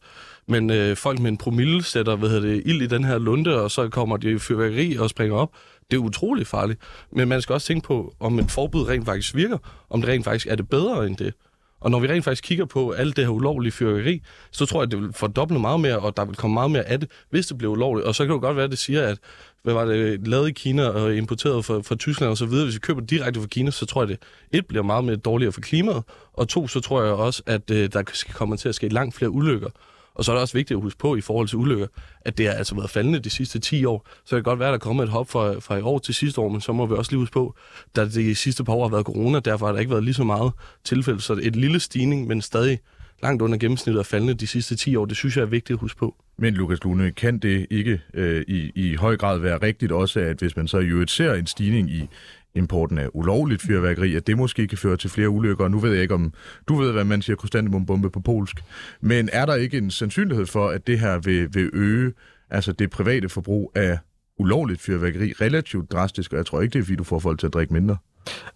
men 0.47 0.69
øh, 0.69 0.97
folk 0.97 1.19
med 1.19 1.31
en 1.31 1.37
promille 1.37 1.83
sætter 1.83 2.15
hvad 2.15 2.29
hedder 2.29 2.47
det, 2.47 2.61
ild 2.65 2.81
i 2.81 2.87
den 2.87 3.03
her 3.03 3.17
lunde, 3.17 3.61
og 3.61 3.71
så 3.71 3.89
kommer 3.89 4.17
de 4.17 4.31
i 4.31 4.37
fyrværkeri 4.37 4.95
og 4.95 5.09
springer 5.09 5.35
op. 5.35 5.51
Det 5.91 5.97
er 5.97 6.01
utrolig 6.01 6.47
farligt. 6.47 6.79
Men 7.11 7.27
man 7.27 7.41
skal 7.41 7.53
også 7.53 7.67
tænke 7.67 7.87
på, 7.87 8.15
om 8.19 8.39
et 8.39 8.51
forbud 8.51 8.87
rent 8.87 9.05
faktisk 9.05 9.35
virker, 9.35 9.57
om 9.89 10.01
det 10.01 10.09
rent 10.09 10.23
faktisk 10.25 10.47
er 10.47 10.55
det 10.55 10.69
bedre 10.69 11.07
end 11.07 11.17
det. 11.17 11.33
Og 11.81 11.91
når 11.91 11.99
vi 11.99 12.07
rent 12.07 12.23
faktisk 12.23 12.43
kigger 12.43 12.65
på 12.65 12.91
alt 12.91 13.15
det 13.15 13.25
her 13.25 13.31
ulovlige 13.31 13.71
fyrværkeri, 13.71 14.21
så 14.51 14.65
tror 14.65 14.79
jeg, 14.79 14.83
at 14.83 14.91
det 14.91 15.01
vil 15.01 15.13
fordoble 15.13 15.59
meget 15.59 15.79
mere, 15.79 15.99
og 15.99 16.17
der 16.17 16.25
vil 16.25 16.35
komme 16.35 16.53
meget 16.53 16.71
mere 16.71 16.83
af 16.83 16.99
det, 16.99 17.09
hvis 17.29 17.47
det 17.47 17.57
bliver 17.57 17.71
ulovligt. 17.71 18.07
Og 18.07 18.15
så 18.15 18.25
kan 18.25 18.33
det 18.33 18.41
godt 18.41 18.55
være, 18.55 18.65
at 18.65 18.71
det 18.71 18.79
siger, 18.79 19.07
at 19.07 19.17
hvad 19.63 19.73
var 19.73 19.85
det, 19.85 20.27
lavet 20.27 20.49
i 20.49 20.51
Kina 20.51 20.87
og 20.87 21.15
importeret 21.15 21.65
fra, 21.65 21.79
fra 21.79 21.95
Tyskland 21.95 22.31
og 22.31 22.37
så 22.37 22.45
videre. 22.45 22.63
Hvis 22.63 22.75
vi 22.75 22.79
køber 22.79 23.01
direkte 23.01 23.39
fra 23.39 23.47
Kina, 23.47 23.71
så 23.71 23.85
tror 23.85 24.03
jeg, 24.03 24.11
at 24.11 24.19
det 24.51 24.59
et 24.59 24.65
bliver 24.65 24.83
meget 24.83 25.03
mere 25.03 25.15
dårligere 25.15 25.51
for 25.51 25.61
klimaet, 25.61 26.03
og 26.33 26.47
to, 26.47 26.67
så 26.67 26.79
tror 26.79 27.03
jeg 27.03 27.13
også, 27.13 27.43
at 27.45 27.71
øh, 27.71 27.89
der 27.93 28.03
skal 28.13 28.33
komme 28.33 28.57
til 28.57 28.69
at 28.69 28.75
ske 28.75 28.89
langt 28.89 29.15
flere 29.15 29.31
ulykker. 29.31 29.69
Og 30.15 30.25
så 30.25 30.31
er 30.31 30.35
det 30.35 30.41
også 30.41 30.57
vigtigt 30.57 30.77
at 30.77 30.83
huske 30.83 30.99
på 30.99 31.15
i 31.15 31.21
forhold 31.21 31.47
til 31.47 31.57
ulykker, 31.57 31.87
at 32.21 32.37
det 32.37 32.45
har 32.47 32.53
altså 32.53 32.75
været 32.75 32.89
faldende 32.89 33.19
de 33.19 33.29
sidste 33.29 33.59
10 33.59 33.85
år. 33.85 34.07
Så 34.25 34.35
det 34.35 34.43
kan 34.43 34.51
godt 34.51 34.59
være, 34.59 34.69
at 34.69 34.73
der 34.73 34.79
kommer 34.79 35.03
et 35.03 35.09
hop 35.09 35.29
fra, 35.29 35.59
fra 35.59 35.77
i 35.77 35.81
år 35.81 35.99
til 35.99 36.13
sidste 36.13 36.41
år, 36.41 36.49
men 36.49 36.61
så 36.61 36.73
må 36.73 36.85
vi 36.85 36.95
også 36.95 37.11
lige 37.11 37.19
huske 37.19 37.33
på, 37.33 37.55
at 37.97 38.13
de 38.13 38.35
sidste 38.35 38.63
par 38.63 38.73
år 38.73 38.83
har 38.83 38.89
været 38.89 39.05
corona, 39.05 39.39
derfor 39.39 39.65
har 39.65 39.73
der 39.73 39.79
ikke 39.79 39.91
været 39.91 40.03
lige 40.03 40.13
så 40.13 40.23
meget 40.23 40.51
tilfælde. 40.83 41.21
Så 41.21 41.39
et 41.41 41.55
lille 41.55 41.79
stigning, 41.79 42.27
men 42.27 42.41
stadig 42.41 42.79
langt 43.23 43.41
under 43.41 43.57
gennemsnittet 43.57 43.99
af 43.99 44.05
faldende 44.05 44.33
de 44.33 44.47
sidste 44.47 44.75
10 44.75 44.95
år. 44.95 45.05
Det 45.05 45.17
synes 45.17 45.37
jeg 45.37 45.43
er 45.43 45.47
vigtigt 45.47 45.75
at 45.75 45.79
huske 45.79 45.99
på. 45.99 46.15
Men 46.37 46.53
Lukas 46.53 46.83
Lune, 46.83 47.11
kan 47.11 47.39
det 47.39 47.67
ikke 47.69 48.01
øh, 48.13 48.43
i, 48.47 48.71
i 48.75 48.95
høj 48.95 49.17
grad 49.17 49.37
være 49.39 49.57
rigtigt 49.57 49.91
også, 49.91 50.19
at 50.19 50.39
hvis 50.39 50.55
man 50.55 50.67
så 50.67 50.79
i 50.79 50.85
øvrigt 50.85 51.11
ser 51.11 51.33
en 51.33 51.47
stigning 51.47 51.89
i 51.89 52.07
importen 52.55 52.97
af 52.97 53.07
ulovligt 53.13 53.61
fyrværkeri, 53.61 54.15
at 54.15 54.27
det 54.27 54.37
måske 54.37 54.67
kan 54.67 54.77
føre 54.77 54.97
til 54.97 55.09
flere 55.09 55.29
ulykker. 55.29 55.67
nu 55.67 55.79
ved 55.79 55.93
jeg 55.93 56.01
ikke, 56.01 56.13
om 56.13 56.33
du 56.67 56.75
ved, 56.75 56.91
hvad 56.91 57.03
man 57.03 57.21
siger 57.21 57.35
krystantemumbombe 57.35 58.09
på 58.09 58.19
polsk. 58.19 58.63
Men 59.01 59.29
er 59.33 59.45
der 59.45 59.55
ikke 59.55 59.77
en 59.77 59.91
sandsynlighed 59.91 60.45
for, 60.45 60.67
at 60.67 60.87
det 60.87 60.99
her 60.99 61.19
vil, 61.19 61.53
vil 61.53 61.69
øge 61.73 62.13
altså 62.49 62.71
det 62.71 62.89
private 62.89 63.29
forbrug 63.29 63.71
af 63.75 63.97
ulovligt 64.37 64.81
fyrværkeri 64.81 65.33
relativt 65.41 65.91
drastisk, 65.91 66.31
og 66.33 66.37
jeg 66.37 66.45
tror 66.45 66.61
ikke, 66.61 66.73
det 66.73 66.79
er, 66.79 66.83
fordi 66.83 66.95
du 66.95 67.03
får 67.03 67.19
folk 67.19 67.39
til 67.39 67.47
at 67.47 67.53
drikke 67.53 67.73
mindre. 67.73 67.97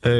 Øh, 0.05 0.11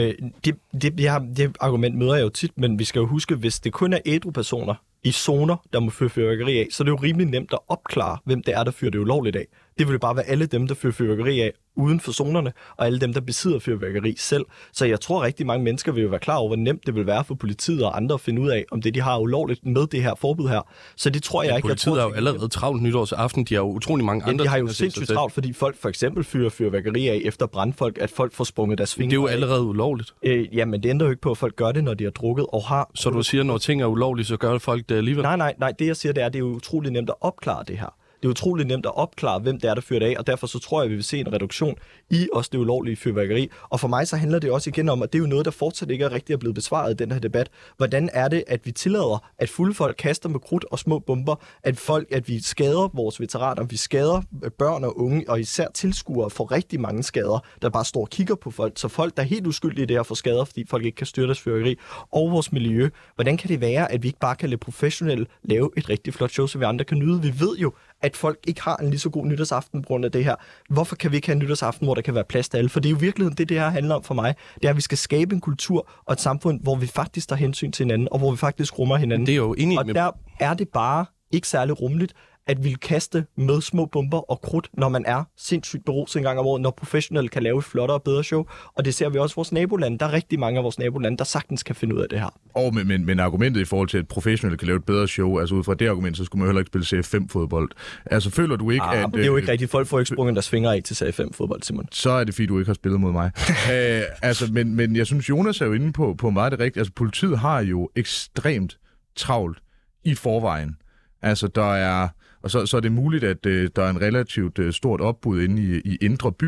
det, 0.45 0.55
det, 0.81 0.97
det, 0.97 1.37
det 1.37 1.57
argument 1.59 1.97
møder 1.97 2.15
jeg 2.15 2.23
jo 2.23 2.29
tit, 2.29 2.51
men 2.57 2.79
vi 2.79 2.83
skal 2.83 2.99
jo 2.99 3.05
huske, 3.05 3.35
hvis 3.35 3.59
det 3.59 3.73
kun 3.73 3.93
er 3.93 3.99
ædru 4.05 4.31
personer 4.31 4.75
i 5.03 5.11
zoner, 5.11 5.67
der 5.73 5.79
må 5.79 5.89
fyre 5.89 6.09
fyrværkeri 6.09 6.59
af, 6.59 6.67
så 6.71 6.83
er 6.83 6.85
det 6.85 6.91
jo 6.91 6.95
rimelig 6.95 7.27
nemt 7.27 7.53
at 7.53 7.59
opklare, 7.67 8.17
hvem 8.25 8.43
det 8.43 8.53
er, 8.53 8.63
der 8.63 8.71
fyrer 8.71 8.91
det 8.91 8.99
ulovligt 8.99 9.35
af. 9.35 9.47
Det 9.77 9.87
vil 9.87 9.93
jo 9.93 9.99
bare 9.99 10.15
være 10.15 10.25
alle 10.25 10.45
dem, 10.45 10.67
der 10.67 10.75
fyrer 10.75 10.93
fyrværkeri 10.93 11.39
af 11.39 11.51
uden 11.75 11.99
for 11.99 12.11
zonerne, 12.11 12.53
og 12.77 12.85
alle 12.85 12.99
dem, 12.99 13.13
der 13.13 13.21
besidder 13.21 13.59
fyrværkeri 13.59 14.15
selv. 14.17 14.45
Så 14.73 14.85
jeg 14.85 14.99
tror 14.99 15.23
rigtig 15.23 15.45
mange 15.45 15.63
mennesker 15.63 15.91
vil 15.91 16.03
jo 16.03 16.09
være 16.09 16.19
klar 16.19 16.35
over, 16.35 16.47
hvor 16.47 16.55
nemt 16.55 16.85
det 16.85 16.95
vil 16.95 17.05
være 17.05 17.23
for 17.23 17.35
politiet 17.35 17.85
og 17.85 17.97
andre 17.97 18.13
at 18.13 18.21
finde 18.21 18.41
ud 18.41 18.49
af, 18.49 18.65
om 18.71 18.81
det 18.81 18.95
de 18.95 19.01
har 19.01 19.17
ulovligt 19.17 19.65
med 19.65 19.87
det 19.87 20.03
her 20.03 20.15
forbud 20.15 20.49
her. 20.49 20.61
Så 20.95 21.09
det 21.09 21.23
tror 21.23 21.43
jeg 21.43 21.49
ja, 21.49 21.55
ikke. 21.55 21.67
Politiet 21.67 21.91
jeg 21.91 22.01
tror, 22.01 22.07
er 22.07 22.09
jo 22.09 22.13
allerede 22.13 22.47
travlt 22.47 22.81
nytårsaften. 22.81 23.43
De 23.43 23.53
har 23.53 23.61
jo 23.61 23.67
utrolig 23.67 24.05
mange 24.05 24.23
ja, 24.25 24.31
andre 24.31 24.43
de 24.43 24.49
har 24.49 24.57
jo 24.57 24.67
sindssygt 24.67 25.07
travlt, 25.07 25.33
fordi 25.33 25.53
folk 25.53 25.77
for 25.81 25.89
eksempel 25.89 26.23
fyrer 26.23 26.49
fyrværkeri 26.49 27.07
af 27.07 27.21
efter 27.25 27.45
brandfolk, 27.45 27.97
at 28.01 28.09
folk 28.09 28.33
får 28.33 28.43
sprunget 28.43 28.77
deres 28.77 28.95
fingre 28.95 29.09
Det 29.09 29.17
er 29.17 29.21
jo 29.21 29.27
allerede 29.27 29.61
ulovligt. 29.61 30.13
Øh, 30.23 30.55
ja, 30.57 30.65
men 30.65 30.83
det 30.83 30.89
ændrer 30.89 31.07
jo 31.07 31.11
ikke 31.11 31.21
på, 31.21 31.31
at 31.31 31.37
folk 31.37 31.55
gør 31.55 31.71
det, 31.71 31.83
når 31.83 31.93
de 31.93 32.03
har 32.03 32.11
drukket 32.11 32.45
og 32.49 32.63
har... 32.63 32.91
Så 32.95 33.09
du 33.09 33.23
siger, 33.23 33.43
når 33.43 33.57
ting 33.57 33.81
er 33.81 33.85
ulovlige, 33.85 34.25
så 34.25 34.37
gør 34.37 34.57
folk 34.57 34.89
det 34.89 34.95
alligevel? 34.95 35.23
Nej, 35.23 35.37
nej, 35.37 35.55
nej. 35.59 35.73
Det 35.79 35.87
jeg 35.87 35.95
siger, 35.95 36.13
det 36.13 36.21
er, 36.21 36.25
at 36.25 36.33
det 36.33 36.39
er 36.39 36.43
utrolig 36.43 36.91
nemt 36.91 37.09
at 37.09 37.15
opklare 37.21 37.63
det 37.67 37.77
her. 37.77 37.95
Det 38.19 38.25
er 38.25 38.29
utroligt 38.29 38.67
nemt 38.67 38.85
at 38.85 38.97
opklare, 38.97 39.39
hvem 39.39 39.59
det 39.59 39.69
er, 39.69 39.73
der 39.73 39.81
fyrer 39.81 39.99
det 39.99 40.05
af, 40.05 40.15
og 40.19 40.27
derfor 40.27 40.47
så 40.47 40.59
tror 40.59 40.81
jeg, 40.81 40.85
at 40.85 40.89
vi 40.89 40.95
vil 40.95 41.03
se 41.03 41.19
en 41.19 41.33
reduktion 41.33 41.75
i 42.09 42.27
også 42.33 42.49
det 42.53 42.57
ulovlige 42.57 42.95
fyrværkeri. 42.95 43.49
Og 43.69 43.79
for 43.79 43.87
mig 43.87 44.07
så 44.07 44.15
handler 44.15 44.39
det 44.39 44.51
også 44.51 44.69
igen 44.69 44.89
om, 44.89 45.03
at 45.03 45.13
det 45.13 45.19
er 45.19 45.23
jo 45.23 45.27
noget, 45.27 45.45
der 45.45 45.51
fortsat 45.51 45.91
ikke 45.91 46.05
er 46.05 46.11
rigtig 46.11 46.33
er 46.33 46.37
blevet 46.37 46.55
besvaret 46.55 46.91
i 46.91 46.95
den 46.95 47.11
her 47.11 47.19
debat. 47.19 47.49
Hvordan 47.77 48.09
er 48.13 48.27
det, 48.27 48.43
at 48.47 48.65
vi 48.65 48.71
tillader, 48.71 49.29
at 49.37 49.49
fulde 49.49 49.73
folk 49.73 49.95
kaster 49.97 50.29
med 50.29 50.39
krudt 50.39 50.65
og 50.71 50.79
små 50.79 50.99
bomber, 50.99 51.35
at 51.63 51.77
folk, 51.77 52.07
at 52.11 52.27
vi 52.27 52.41
skader 52.41 52.89
vores 52.93 53.19
veteraner, 53.19 53.63
vi 53.63 53.77
skader 53.77 54.21
øh, 54.43 54.51
børn 54.51 54.83
og 54.83 54.99
unge, 54.99 55.29
og 55.29 55.39
især 55.39 55.67
tilskuere 55.73 56.29
får 56.29 56.51
rigtig 56.51 56.81
mange 56.81 57.03
skader, 57.03 57.39
der 57.61 57.69
bare 57.69 57.85
står 57.85 58.01
og 58.01 58.09
kigger 58.09 58.35
på 58.35 58.51
folk. 58.51 58.73
Så 58.75 58.87
folk, 58.87 59.17
der 59.17 59.23
er 59.23 59.27
helt 59.27 59.47
uskyldige 59.47 59.83
i 59.83 59.85
det 59.85 59.95
her, 59.95 60.03
får 60.03 60.15
skader, 60.15 60.45
fordi 60.45 60.65
folk 60.69 60.85
ikke 60.85 60.95
kan 60.95 61.07
styre 61.07 61.25
deres 61.25 61.39
fyrværkeri 61.39 61.75
og 62.11 62.31
vores 62.31 62.51
miljø. 62.51 62.89
Hvordan 63.15 63.37
kan 63.37 63.49
det 63.49 63.61
være, 63.61 63.91
at 63.91 64.03
vi 64.03 64.07
ikke 64.07 64.19
bare 64.19 64.35
kan 64.35 64.49
lade 64.49 64.59
professionelle 64.59 65.25
lave 65.43 65.69
et 65.77 65.89
rigtig 65.89 66.13
flot 66.13 66.31
show, 66.31 66.47
så 66.47 66.57
vi 66.57 66.65
andre 66.65 66.85
kan 66.85 66.97
nyde? 66.97 67.21
Vi 67.21 67.39
ved 67.39 67.57
jo, 67.57 67.73
at 68.05 68.17
folk 68.17 68.39
ikke 68.47 68.61
har 68.61 68.77
en 68.77 68.89
lige 68.89 68.99
så 68.99 69.09
god 69.09 69.25
nytårsaften 69.25 69.81
på 69.81 69.87
grund 69.87 70.05
af 70.05 70.11
det 70.11 70.23
her. 70.23 70.35
Hvorfor 70.69 70.95
kan 70.95 71.11
vi 71.11 71.15
ikke 71.15 71.27
have 71.27 71.33
en 71.33 71.39
nytårsaften, 71.39 71.87
hvor 71.87 71.95
der 71.95 72.01
kan 72.01 72.15
være 72.15 72.23
plads 72.23 72.49
til 72.49 72.57
alle? 72.57 72.69
For 72.69 72.79
det 72.79 72.89
er 72.89 72.91
jo 72.91 72.97
virkeligheden 72.99 73.37
det, 73.37 73.49
det 73.49 73.59
her 73.59 73.69
handler 73.69 73.95
om 73.95 74.03
for 74.03 74.13
mig. 74.13 74.35
Det 74.55 74.65
er, 74.65 74.69
at 74.69 74.75
vi 74.75 74.81
skal 74.81 74.97
skabe 74.97 75.35
en 75.35 75.41
kultur 75.41 75.89
og 76.05 76.13
et 76.13 76.21
samfund, 76.21 76.61
hvor 76.61 76.75
vi 76.75 76.87
faktisk 76.87 77.29
tager 77.29 77.39
hensyn 77.39 77.71
til 77.71 77.83
hinanden, 77.83 78.07
og 78.11 78.19
hvor 78.19 78.31
vi 78.31 78.37
faktisk 78.37 78.79
rummer 78.79 78.97
hinanden. 78.97 79.25
Det 79.25 79.31
er 79.31 79.35
jo 79.35 79.53
enig 79.57 79.79
og 79.79 79.85
med... 79.85 79.93
der 79.93 80.11
er 80.39 80.53
det 80.53 80.69
bare 80.69 81.05
ikke 81.31 81.47
særlig 81.47 81.81
rummeligt, 81.81 82.13
at 82.47 82.63
ville 82.63 82.77
kaste 82.77 83.25
med 83.37 83.61
små 83.61 83.85
bomber 83.85 84.31
og 84.31 84.41
krudt, 84.41 84.69
når 84.73 84.89
man 84.89 85.03
er 85.05 85.23
sindssygt 85.37 85.85
beruset 85.85 86.19
en 86.19 86.23
gang 86.23 86.39
om 86.39 86.45
året, 86.45 86.61
når 86.61 86.71
professionelle 86.71 87.29
kan 87.29 87.43
lave 87.43 87.57
et 87.57 87.63
flottere 87.63 87.97
og 87.97 88.03
bedre 88.03 88.23
show. 88.23 88.45
Og 88.75 88.85
det 88.85 88.95
ser 88.95 89.09
vi 89.09 89.19
også 89.19 89.33
i 89.33 89.37
vores 89.37 89.51
nabolande. 89.51 89.97
Der 89.97 90.05
er 90.05 90.13
rigtig 90.13 90.39
mange 90.39 90.57
af 90.57 90.63
vores 90.63 90.79
nabolande, 90.79 91.17
der 91.17 91.23
sagtens 91.23 91.63
kan 91.63 91.75
finde 91.75 91.95
ud 91.95 92.01
af 92.01 92.09
det 92.09 92.19
her. 92.19 92.39
Og 92.53 92.73
men, 92.73 92.87
men, 92.87 93.05
men 93.05 93.19
argumentet 93.19 93.61
i 93.61 93.65
forhold 93.65 93.87
til, 93.87 93.97
at 93.97 94.07
professionelle 94.07 94.57
kan 94.57 94.67
lave 94.67 94.77
et 94.77 94.85
bedre 94.85 95.07
show, 95.07 95.39
altså 95.39 95.55
ud 95.55 95.63
fra 95.63 95.73
det 95.73 95.87
argument, 95.87 96.17
så 96.17 96.25
skulle 96.25 96.39
man 96.39 96.47
heller 96.47 96.59
ikke 96.59 96.85
spille 96.85 96.99
CF5-fodbold. 96.99 97.69
Altså 98.05 98.29
føler 98.29 98.55
du 98.55 98.69
ikke, 98.69 98.83
ah, 98.83 99.03
at... 99.03 99.09
det 99.13 99.21
er 99.21 99.25
jo 99.25 99.37
ikke 99.37 99.51
rigtigt. 99.51 99.71
Folk 99.71 99.87
får 99.87 99.99
ikke 99.99 100.09
sprunget 100.09 100.35
deres 100.35 100.49
fingre 100.49 100.75
af 100.75 100.83
til 100.83 100.93
CF5-fodbold, 100.93 101.61
Simon. 101.63 101.87
Så 101.91 102.09
er 102.09 102.23
det, 102.23 102.33
fordi 102.33 102.45
du 102.45 102.59
ikke 102.59 102.69
har 102.69 102.73
spillet 102.73 103.01
mod 103.01 103.11
mig. 103.11 103.31
Æ, 103.71 104.01
altså, 104.27 104.49
men, 104.51 104.75
men 104.75 104.95
jeg 104.95 105.05
synes, 105.05 105.29
Jonas 105.29 105.61
er 105.61 105.65
jo 105.65 105.73
inde 105.73 105.93
på, 105.93 106.15
på 106.17 106.29
meget 106.29 106.51
det 106.51 106.59
rigtige. 106.59 106.81
Altså, 106.81 106.93
politiet 106.95 107.39
har 107.39 107.59
jo 107.59 107.89
ekstremt 107.95 108.77
travlt 109.15 109.57
i 110.03 110.15
forvejen. 110.15 110.77
Altså, 111.21 111.47
der 111.47 111.73
er 111.73 112.07
og 112.45 112.51
så, 112.51 112.65
så 112.65 112.77
er 112.77 112.81
det 112.81 112.91
muligt, 112.91 113.23
at 113.23 113.45
øh, 113.45 113.69
der 113.75 113.83
er 113.83 113.89
en 113.89 114.01
relativt 114.01 114.59
øh, 114.59 114.73
stort 114.73 115.01
opbud 115.01 115.41
inde 115.41 115.61
i, 115.61 115.93
i 115.93 115.97
Indre 116.01 116.31
By. 116.31 116.45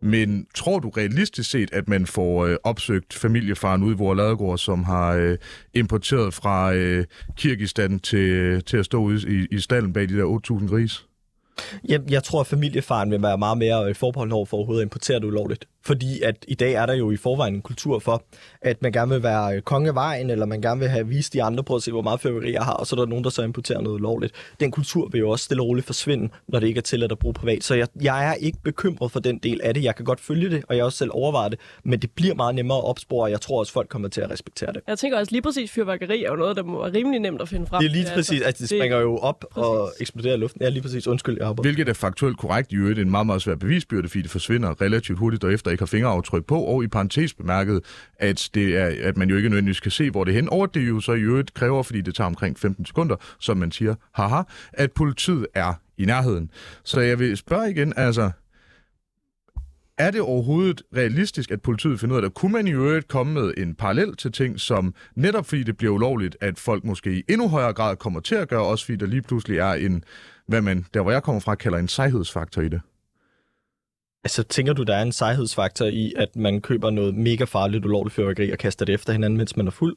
Men 0.00 0.46
tror 0.54 0.78
du 0.78 0.88
realistisk 0.88 1.50
set, 1.50 1.72
at 1.72 1.88
man 1.88 2.06
får 2.06 2.46
øh, 2.46 2.56
opsøgt 2.64 3.14
familiefaren 3.14 3.82
ude 3.82 3.94
i 3.94 3.96
vores 3.96 4.16
ladegård, 4.16 4.58
som 4.58 4.84
har 4.84 5.12
øh, 5.12 5.38
importeret 5.74 6.34
fra 6.34 6.74
øh, 6.74 7.04
Kirgistan 7.36 7.98
til, 7.98 8.18
øh, 8.18 8.62
til 8.62 8.76
at 8.76 8.84
stå 8.84 8.98
ude 8.98 9.46
i, 9.50 9.56
i 9.56 9.60
stallen 9.60 9.92
bag 9.92 10.08
de 10.08 10.16
der 10.16 10.60
8.000 10.60 10.68
gris? 10.68 11.04
Jeg, 11.88 12.00
jeg 12.10 12.22
tror, 12.22 12.40
at 12.40 12.46
familiefaren 12.46 13.10
vil 13.10 13.22
være 13.22 13.38
meget 13.38 13.58
mere 13.58 13.84
øh, 13.84 13.90
i 13.90 13.94
forbeholden 13.94 14.32
over 14.32 14.46
for 14.46 14.56
overhovedet 14.56 14.82
at 14.82 14.86
importere 14.86 15.20
det 15.20 15.24
ulovligt. 15.24 15.68
Fordi 15.84 16.22
at 16.22 16.36
i 16.48 16.54
dag 16.54 16.72
er 16.72 16.86
der 16.86 16.94
jo 16.94 17.10
i 17.10 17.16
forvejen 17.16 17.54
en 17.54 17.62
kultur 17.62 17.98
for, 17.98 18.24
at 18.62 18.82
man 18.82 18.92
gerne 18.92 19.10
vil 19.12 19.22
være 19.22 19.56
øh, 19.56 19.62
konge 19.62 19.88
af 19.88 19.94
vejen, 19.94 20.30
eller 20.30 20.46
man 20.46 20.60
gerne 20.60 20.80
vil 20.80 20.88
have 20.88 21.08
vist 21.08 21.32
de 21.32 21.42
andre 21.42 21.64
på 21.64 21.74
at 21.74 21.82
se, 21.82 21.90
hvor 21.90 22.02
meget 22.02 22.20
fyrværkeri 22.20 22.52
jeg 22.52 22.62
har, 22.62 22.72
og 22.72 22.86
så 22.86 22.96
er 22.96 23.00
der 23.00 23.06
nogen, 23.06 23.24
der 23.24 23.30
så 23.30 23.42
importerer 23.42 23.80
noget 23.80 23.98
ulovligt. 23.98 24.34
Den 24.60 24.70
kultur 24.70 25.08
vil 25.08 25.18
jo 25.18 25.30
også 25.30 25.44
stille 25.44 25.62
og 25.62 25.66
roligt 25.66 25.86
forsvinde, 25.86 26.28
når 26.48 26.60
det 26.60 26.66
ikke 26.66 26.78
er 26.78 26.82
til 26.82 27.02
at 27.02 27.18
bruge 27.18 27.34
privat. 27.34 27.64
Så 27.64 27.74
jeg, 27.74 27.88
jeg 28.02 28.28
er 28.28 28.34
ikke 28.34 28.58
bekymret 28.64 29.12
for 29.12 29.20
den 29.20 29.38
del 29.38 29.60
af 29.62 29.74
det. 29.74 29.84
Jeg 29.84 29.96
kan 29.96 30.04
godt 30.04 30.20
følge 30.20 30.50
det, 30.50 30.64
og 30.68 30.76
jeg 30.76 30.84
også 30.84 30.98
selv 30.98 31.10
overvejer 31.14 31.48
det, 31.48 31.58
men 31.84 31.98
det 32.02 32.10
bliver 32.10 32.34
meget 32.34 32.54
nemmere 32.54 32.78
at 32.78 32.84
opspore, 32.84 33.24
og 33.24 33.30
jeg 33.30 33.40
tror 33.40 33.58
også, 33.58 33.72
folk 33.72 33.88
kommer 33.88 34.08
til 34.08 34.20
at 34.20 34.30
respektere 34.30 34.72
det. 34.72 34.80
Jeg 34.88 34.98
tænker 34.98 35.18
også 35.18 35.32
lige 35.32 35.42
præcis, 35.42 35.70
fyrværkeri 35.70 36.24
er 36.24 36.30
jo 36.30 36.36
noget, 36.36 36.56
der 36.56 36.62
må 36.62 36.82
være 36.82 36.94
rimelig 36.94 37.20
nemt 37.20 37.42
at 37.42 37.48
finde 37.48 37.66
frem. 37.66 37.80
Det 37.80 37.86
er 37.86 37.92
lige 37.92 38.06
præcis, 38.14 38.30
altså, 38.30 38.46
altså 38.46 38.62
det 38.62 38.68
springer 38.68 38.98
jo 38.98 39.16
op 39.16 39.44
præcis. 39.50 39.66
og 39.66 39.92
eksploderer 40.00 40.34
i 40.34 40.38
luften. 40.38 40.62
Ja, 40.62 40.68
lige 40.68 40.82
præcis. 40.82 41.06
Undskyld, 41.06 41.36
jeg 41.38 41.46
har 41.46 41.52
Hvilket 41.52 41.88
er 41.88 41.92
faktuelt 41.92 42.38
korrekt 42.38 42.72
i 42.72 42.76
øvrigt 42.76 42.98
en 42.98 43.10
meget, 43.10 43.26
meget 43.26 43.42
svær 43.42 43.54
bevisbyrde, 43.54 44.08
fordi 44.08 44.22
det 44.22 44.30
forsvinder 44.30 44.80
relativt 44.80 45.18
hurtigt, 45.18 45.44
og 45.44 45.52
efter 45.52 45.70
ikke 45.72 45.82
har 45.82 45.86
fingeraftryk 45.86 46.44
på, 46.44 46.60
og 46.60 46.84
i 46.84 46.86
parentes 46.86 47.34
bemærket, 47.34 47.80
at, 48.18 48.50
det 48.54 48.76
er, 48.76 49.08
at 49.08 49.16
man 49.16 49.30
jo 49.30 49.36
ikke 49.36 49.48
nødvendigvis 49.48 49.80
kan 49.80 49.90
se, 49.90 50.10
hvor 50.10 50.24
det 50.24 50.32
er 50.32 50.34
hen, 50.34 50.48
og 50.52 50.74
det 50.74 50.88
jo 50.88 51.00
så 51.00 51.12
i 51.12 51.20
øvrigt 51.20 51.54
kræver, 51.54 51.82
fordi 51.82 52.00
det 52.00 52.14
tager 52.14 52.26
omkring 52.26 52.58
15 52.58 52.86
sekunder, 52.86 53.16
som 53.38 53.56
man 53.56 53.72
siger, 53.72 53.94
haha, 54.12 54.42
at 54.72 54.92
politiet 54.92 55.46
er 55.54 55.74
i 55.98 56.04
nærheden. 56.04 56.50
Så 56.84 57.00
jeg 57.00 57.18
vil 57.18 57.36
spørge 57.36 57.70
igen, 57.70 57.92
altså, 57.96 58.30
er 59.98 60.10
det 60.10 60.20
overhovedet 60.20 60.82
realistisk, 60.96 61.50
at 61.50 61.62
politiet 61.62 62.00
finder 62.00 62.16
ud 62.16 62.22
af 62.22 62.22
det? 62.22 62.34
Kunne 62.34 62.52
man 62.52 62.66
i 62.66 62.72
øvrigt 62.72 63.08
komme 63.08 63.32
med 63.32 63.54
en 63.56 63.74
parallel 63.74 64.16
til 64.16 64.32
ting, 64.32 64.60
som 64.60 64.94
netop 65.14 65.46
fordi 65.46 65.62
det 65.62 65.76
bliver 65.76 65.92
ulovligt, 65.92 66.36
at 66.40 66.58
folk 66.58 66.84
måske 66.84 67.12
i 67.14 67.22
endnu 67.28 67.48
højere 67.48 67.72
grad 67.72 67.96
kommer 67.96 68.20
til 68.20 68.34
at 68.34 68.48
gøre, 68.48 68.62
også 68.62 68.84
fordi 68.84 68.96
der 68.96 69.06
lige 69.06 69.22
pludselig 69.22 69.58
er 69.58 69.72
en, 69.72 70.04
hvad 70.46 70.62
man, 70.62 70.86
der 70.94 71.02
hvor 71.02 71.10
jeg 71.10 71.22
kommer 71.22 71.40
fra, 71.40 71.54
kalder 71.54 71.78
en 71.78 71.88
sejhedsfaktor 71.88 72.62
i 72.62 72.68
det? 72.68 72.80
Altså, 74.24 74.42
tænker 74.42 74.72
du, 74.72 74.82
der 74.82 74.94
er 74.94 75.02
en 75.02 75.12
sejhedsfaktor 75.12 75.84
i, 75.84 76.12
at 76.16 76.36
man 76.36 76.60
køber 76.60 76.90
noget 76.90 77.14
mega 77.14 77.44
farligt 77.44 77.84
ulovligt 77.84 78.14
fyrværkeri 78.14 78.50
og 78.50 78.58
kaster 78.58 78.84
det 78.84 78.94
efter 78.94 79.12
hinanden, 79.12 79.36
mens 79.36 79.56
man 79.56 79.66
er 79.66 79.70
fuld? 79.70 79.96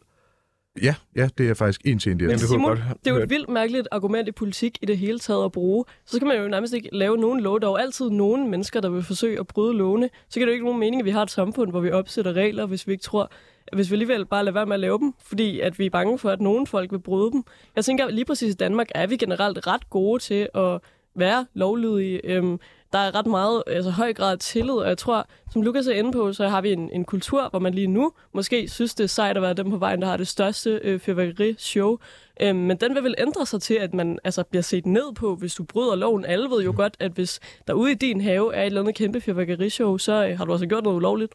Ja, 0.81 0.95
ja, 1.15 1.29
det 1.37 1.49
er 1.49 1.53
faktisk 1.53 1.81
en 1.85 1.99
til 1.99 2.11
en, 2.11 2.19
det 2.19 2.25
er 2.25 2.29
Men 2.29 2.39
Simon, 2.39 2.69
godt 2.69 2.79
det 3.05 3.11
er 3.11 3.15
jo 3.15 3.21
et 3.21 3.29
vildt 3.29 3.49
mærkeligt 3.49 3.87
argument 3.91 4.27
i 4.27 4.31
politik 4.31 4.77
i 4.81 4.85
det 4.85 4.97
hele 4.97 5.19
taget 5.19 5.45
at 5.45 5.51
bruge. 5.51 5.85
Så 6.05 6.15
skal 6.15 6.27
man 6.27 6.37
jo 6.41 6.47
nærmest 6.47 6.73
ikke 6.73 6.89
lave 6.91 7.17
nogen 7.17 7.41
lov. 7.41 7.61
Der 7.61 7.67
er 7.67 7.71
jo 7.71 7.75
altid 7.75 8.09
nogen 8.09 8.51
mennesker, 8.51 8.81
der 8.81 8.89
vil 8.89 9.03
forsøge 9.03 9.39
at 9.39 9.47
bryde 9.47 9.77
lovene. 9.77 10.09
Så 10.29 10.39
kan 10.39 10.41
det 10.41 10.47
jo 10.47 10.53
ikke 10.53 10.65
nogen 10.65 10.79
mening, 10.79 11.01
at 11.01 11.05
vi 11.05 11.09
har 11.09 11.23
et 11.23 11.31
samfund, 11.31 11.69
hvor 11.69 11.79
vi 11.79 11.91
opsætter 11.91 12.33
regler, 12.33 12.65
hvis 12.65 12.87
vi 12.87 12.91
ikke 12.91 13.03
tror, 13.03 13.31
hvis 13.73 13.91
vi 13.91 13.95
alligevel 13.95 14.25
bare 14.25 14.43
lader 14.45 14.53
være 14.53 14.65
med 14.65 14.73
at 14.73 14.79
lave 14.79 14.99
dem, 14.99 15.13
fordi 15.23 15.59
at 15.59 15.79
vi 15.79 15.85
er 15.85 15.89
bange 15.89 16.19
for, 16.19 16.29
at 16.29 16.41
nogen 16.41 16.67
folk 16.67 16.91
vil 16.91 16.99
bryde 16.99 17.31
dem. 17.31 17.43
Jeg 17.75 17.85
tænker, 17.85 18.09
lige 18.09 18.25
præcis 18.25 18.53
i 18.53 18.57
Danmark 18.57 18.87
er 18.95 19.07
vi 19.07 19.17
generelt 19.17 19.67
ret 19.67 19.89
gode 19.89 20.19
til 20.23 20.49
at 20.55 20.79
være 21.15 21.45
lovlydige. 21.53 22.21
Øhm, 22.23 22.59
der 22.93 23.01
er 23.01 23.15
ret 23.15 23.25
meget, 23.25 23.63
altså 23.67 23.91
høj 23.91 24.13
grad 24.13 24.31
af 24.31 24.39
tillid, 24.39 24.73
og 24.73 24.87
jeg 24.87 24.97
tror, 24.97 25.27
som 25.51 25.61
Lukas 25.61 25.87
er 25.87 25.93
inde 25.93 26.11
på, 26.11 26.33
så 26.33 26.47
har 26.47 26.61
vi 26.61 26.71
en, 26.71 26.89
en 26.91 27.05
kultur, 27.05 27.49
hvor 27.49 27.59
man 27.59 27.73
lige 27.73 27.87
nu 27.87 28.11
måske 28.33 28.67
synes, 28.67 28.95
det 28.95 29.03
er 29.03 29.07
sejt 29.07 29.37
at 29.37 29.43
være 29.43 29.53
dem 29.53 29.69
på 29.69 29.77
vejen, 29.77 30.01
der 30.01 30.07
har 30.07 30.17
det 30.17 30.27
største 30.27 30.79
øh, 30.83 30.99
fyrværkerishow. 30.99 31.97
Øhm, 32.41 32.57
men 32.57 32.77
den 32.77 32.95
vil 32.95 33.03
vel 33.03 33.15
ændre 33.17 33.45
sig 33.45 33.61
til, 33.61 33.73
at 33.73 33.93
man 33.93 34.19
altså, 34.23 34.43
bliver 34.43 34.63
set 34.63 34.85
ned 34.85 35.13
på, 35.15 35.35
hvis 35.35 35.55
du 35.55 35.63
bryder 35.63 35.95
loven. 35.95 36.25
Alle 36.25 36.49
ved 36.49 36.63
jo 36.63 36.73
godt, 36.75 36.97
at 36.99 37.11
hvis 37.11 37.39
der 37.67 37.73
ude 37.73 37.91
i 37.91 37.95
din 37.95 38.21
have 38.21 38.55
er 38.55 38.61
et 38.61 38.65
eller 38.65 38.81
andet 38.81 38.95
kæmpe 38.95 39.21
fyrværkerishow, 39.21 39.97
så 39.97 40.27
øh, 40.27 40.37
har 40.37 40.45
du 40.45 40.51
altså 40.51 40.67
gjort 40.67 40.83
noget 40.83 40.97
ulovligt. 40.97 41.33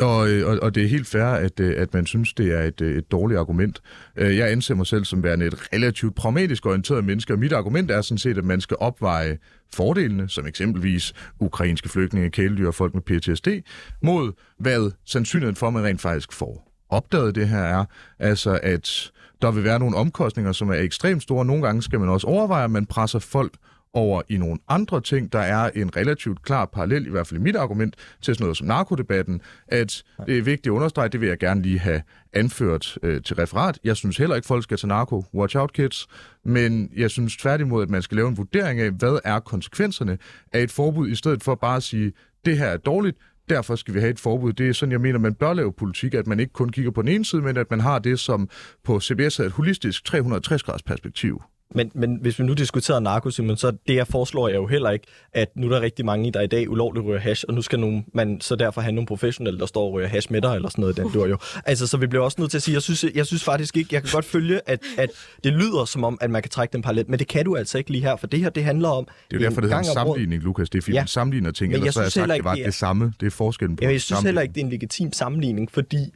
Og, 0.00 0.28
øh, 0.28 0.48
og, 0.48 0.58
og 0.62 0.74
det 0.74 0.84
er 0.84 0.88
helt 0.88 1.06
fair, 1.06 1.24
at, 1.24 1.60
øh, 1.60 1.74
at 1.76 1.94
man 1.94 2.06
synes, 2.06 2.32
det 2.32 2.54
er 2.54 2.62
et, 2.62 2.80
øh, 2.80 2.98
et 2.98 3.10
dårligt 3.10 3.40
argument. 3.40 3.82
Jeg 4.16 4.50
anser 4.52 4.74
mig 4.74 4.86
selv 4.86 5.04
som 5.04 5.22
værende 5.22 5.46
et 5.46 5.72
relativt 5.72 6.14
pragmatisk 6.14 6.66
orienteret 6.66 7.04
menneske, 7.04 7.32
og 7.32 7.38
mit 7.38 7.52
argument 7.52 7.90
er 7.90 8.02
sådan 8.02 8.18
set, 8.18 8.38
at 8.38 8.44
man 8.44 8.60
skal 8.60 8.76
opveje 8.80 9.38
fordelene, 9.74 10.28
som 10.28 10.46
eksempelvis 10.46 11.14
ukrainske 11.40 11.88
flygtninge, 11.88 12.30
kæledyr 12.30 12.66
og 12.66 12.74
folk 12.74 12.94
med 12.94 13.02
PTSD, 13.02 13.48
mod 14.02 14.32
hvad 14.58 14.90
sandsynligheden 15.04 15.56
for, 15.56 15.66
at 15.66 15.72
man 15.72 15.84
rent 15.84 16.00
faktisk 16.00 16.32
får 16.32 16.68
opdaget 16.88 17.34
det 17.34 17.48
her 17.48 17.62
er. 17.62 17.84
Altså, 18.18 18.60
at 18.62 19.10
der 19.42 19.50
vil 19.50 19.64
være 19.64 19.78
nogle 19.78 19.96
omkostninger, 19.96 20.52
som 20.52 20.68
er 20.68 20.74
ekstremt 20.74 21.22
store. 21.22 21.44
Nogle 21.44 21.62
gange 21.62 21.82
skal 21.82 22.00
man 22.00 22.08
også 22.08 22.26
overveje, 22.26 22.64
at 22.64 22.70
man 22.70 22.86
presser 22.86 23.18
folk 23.18 23.52
over 23.98 24.22
i 24.28 24.36
nogle 24.36 24.58
andre 24.68 25.00
ting. 25.00 25.32
Der 25.32 25.38
er 25.38 25.70
en 25.74 25.96
relativt 25.96 26.42
klar 26.42 26.64
parallel, 26.64 27.06
i 27.06 27.10
hvert 27.10 27.26
fald 27.26 27.40
i 27.40 27.42
mit 27.42 27.56
argument, 27.56 27.96
til 28.22 28.34
sådan 28.34 28.44
noget 28.44 28.56
som 28.56 28.66
narkodebatten, 28.66 29.40
at 29.68 30.02
det 30.26 30.38
er 30.38 30.42
vigtigt 30.42 30.66
at 30.66 30.70
understrege, 30.70 31.08
det 31.08 31.20
vil 31.20 31.28
jeg 31.28 31.38
gerne 31.38 31.62
lige 31.62 31.78
have 31.78 32.02
anført 32.32 32.98
øh, 33.02 33.22
til 33.22 33.36
referat. 33.36 33.78
Jeg 33.84 33.96
synes 33.96 34.16
heller 34.16 34.36
ikke, 34.36 34.46
folk 34.46 34.62
skal 34.62 34.76
tage 34.76 34.88
narko. 34.88 35.24
Watch 35.34 35.56
out, 35.56 35.72
kids. 35.72 36.06
Men 36.44 36.90
jeg 36.96 37.10
synes 37.10 37.36
tværtimod, 37.36 37.82
at 37.82 37.90
man 37.90 38.02
skal 38.02 38.16
lave 38.16 38.28
en 38.28 38.36
vurdering 38.36 38.80
af, 38.80 38.90
hvad 38.90 39.18
er 39.24 39.40
konsekvenserne 39.40 40.18
af 40.52 40.62
et 40.62 40.70
forbud, 40.70 41.08
i 41.08 41.14
stedet 41.14 41.42
for 41.42 41.54
bare 41.54 41.76
at 41.76 41.82
sige, 41.82 42.12
det 42.44 42.58
her 42.58 42.66
er 42.66 42.76
dårligt, 42.76 43.16
derfor 43.48 43.76
skal 43.76 43.94
vi 43.94 44.00
have 44.00 44.10
et 44.10 44.20
forbud. 44.20 44.52
Det 44.52 44.68
er 44.68 44.72
sådan, 44.72 44.92
jeg 44.92 45.00
mener, 45.00 45.18
man 45.18 45.34
bør 45.34 45.52
lave 45.52 45.72
politik, 45.72 46.14
at 46.14 46.26
man 46.26 46.40
ikke 46.40 46.52
kun 46.52 46.68
kigger 46.68 46.90
på 46.90 47.02
den 47.02 47.08
ene 47.08 47.24
side, 47.24 47.42
men 47.42 47.56
at 47.56 47.70
man 47.70 47.80
har 47.80 47.98
det, 47.98 48.18
som 48.18 48.48
på 48.84 49.00
CBS 49.00 49.40
er 49.40 49.44
et 49.44 49.52
holistisk 49.52 50.14
360-graders 50.14 50.82
perspektiv. 50.82 51.42
Men, 51.74 51.90
men 51.94 52.18
hvis 52.20 52.38
vi 52.38 52.44
nu 52.44 52.52
diskuterer 52.52 53.00
narko, 53.00 53.30
så 53.30 53.72
det 53.88 53.94
jeg 53.94 54.06
foreslår 54.06 54.48
jeg 54.48 54.56
jo 54.56 54.66
heller 54.66 54.90
ikke, 54.90 55.06
at 55.32 55.48
nu 55.56 55.66
er 55.66 55.70
der 55.70 55.80
rigtig 55.80 56.04
mange, 56.04 56.32
der 56.32 56.40
i 56.40 56.46
dag 56.46 56.70
ulovligt 56.70 57.06
ryger 57.06 57.18
hash, 57.20 57.44
og 57.48 57.54
nu 57.54 57.62
skal 57.62 57.80
nogen, 57.80 58.04
man 58.14 58.40
så 58.40 58.56
derfor 58.56 58.80
have 58.80 58.92
nogle 58.92 59.06
professionelle, 59.06 59.60
der 59.60 59.66
står 59.66 59.84
og 59.86 59.92
ryger 59.92 60.08
hash 60.08 60.32
med 60.32 60.40
dig, 60.42 60.54
eller 60.54 60.68
sådan 60.68 60.82
noget, 60.82 60.96
den 60.96 61.10
dur 61.12 61.26
jo. 61.26 61.38
Altså, 61.66 61.86
så 61.86 61.96
vi 61.96 62.06
bliver 62.06 62.24
også 62.24 62.36
nødt 62.40 62.50
til 62.50 62.58
at 62.58 62.62
sige, 62.62 62.74
jeg 62.74 62.82
synes, 62.82 63.04
jeg 63.14 63.26
synes 63.26 63.44
faktisk 63.44 63.76
ikke, 63.76 63.88
jeg 63.94 64.02
kan 64.02 64.10
godt 64.12 64.24
følge, 64.24 64.60
at, 64.66 64.80
at 64.98 65.10
det 65.44 65.52
lyder 65.52 65.84
som 65.84 66.04
om, 66.04 66.18
at 66.20 66.30
man 66.30 66.42
kan 66.42 66.50
trække 66.50 66.72
den 66.72 66.82
parallel, 66.82 67.04
men 67.08 67.18
det 67.18 67.28
kan 67.28 67.44
du 67.44 67.56
altså 67.56 67.78
ikke 67.78 67.90
lige 67.90 68.02
her, 68.02 68.16
for 68.16 68.26
det 68.26 68.40
her, 68.40 68.50
det 68.50 68.64
handler 68.64 68.88
om... 68.88 69.04
Det 69.04 69.36
er 69.36 69.40
jo 69.40 69.44
derfor, 69.48 69.60
det 69.60 69.70
hedder 69.70 69.78
en 69.78 69.94
sammenligning, 69.94 70.42
Lukas. 70.42 70.70
Det 70.70 70.78
er 70.78 70.82
fordi, 70.82 70.94
Ja. 70.94 71.00
man 71.00 71.08
sammenligner 71.08 71.50
ting, 71.50 71.68
Men 71.72 71.74
ellers 71.80 71.86
jeg 71.86 71.92
så 71.92 72.00
har 72.00 72.04
jeg 72.04 72.12
sagt, 72.12 72.28
det 72.28 72.34
ikke, 72.34 72.44
var 72.44 72.54
det 72.54 72.66
er- 72.66 72.70
samme. 72.70 73.12
Det 73.20 73.26
er 73.26 73.30
forskellen 73.30 73.76
på 73.76 73.84
Ja, 73.84 73.90
jeg 73.90 74.00
synes 74.00 74.20
heller 74.22 74.42
ikke, 74.42 74.54
det 74.54 74.60
er 74.60 74.64
en 74.64 74.70
legitim 74.70 75.12
sammenligning, 75.12 75.70
fordi 75.72 76.14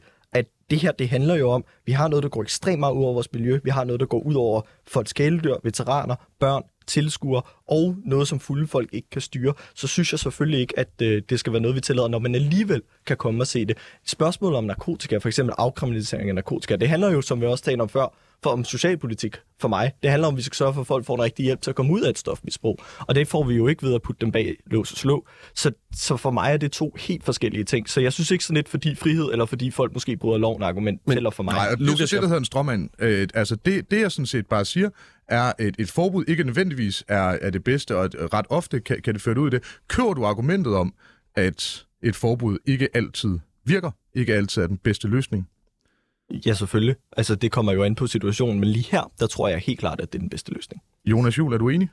det 0.69 0.79
her, 0.79 0.91
det 0.91 1.09
handler 1.09 1.35
jo 1.35 1.49
om, 1.49 1.65
vi 1.85 1.91
har 1.91 2.07
noget, 2.07 2.23
der 2.23 2.29
går 2.29 2.41
ekstremt 2.41 2.79
meget 2.79 2.93
ud 2.93 3.03
over 3.03 3.13
vores 3.13 3.33
miljø, 3.33 3.59
vi 3.63 3.69
har 3.69 3.83
noget, 3.83 3.99
der 3.99 4.05
går 4.05 4.19
ud 4.19 4.35
over 4.35 4.61
folks 4.87 5.13
kæledyr, 5.13 5.55
veteraner, 5.63 6.15
børn, 6.39 6.63
tilskuere, 6.87 7.41
og 7.67 7.95
noget, 8.05 8.27
som 8.27 8.39
fulde 8.39 8.67
folk 8.67 8.89
ikke 8.93 9.09
kan 9.09 9.21
styre, 9.21 9.53
så 9.75 9.87
synes 9.87 10.11
jeg 10.13 10.19
selvfølgelig 10.19 10.59
ikke, 10.59 10.79
at 10.79 10.89
øh, 11.01 11.21
det 11.29 11.39
skal 11.39 11.53
være 11.53 11.61
noget, 11.61 11.75
vi 11.75 11.81
tillader, 11.81 12.07
når 12.07 12.19
man 12.19 12.35
alligevel 12.35 12.81
kan 13.05 13.17
komme 13.17 13.43
og 13.43 13.47
se 13.47 13.65
det. 13.65 13.77
Spørgsmålet 14.05 14.57
om 14.57 14.63
narkotika, 14.63 15.17
for 15.17 15.27
eksempel 15.27 15.55
afkriminalisering 15.57 16.29
af 16.29 16.35
narkotika, 16.35 16.75
det 16.75 16.89
handler 16.89 17.11
jo, 17.11 17.21
som 17.21 17.41
vi 17.41 17.45
også 17.45 17.63
talte 17.63 17.81
om 17.81 17.89
før, 17.89 18.15
for 18.43 18.49
om 18.49 18.63
socialpolitik 18.65 19.35
for 19.59 19.67
mig. 19.67 19.91
Det 20.03 20.09
handler 20.09 20.27
om, 20.27 20.33
at 20.33 20.37
vi 20.37 20.41
skal 20.41 20.55
sørge 20.55 20.73
for, 20.73 20.81
at 20.81 20.87
folk 20.87 21.05
får 21.05 21.15
den 21.15 21.23
rigtige 21.23 21.43
hjælp 21.43 21.61
til 21.61 21.69
at 21.71 21.75
komme 21.75 21.93
ud 21.93 22.01
af 22.01 22.09
et 22.09 22.17
stofmisbrug. 22.17 22.79
Og 22.99 23.15
det 23.15 23.27
får 23.27 23.43
vi 23.43 23.55
jo 23.55 23.67
ikke 23.67 23.83
ved 23.83 23.93
at 23.95 24.01
putte 24.01 24.21
dem 24.21 24.31
bag 24.31 24.55
lås 24.65 24.91
og 24.91 24.97
slå. 24.97 25.25
Så, 25.55 25.71
så 25.95 26.17
for 26.17 26.31
mig 26.31 26.53
er 26.53 26.57
det 26.57 26.71
to 26.71 26.95
helt 26.99 27.23
forskellige 27.23 27.63
ting. 27.63 27.89
Så 27.89 28.01
jeg 28.01 28.13
synes 28.13 28.31
ikke 28.31 28.43
sådan 28.43 28.55
lidt, 28.55 28.69
fordi 28.69 28.95
frihed, 28.95 29.29
eller 29.31 29.45
fordi 29.45 29.71
folk 29.71 29.93
måske 29.93 30.17
bryder 30.17 30.37
loven 30.37 30.63
argument, 30.63 31.01
Men- 31.07 31.15
tæller 31.15 31.29
for 31.29 31.43
mig. 31.43 31.53
Nej, 31.53 31.67
og 31.71 31.77
det 31.77 31.83
er 31.83 31.87
Lukas, 31.87 31.97
så 31.97 32.03
det, 32.03 32.11
der 32.11 32.17
jeg- 32.17 32.27
hedder 32.27 32.39
en 32.39 32.45
stråmand. 32.45 32.89
Øh, 32.99 33.27
altså, 33.33 33.55
det, 33.55 33.91
det, 33.91 34.01
jeg 34.01 34.11
sådan 34.11 34.25
set 34.25 34.47
bare 34.47 34.65
siger, 34.65 34.89
er, 35.27 35.53
et, 35.59 35.75
et 35.79 35.91
forbud 35.91 36.25
ikke 36.27 36.43
nødvendigvis 36.43 37.03
er, 37.07 37.37
er 37.41 37.49
det 37.49 37.63
bedste, 37.63 37.97
og 37.97 38.05
at 38.05 38.33
ret 38.33 38.45
ofte 38.49 38.79
kan, 38.79 39.01
kan 39.01 39.13
det 39.13 39.21
føre 39.21 39.39
ud 39.39 39.47
i 39.47 39.51
det. 39.51 39.63
Kører 39.87 40.13
du 40.13 40.25
argumentet 40.25 40.75
om, 40.75 40.93
at 41.35 41.85
et 42.01 42.15
forbud 42.15 42.57
ikke 42.65 42.89
altid 42.93 43.39
virker, 43.65 43.91
ikke 44.13 44.33
altid 44.33 44.61
er 44.61 44.67
den 44.67 44.77
bedste 44.77 45.07
løsning? 45.07 45.47
Ja, 46.45 46.53
selvfølgelig. 46.53 46.95
Altså, 47.17 47.35
det 47.35 47.51
kommer 47.51 47.71
jo 47.71 47.83
an 47.83 47.95
på 47.95 48.07
situationen, 48.07 48.59
men 48.59 48.69
lige 48.69 48.87
her, 48.91 49.11
der 49.19 49.27
tror 49.27 49.47
jeg 49.47 49.59
helt 49.59 49.79
klart, 49.79 50.01
at 50.01 50.13
det 50.13 50.19
er 50.19 50.21
den 50.21 50.29
bedste 50.29 50.51
løsning. 50.51 50.81
Jonas 51.05 51.37
Juhl, 51.37 51.53
er 51.53 51.57
du 51.57 51.69
enig? 51.69 51.89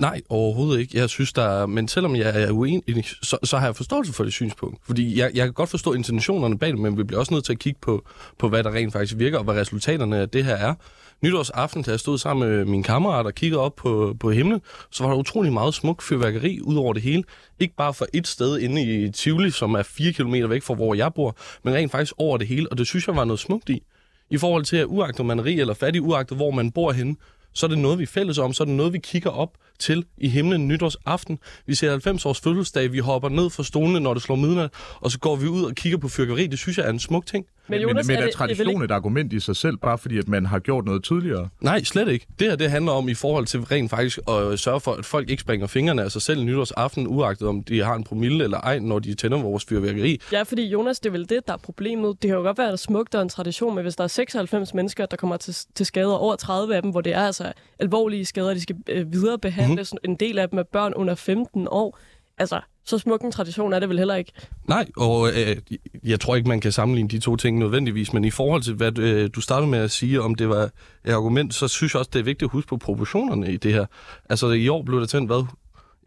Nej, 0.00 0.20
overhovedet 0.28 0.80
ikke. 0.80 0.98
Jeg 0.98 1.08
synes, 1.08 1.32
der 1.32 1.42
er, 1.42 1.66
men 1.66 1.88
selvom 1.88 2.16
jeg 2.16 2.42
er 2.42 2.50
uenig, 2.50 3.04
så, 3.22 3.38
så 3.44 3.58
har 3.58 3.66
jeg 3.66 3.76
forståelse 3.76 4.12
for 4.12 4.24
det 4.24 4.32
synspunkt. 4.32 4.78
Fordi 4.86 5.18
jeg, 5.18 5.30
jeg 5.34 5.44
kan 5.44 5.52
godt 5.52 5.70
forstå 5.70 5.92
intentionerne 5.92 6.58
bag 6.58 6.68
det, 6.68 6.78
men 6.78 6.98
vi 6.98 7.04
bliver 7.04 7.20
også 7.20 7.34
nødt 7.34 7.44
til 7.44 7.52
at 7.52 7.58
kigge 7.58 7.78
på, 7.82 8.06
på, 8.38 8.48
hvad 8.48 8.64
der 8.64 8.74
rent 8.74 8.92
faktisk 8.92 9.18
virker, 9.18 9.38
og 9.38 9.44
hvad 9.44 9.54
resultaterne 9.54 10.16
af 10.16 10.28
det 10.28 10.44
her 10.44 10.54
er. 10.54 10.74
Nytårsaften, 11.22 11.82
da 11.82 11.90
jeg 11.90 12.00
stod 12.00 12.18
sammen 12.18 12.48
med 12.48 12.64
min 12.64 12.82
kammerat 12.82 13.26
og 13.26 13.34
kiggede 13.34 13.60
op 13.60 13.76
på, 13.76 14.16
på 14.20 14.30
himlen, 14.30 14.60
så 14.90 15.04
var 15.04 15.10
der 15.10 15.18
utrolig 15.18 15.52
meget 15.52 15.74
smuk 15.74 16.02
fyrværkeri 16.02 16.60
ud 16.60 16.76
over 16.76 16.92
det 16.92 17.02
hele. 17.02 17.24
Ikke 17.60 17.74
bare 17.76 17.94
for 17.94 18.06
et 18.12 18.26
sted 18.26 18.58
inde 18.58 18.82
i 18.82 19.10
Tivoli, 19.10 19.50
som 19.50 19.74
er 19.74 19.82
4 19.82 20.12
km 20.12 20.34
væk 20.34 20.62
fra, 20.62 20.74
hvor 20.74 20.94
jeg 20.94 21.14
bor, 21.14 21.36
men 21.62 21.74
rent 21.74 21.92
faktisk 21.92 22.14
over 22.18 22.38
det 22.38 22.46
hele, 22.46 22.68
og 22.70 22.78
det 22.78 22.86
synes 22.86 23.06
jeg 23.06 23.16
var 23.16 23.24
noget 23.24 23.40
smukt 23.40 23.68
i. 23.68 23.82
I 24.30 24.38
forhold 24.38 24.64
til, 24.64 24.76
at 24.76 24.86
uagtet 24.86 25.26
man 25.26 25.38
er 25.38 25.44
rig 25.44 25.60
eller 25.60 25.74
fattig, 25.74 26.02
uagtet 26.02 26.36
hvor 26.36 26.50
man 26.50 26.70
bor 26.70 26.92
henne, 26.92 27.16
så 27.52 27.66
er 27.66 27.68
det 27.68 27.78
noget, 27.78 27.98
vi 27.98 28.02
er 28.02 28.06
fælles 28.06 28.38
om, 28.38 28.52
så 28.52 28.62
er 28.62 28.64
det 28.64 28.74
noget, 28.74 28.92
vi 28.92 28.98
kigger 28.98 29.30
op 29.30 29.50
til 29.78 30.04
i 30.18 30.28
himlen 30.28 30.68
nytårsaften. 30.68 31.38
Vi 31.66 31.74
ser 31.74 31.90
90 31.90 32.26
års 32.26 32.40
fødselsdag, 32.40 32.92
vi 32.92 32.98
hopper 32.98 33.28
ned 33.28 33.50
fra 33.50 33.62
stolene, 33.64 34.00
når 34.00 34.14
det 34.14 34.22
slår 34.22 34.36
midnat, 34.36 34.70
og 35.00 35.10
så 35.10 35.18
går 35.18 35.36
vi 35.36 35.46
ud 35.48 35.64
og 35.64 35.74
kigger 35.74 35.98
på 35.98 36.08
fyrkeri. 36.08 36.46
Det 36.46 36.58
synes 36.58 36.78
jeg 36.78 36.86
er 36.86 36.90
en 36.90 36.98
smuk 37.00 37.26
ting. 37.26 37.46
Men 37.68 37.78
men, 37.80 37.88
Jonas, 37.88 38.06
men 38.06 38.16
er 38.16 38.18
er, 38.20 38.22
det- 38.22 38.26
det 38.28 38.34
er 38.34 38.38
tradition 38.38 38.68
ikke- 38.68 38.84
et 38.84 38.90
argument 38.90 39.32
i 39.32 39.40
sig 39.40 39.56
selv, 39.56 39.76
bare 39.76 39.98
fordi 39.98 40.18
at 40.18 40.28
man 40.28 40.46
har 40.46 40.58
gjort 40.58 40.84
noget 40.84 41.04
tidligere? 41.04 41.48
Nej, 41.60 41.82
slet 41.84 42.08
ikke. 42.08 42.26
Det 42.38 42.48
her 42.48 42.56
det 42.56 42.70
handler 42.70 42.92
om 42.92 43.08
i 43.08 43.14
forhold 43.14 43.46
til 43.46 43.60
rent 43.60 43.90
faktisk 43.90 44.18
at 44.28 44.58
sørge 44.58 44.80
for, 44.80 44.92
at 44.92 45.04
folk 45.04 45.30
ikke 45.30 45.40
springer 45.40 45.66
fingrene 45.66 46.02
af 46.02 46.10
sig 46.12 46.22
selv 46.22 46.42
nytårsaften, 46.44 47.06
uagtet 47.06 47.48
om 47.48 47.62
de 47.64 47.82
har 47.84 47.94
en 47.94 48.04
promille 48.04 48.44
eller 48.44 48.58
ej, 48.60 48.78
når 48.78 48.98
de 48.98 49.14
tænder 49.14 49.42
vores 49.42 49.64
fyrværkeri. 49.64 50.20
Ja, 50.32 50.42
fordi 50.42 50.62
Jonas, 50.68 51.00
det 51.00 51.08
er 51.08 51.12
vel 51.12 51.28
det, 51.28 51.40
der 51.46 51.52
er 51.52 51.56
problemet. 51.56 52.22
Det 52.22 52.28
kan 52.28 52.36
jo 52.36 52.42
godt 52.42 52.58
være, 52.58 52.66
at 52.66 52.68
der 52.68 52.72
er 52.72 52.76
smukt 52.76 53.14
og 53.14 53.22
en 53.22 53.28
tradition, 53.28 53.74
men 53.74 53.82
hvis 53.82 53.96
der 53.96 54.04
er 54.04 54.08
96 54.08 54.74
mennesker, 54.74 55.06
der 55.06 55.16
kommer 55.16 55.36
til, 55.36 55.54
til 55.74 55.86
skader, 55.86 56.14
over 56.14 56.36
30 56.36 56.76
af 56.76 56.82
dem, 56.82 56.90
hvor 56.90 57.00
det 57.00 57.12
er 57.14 57.20
altså 57.26 57.52
alvorlige 57.78 58.24
skader, 58.24 58.54
de 58.54 58.60
skal 58.60 58.76
øh, 58.88 59.12
videre 59.12 59.38
behandles, 59.66 59.92
mm-hmm. 59.92 60.10
en 60.10 60.16
del 60.16 60.38
af 60.38 60.48
dem 60.48 60.58
er 60.58 60.62
børn 60.62 60.94
under 60.94 61.14
15 61.14 61.68
år, 61.70 61.98
altså, 62.38 62.60
så 62.84 62.98
smuk 62.98 63.22
en 63.22 63.32
tradition 63.32 63.72
er 63.72 63.78
det 63.78 63.88
vel 63.88 63.98
heller 63.98 64.14
ikke. 64.14 64.32
Nej, 64.68 64.86
og 64.96 65.28
øh, 65.28 65.56
jeg 66.04 66.20
tror 66.20 66.36
ikke, 66.36 66.48
man 66.48 66.60
kan 66.60 66.72
sammenligne 66.72 67.08
de 67.08 67.18
to 67.18 67.36
ting 67.36 67.58
nødvendigvis, 67.58 68.12
men 68.12 68.24
i 68.24 68.30
forhold 68.30 68.62
til, 68.62 68.74
hvad 68.74 68.98
øh, 68.98 69.30
du 69.34 69.40
startede 69.40 69.70
med 69.70 69.78
at 69.78 69.90
sige, 69.90 70.22
om 70.22 70.34
det 70.34 70.48
var 70.48 70.70
et 71.04 71.12
argument, 71.12 71.54
så 71.54 71.68
synes 71.68 71.94
jeg 71.94 71.98
også, 71.98 72.10
det 72.12 72.18
er 72.18 72.24
vigtigt 72.24 72.48
at 72.48 72.52
huske 72.52 72.68
på 72.68 72.76
proportionerne 72.76 73.52
i 73.52 73.56
det 73.56 73.72
her. 73.72 73.86
Altså, 74.30 74.50
i 74.50 74.68
år 74.68 74.82
blev 74.82 75.00
der 75.00 75.06
tændt, 75.06 75.28
hvad? 75.28 75.46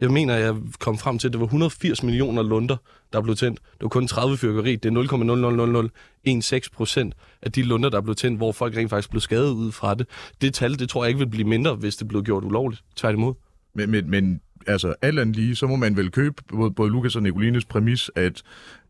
Jeg 0.00 0.10
mener, 0.10 0.36
jeg 0.36 0.56
kom 0.78 0.98
frem 0.98 1.18
til, 1.18 1.28
at 1.28 1.32
det 1.32 1.40
var 1.40 1.46
180 1.46 2.02
millioner 2.02 2.42
lunder, 2.42 2.76
der 3.12 3.20
blev 3.20 3.36
tændt. 3.36 3.58
Det 3.58 3.82
var 3.82 3.88
kun 3.88 4.06
30 4.06 4.36
fyrkeri. 4.36 4.76
Det 4.76 4.88
er 4.88 5.90
0,00016 6.24 6.74
procent 6.76 7.14
af 7.42 7.52
de 7.52 7.62
lunder, 7.62 7.88
der 7.88 8.00
blev 8.00 8.14
tændt, 8.14 8.38
hvor 8.38 8.52
folk 8.52 8.76
rent 8.76 8.90
faktisk 8.90 9.10
blev 9.10 9.20
skadet 9.20 9.50
ud 9.50 9.72
fra 9.72 9.94
det. 9.94 10.06
Det 10.40 10.54
tal, 10.54 10.78
det 10.78 10.88
tror 10.88 11.04
jeg 11.04 11.08
ikke 11.08 11.18
vil 11.18 11.30
blive 11.30 11.48
mindre, 11.48 11.74
hvis 11.74 11.96
det 11.96 12.08
blev 12.08 12.22
gjort 12.22 12.44
ulovligt. 12.44 12.82
Tværtimod. 12.96 13.34
Men, 13.74 13.90
men, 13.90 14.10
men 14.10 14.40
altså, 14.66 14.94
alt 15.02 15.18
andet 15.18 15.36
lige, 15.36 15.56
så 15.56 15.66
må 15.66 15.76
man 15.76 15.96
vel 15.96 16.10
købe 16.10 16.42
både, 16.48 16.70
både 16.70 16.90
Lukas 16.90 17.16
og 17.16 17.22
Nicolines 17.22 17.64
præmis, 17.64 18.10
at, 18.16 18.42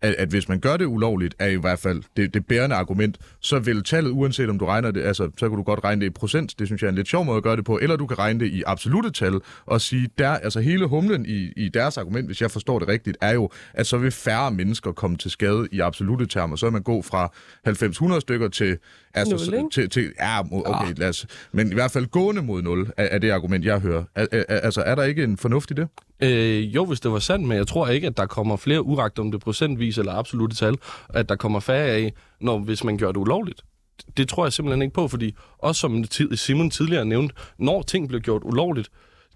at, 0.03 0.15
at 0.19 0.29
hvis 0.29 0.49
man 0.49 0.61
gør 0.61 0.77
det 0.77 0.85
ulovligt, 0.85 1.35
er 1.39 1.47
i 1.47 1.57
hvert 1.57 1.79
fald 1.79 2.03
det, 2.17 2.35
det 2.35 2.47
bærende 2.47 2.77
argument, 2.77 3.19
så 3.41 3.59
vil 3.59 3.83
tallet, 3.83 4.11
uanset 4.11 4.49
om 4.51 4.59
du 4.59 4.65
regner 4.65 4.91
det, 4.91 5.03
altså, 5.03 5.31
så 5.39 5.49
kan 5.49 5.57
du 5.57 5.63
godt 5.63 5.85
regne 5.85 6.01
det 6.01 6.07
i 6.07 6.11
procent, 6.11 6.59
det 6.59 6.69
synes 6.69 6.83
jeg 6.83 6.89
er 6.89 6.91
en 6.91 6.97
lidt 6.97 7.09
sjov 7.09 7.25
måde 7.25 7.37
at 7.37 7.43
gøre 7.43 7.57
det 7.57 7.65
på, 7.65 7.79
eller 7.83 7.97
du 7.97 8.07
kan 8.07 8.19
regne 8.19 8.41
det 8.41 8.47
i 8.47 8.63
absolute 8.67 9.11
tal, 9.11 9.41
og 9.67 9.81
sige, 9.81 10.09
der, 10.19 10.31
altså 10.31 10.61
hele 10.61 10.87
humlen 10.87 11.27
i, 11.27 11.53
i 11.57 11.69
deres 11.69 11.99
argument, 11.99 12.27
hvis 12.27 12.41
jeg 12.41 12.51
forstår 12.51 12.79
det 12.79 12.89
rigtigt, 12.89 13.17
er 13.21 13.33
jo, 13.33 13.51
at 13.75 13.87
så 13.87 13.99
vil 13.99 14.11
færre 14.11 14.51
mennesker 14.51 14.93
komme 14.93 15.17
til 15.17 15.31
skade 15.31 15.69
i 15.73 15.81
absolute 15.81 16.27
termer, 16.27 16.57
så 16.57 16.67
vil 16.67 16.73
man 16.73 16.83
gå 16.83 17.03
fra 17.03 17.33
90-100 17.69 18.21
stykker 18.21 18.49
til, 18.49 18.79
altså, 19.15 19.51
Nul, 19.51 19.71
til, 19.71 19.91
til 19.91 20.13
ja, 20.21 20.41
okay, 20.41 20.95
lad 20.97 21.09
os, 21.09 21.27
men 21.53 21.71
i 21.71 21.75
hvert 21.75 21.91
fald 21.91 22.07
gående 22.07 22.43
mod 22.43 22.63
0, 22.63 22.91
er, 22.97 23.05
er 23.05 23.19
det 23.19 23.31
argument, 23.31 23.65
jeg 23.65 23.81
hører. 23.81 24.05
Er, 24.15 24.27
er, 24.33 24.45
altså, 24.49 24.83
er 24.83 24.95
der 24.95 25.03
ikke 25.03 25.25
en 25.25 25.37
fornuft 25.37 25.71
i 25.71 25.75
det? 25.75 25.89
Øh, 26.23 26.75
jo, 26.75 26.85
hvis 26.85 27.01
det 27.01 27.13
var 27.13 27.19
sandt, 27.19 27.49
men 27.49 27.57
jeg 27.57 27.67
tror 27.67 27.89
ikke, 27.89 28.07
at 28.07 28.17
der 28.17 28.27
kommer 28.27 28.57
flere 28.57 28.83
uragt 28.83 29.19
om 29.19 29.31
det 29.31 29.41
procentvis 29.41 29.99
eller 29.99 30.13
absolute 30.13 30.57
tal, 30.57 30.77
at 31.09 31.29
der 31.29 31.37
kommer 31.37 31.61
færre 31.61 31.87
af, 31.87 32.13
når, 32.41 32.59
hvis 32.59 32.85
man 32.85 32.99
gør 32.99 33.07
det 33.07 33.17
ulovligt. 33.17 33.63
det 34.17 34.29
tror 34.29 34.45
jeg 34.45 34.53
simpelthen 34.53 34.83
ikke 34.83 34.95
på, 34.95 35.09
fordi 35.09 35.35
også 35.59 35.81
som 35.81 36.05
Simon 36.35 36.71
tidligere 36.71 37.05
nævnte, 37.05 37.35
når 37.59 37.83
ting 37.83 38.09
bliver 38.09 38.21
gjort 38.21 38.43
ulovligt, 38.45 38.91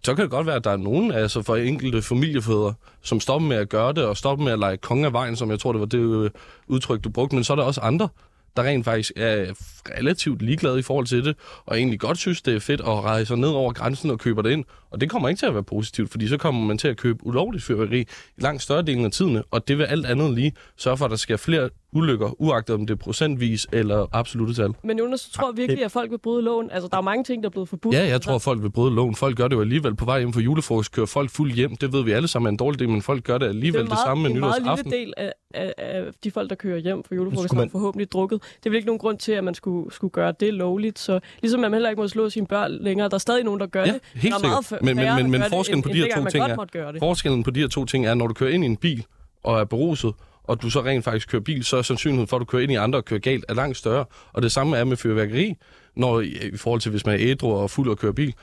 så 0.05 0.14
kan 0.14 0.22
det 0.22 0.30
godt 0.30 0.47
være, 0.47 0.57
at 0.57 0.64
der 0.64 0.70
er 0.70 0.76
nogen, 0.76 1.12
altså 1.12 1.43
for 1.43 1.57
enkelte 1.57 2.03
familiefædre, 2.03 2.74
som 3.03 3.20
stopper 3.20 3.49
med 3.49 3.57
at 3.57 3.68
gøre 3.68 3.93
det, 3.93 4.05
og 4.05 4.16
stopper 4.16 4.45
med 4.45 4.53
at 4.53 4.59
lege 4.59 4.76
konge 4.76 5.07
af 5.07 5.12
vejen, 5.12 5.37
som 5.37 5.51
jeg 5.51 5.59
tror, 5.59 5.72
det 5.72 5.80
var 5.80 5.87
det 5.87 6.24
øh, 6.24 6.30
udtryk, 6.66 7.05
du 7.05 7.11
brugte. 7.11 7.37
Men 7.37 7.45
så 7.45 7.53
er 7.53 7.57
der 7.57 7.62
også 7.62 7.80
andre, 7.80 8.09
der 8.57 8.62
rent 8.62 8.85
faktisk 8.85 9.12
er 9.16 9.53
relativt 9.99 10.43
ligeglade 10.43 10.78
i 10.78 10.82
forhold 10.82 11.07
til 11.07 11.24
det, 11.24 11.37
og 11.66 11.78
egentlig 11.78 12.01
godt 12.01 12.18
synes, 12.18 12.43
det 12.43 12.55
er 12.55 12.61
fedt 12.61 12.80
at 12.80 12.87
rejse 12.87 13.37
ned 13.37 13.49
over 13.49 13.72
grænsen 13.72 14.11
og 14.11 14.18
købe 14.18 14.43
det 14.43 14.51
ind. 14.51 14.64
Og 14.95 15.01
det 15.01 15.11
kommer 15.11 15.28
ikke 15.28 15.38
til 15.38 15.47
at 15.47 15.55
være 15.55 15.62
positivt, 15.62 16.11
fordi 16.11 16.28
så 16.28 16.36
kommer 16.36 16.64
man 16.66 16.78
til 16.78 16.88
at 16.88 16.97
købe 16.97 17.26
ulovligt 17.26 17.64
fyrværkeri 17.64 18.01
i 18.01 18.07
langt 18.38 18.62
større 18.62 18.82
delen 18.82 19.05
af 19.05 19.11
tiden, 19.11 19.42
og 19.51 19.68
det 19.68 19.78
vil 19.78 19.84
alt 19.84 20.07
andet 20.07 20.34
lige 20.34 20.53
sørge 20.76 20.97
for, 20.97 21.05
at 21.05 21.11
der 21.11 21.16
sker 21.16 21.36
flere 21.36 21.70
ulykker, 21.92 22.42
uagtet 22.42 22.74
om 22.74 22.86
det 22.86 22.95
er 22.95 22.99
procentvis 22.99 23.66
eller 23.72 24.07
absolutte 24.12 24.55
tal. 24.55 24.70
Men 24.84 24.99
Jonas, 24.99 25.20
så 25.20 25.32
tror 25.32 25.51
jeg 25.51 25.57
virkelig, 25.57 25.84
at 25.84 25.92
folk 25.92 26.11
vil 26.11 26.18
bryde 26.18 26.42
loven. 26.42 26.70
Altså, 26.70 26.88
der 26.92 26.97
er 26.97 27.03
mange 27.03 27.24
ting, 27.24 27.42
der 27.42 27.49
er 27.49 27.51
blevet 27.51 27.68
forbudt. 27.68 27.95
Ja, 27.95 28.07
jeg 28.07 28.20
tror, 28.20 28.34
at 28.34 28.42
folk 28.42 28.62
vil 28.62 28.70
bryde 28.70 28.95
loven. 28.95 29.14
Folk 29.14 29.36
gør 29.36 29.49
det 29.49 29.57
jo 29.57 29.61
alligevel 29.61 29.95
på 29.95 30.05
vej 30.05 30.18
hjem 30.18 30.32
for 30.32 30.40
julefrokost, 30.40 30.92
kører 30.92 31.07
folk 31.07 31.30
fuld 31.30 31.53
hjem. 31.53 31.76
Det 31.76 31.92
ved 31.92 32.05
vi 32.05 32.12
alle 32.12 32.28
sammen 32.28 32.47
er 32.47 32.51
en 32.51 32.57
dårlig 32.57 32.78
del, 32.78 32.88
men 32.88 33.03
folk 33.03 33.24
gør 33.24 33.38
det 33.38 33.47
alligevel 33.47 33.80
det, 33.80 33.88
meget, 33.88 33.99
det 33.99 34.05
samme 34.07 34.22
med 34.22 34.30
nytårsaften. 34.30 34.64
Det 34.64 34.68
er 34.68 34.72
en 34.72 34.84
meget 34.84 34.84
lille 34.84 35.05
del 35.05 35.14
af, 35.16 35.32
af, 35.55 35.74
af 35.78 36.05
de 36.24 36.30
folk, 36.30 36.51
der 36.51 36.57
kører 36.57 36.78
hjem 36.78 37.05
for 37.05 37.14
julefrokost, 37.14 37.53
man... 37.53 37.62
har 37.62 37.68
forhåbentlig 37.68 38.12
drukket. 38.12 38.42
Det 38.42 38.66
er 38.66 38.70
vel 38.70 38.76
ikke 38.76 38.86
nogen 38.86 38.99
grund 38.99 39.18
til, 39.18 39.32
at 39.32 39.45
man 39.45 39.55
skulle, 39.55 39.95
skulle 39.95 40.11
gøre 40.11 40.34
det 40.40 40.55
lovligt. 40.55 40.99
Så 40.99 41.20
ligesom 41.42 41.61
man 41.61 41.72
heller 41.72 41.90
ikke 41.90 42.01
må 42.01 42.09
slå 42.09 42.30
sine 42.30 42.47
børn 42.47 42.72
længere, 42.80 43.09
der 43.09 43.14
er 43.14 43.18
stadig 43.18 43.45
nogen, 43.45 43.61
der 43.61 43.66
gør 43.66 43.84
ja, 43.84 43.92
det. 43.92 44.01
Helt 44.14 44.34
der 44.42 44.49
er 44.49 44.62
sikkert. 44.62 44.84
Men, 44.85 44.97
men, 44.97 45.16
men, 45.16 45.30
men 45.30 45.43
forskellen 45.49 45.82
på 45.82 45.89
de 45.89 45.95
her 45.95 46.16
to 46.16 46.24
ting 46.24 46.45
er, 46.45 46.97
forskellen 46.99 47.43
på 47.43 47.51
de 47.51 47.61
her 47.61 47.68
to 47.68 47.85
ting 47.85 48.07
er, 48.07 48.14
når 48.14 48.26
du 48.26 48.35
kører 48.35 48.51
ind 48.51 48.64
i 48.64 48.66
en 48.66 48.76
bil 48.76 49.05
og 49.45 49.61
er 49.61 49.64
beruset, 49.64 50.14
og 50.45 50.62
du 50.62 50.70
så 50.70 50.80
rent 50.80 51.05
faktisk 51.05 51.28
kører 51.28 51.43
bil, 51.43 51.64
så 51.64 51.76
er 51.76 51.82
sandsynligheden 51.82 52.28
for, 52.28 52.37
at 52.37 52.41
du 52.41 52.45
kører 52.45 52.62
ind 52.62 52.72
i 52.72 52.74
andre 52.74 52.99
og 52.99 53.05
kører 53.05 53.20
galt, 53.20 53.45
er 53.49 53.55
langt 53.55 53.76
større. 53.76 54.05
Og 54.32 54.43
det 54.43 54.53
samme 54.53 54.76
er 54.76 54.85
med 54.85 54.97
fyrværkeri, 54.97 55.55
når, 55.97 56.20
i 56.20 56.57
forhold 56.57 56.80
til, 56.80 56.91
hvis 56.91 57.07
man 57.07 57.14
er 57.14 57.18
ædru 57.20 57.55
og 57.55 57.70
fuld 57.70 57.91
og 57.91 57.99
kører 57.99 58.12
bil 58.12 58.35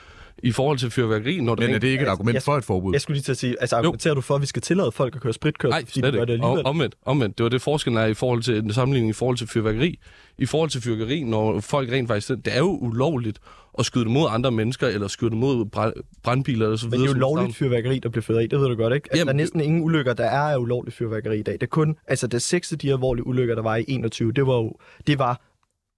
i 0.43 0.51
forhold 0.51 0.77
til 0.77 0.91
fyrværkeri. 0.91 1.39
Når 1.39 1.55
Men 1.55 1.69
er 1.69 1.79
det 1.79 1.87
ikke 1.87 2.03
et 2.03 2.07
argument 2.07 2.33
jeg, 2.33 2.43
for 2.43 2.57
et 2.57 2.63
forbud? 2.63 2.93
Jeg 2.93 3.01
skulle 3.01 3.15
lige 3.15 3.23
til 3.23 3.31
at 3.31 3.37
sige, 3.37 3.55
altså 3.59 3.75
argumenterer 3.75 4.11
jo. 4.11 4.15
du 4.15 4.21
for, 4.21 4.35
at 4.35 4.41
vi 4.41 4.45
skal 4.45 4.61
tillade 4.61 4.91
folk 4.91 5.15
at 5.15 5.21
køre 5.21 5.33
spritkørsel, 5.33 5.71
Nej, 5.71 5.85
de 5.95 6.01
gør 6.01 6.25
det 6.25 6.33
alligevel? 6.33 6.65
Omvendt, 6.65 6.95
omvendt. 7.05 7.37
Det 7.37 7.43
var 7.43 7.49
det 7.49 7.61
forskellen 7.61 8.03
er 8.03 8.05
i 8.05 8.13
forhold 8.13 8.43
til 8.43 8.57
en 8.57 8.73
sammenligning 8.73 9.09
i 9.09 9.13
forhold 9.13 9.37
til 9.37 9.47
fyrværkeri. 9.47 9.99
I 10.37 10.45
forhold 10.45 10.69
til 10.69 10.81
fyrværkeri, 10.81 11.23
når 11.23 11.59
folk 11.59 11.91
rent 11.91 12.07
faktisk... 12.07 12.29
Det 12.29 12.55
er 12.55 12.57
jo 12.57 12.77
ulovligt 12.81 13.39
at 13.79 13.85
skyde 13.85 14.03
det 14.03 14.11
mod 14.11 14.27
andre 14.29 14.51
mennesker, 14.51 14.87
eller 14.87 15.07
skyde 15.07 15.29
det 15.29 15.37
mod 15.37 15.65
brandbiler 16.23 16.65
eller 16.65 16.77
så 16.77 16.85
videre. 16.85 16.99
Men 16.99 17.07
det 17.07 17.13
er 17.13 17.15
jo 17.15 17.19
lovligt 17.19 17.55
fyrværkeri, 17.57 17.99
der 17.99 18.09
bliver 18.09 18.21
fyret 18.21 18.39
af, 18.39 18.49
det 18.49 18.59
ved 18.59 18.67
du 18.67 18.75
godt, 18.75 18.93
ikke? 18.93 19.07
Altså, 19.11 19.17
Jamen, 19.17 19.27
der 19.27 19.33
er 19.33 19.37
næsten 19.37 19.61
ingen 19.61 19.83
ulykker, 19.83 20.13
der 20.13 20.25
er 20.25 20.41
af 20.41 20.57
ulovligt 20.57 20.95
fyrværkeri 20.95 21.39
i 21.39 21.43
dag. 21.43 21.53
Det 21.53 21.63
er 21.63 21.67
kun, 21.67 21.95
altså 22.07 22.27
det 22.27 22.41
seks 22.41 22.71
af 22.71 22.79
de 22.79 22.91
alvorlige 22.91 23.27
ulykker, 23.27 23.55
der 23.55 23.61
var 23.61 23.75
i 23.75 23.85
21, 23.87 24.31
det 24.31 24.47
var 24.47 24.53
jo, 24.53 24.73
det 25.07 25.19
var 25.19 25.41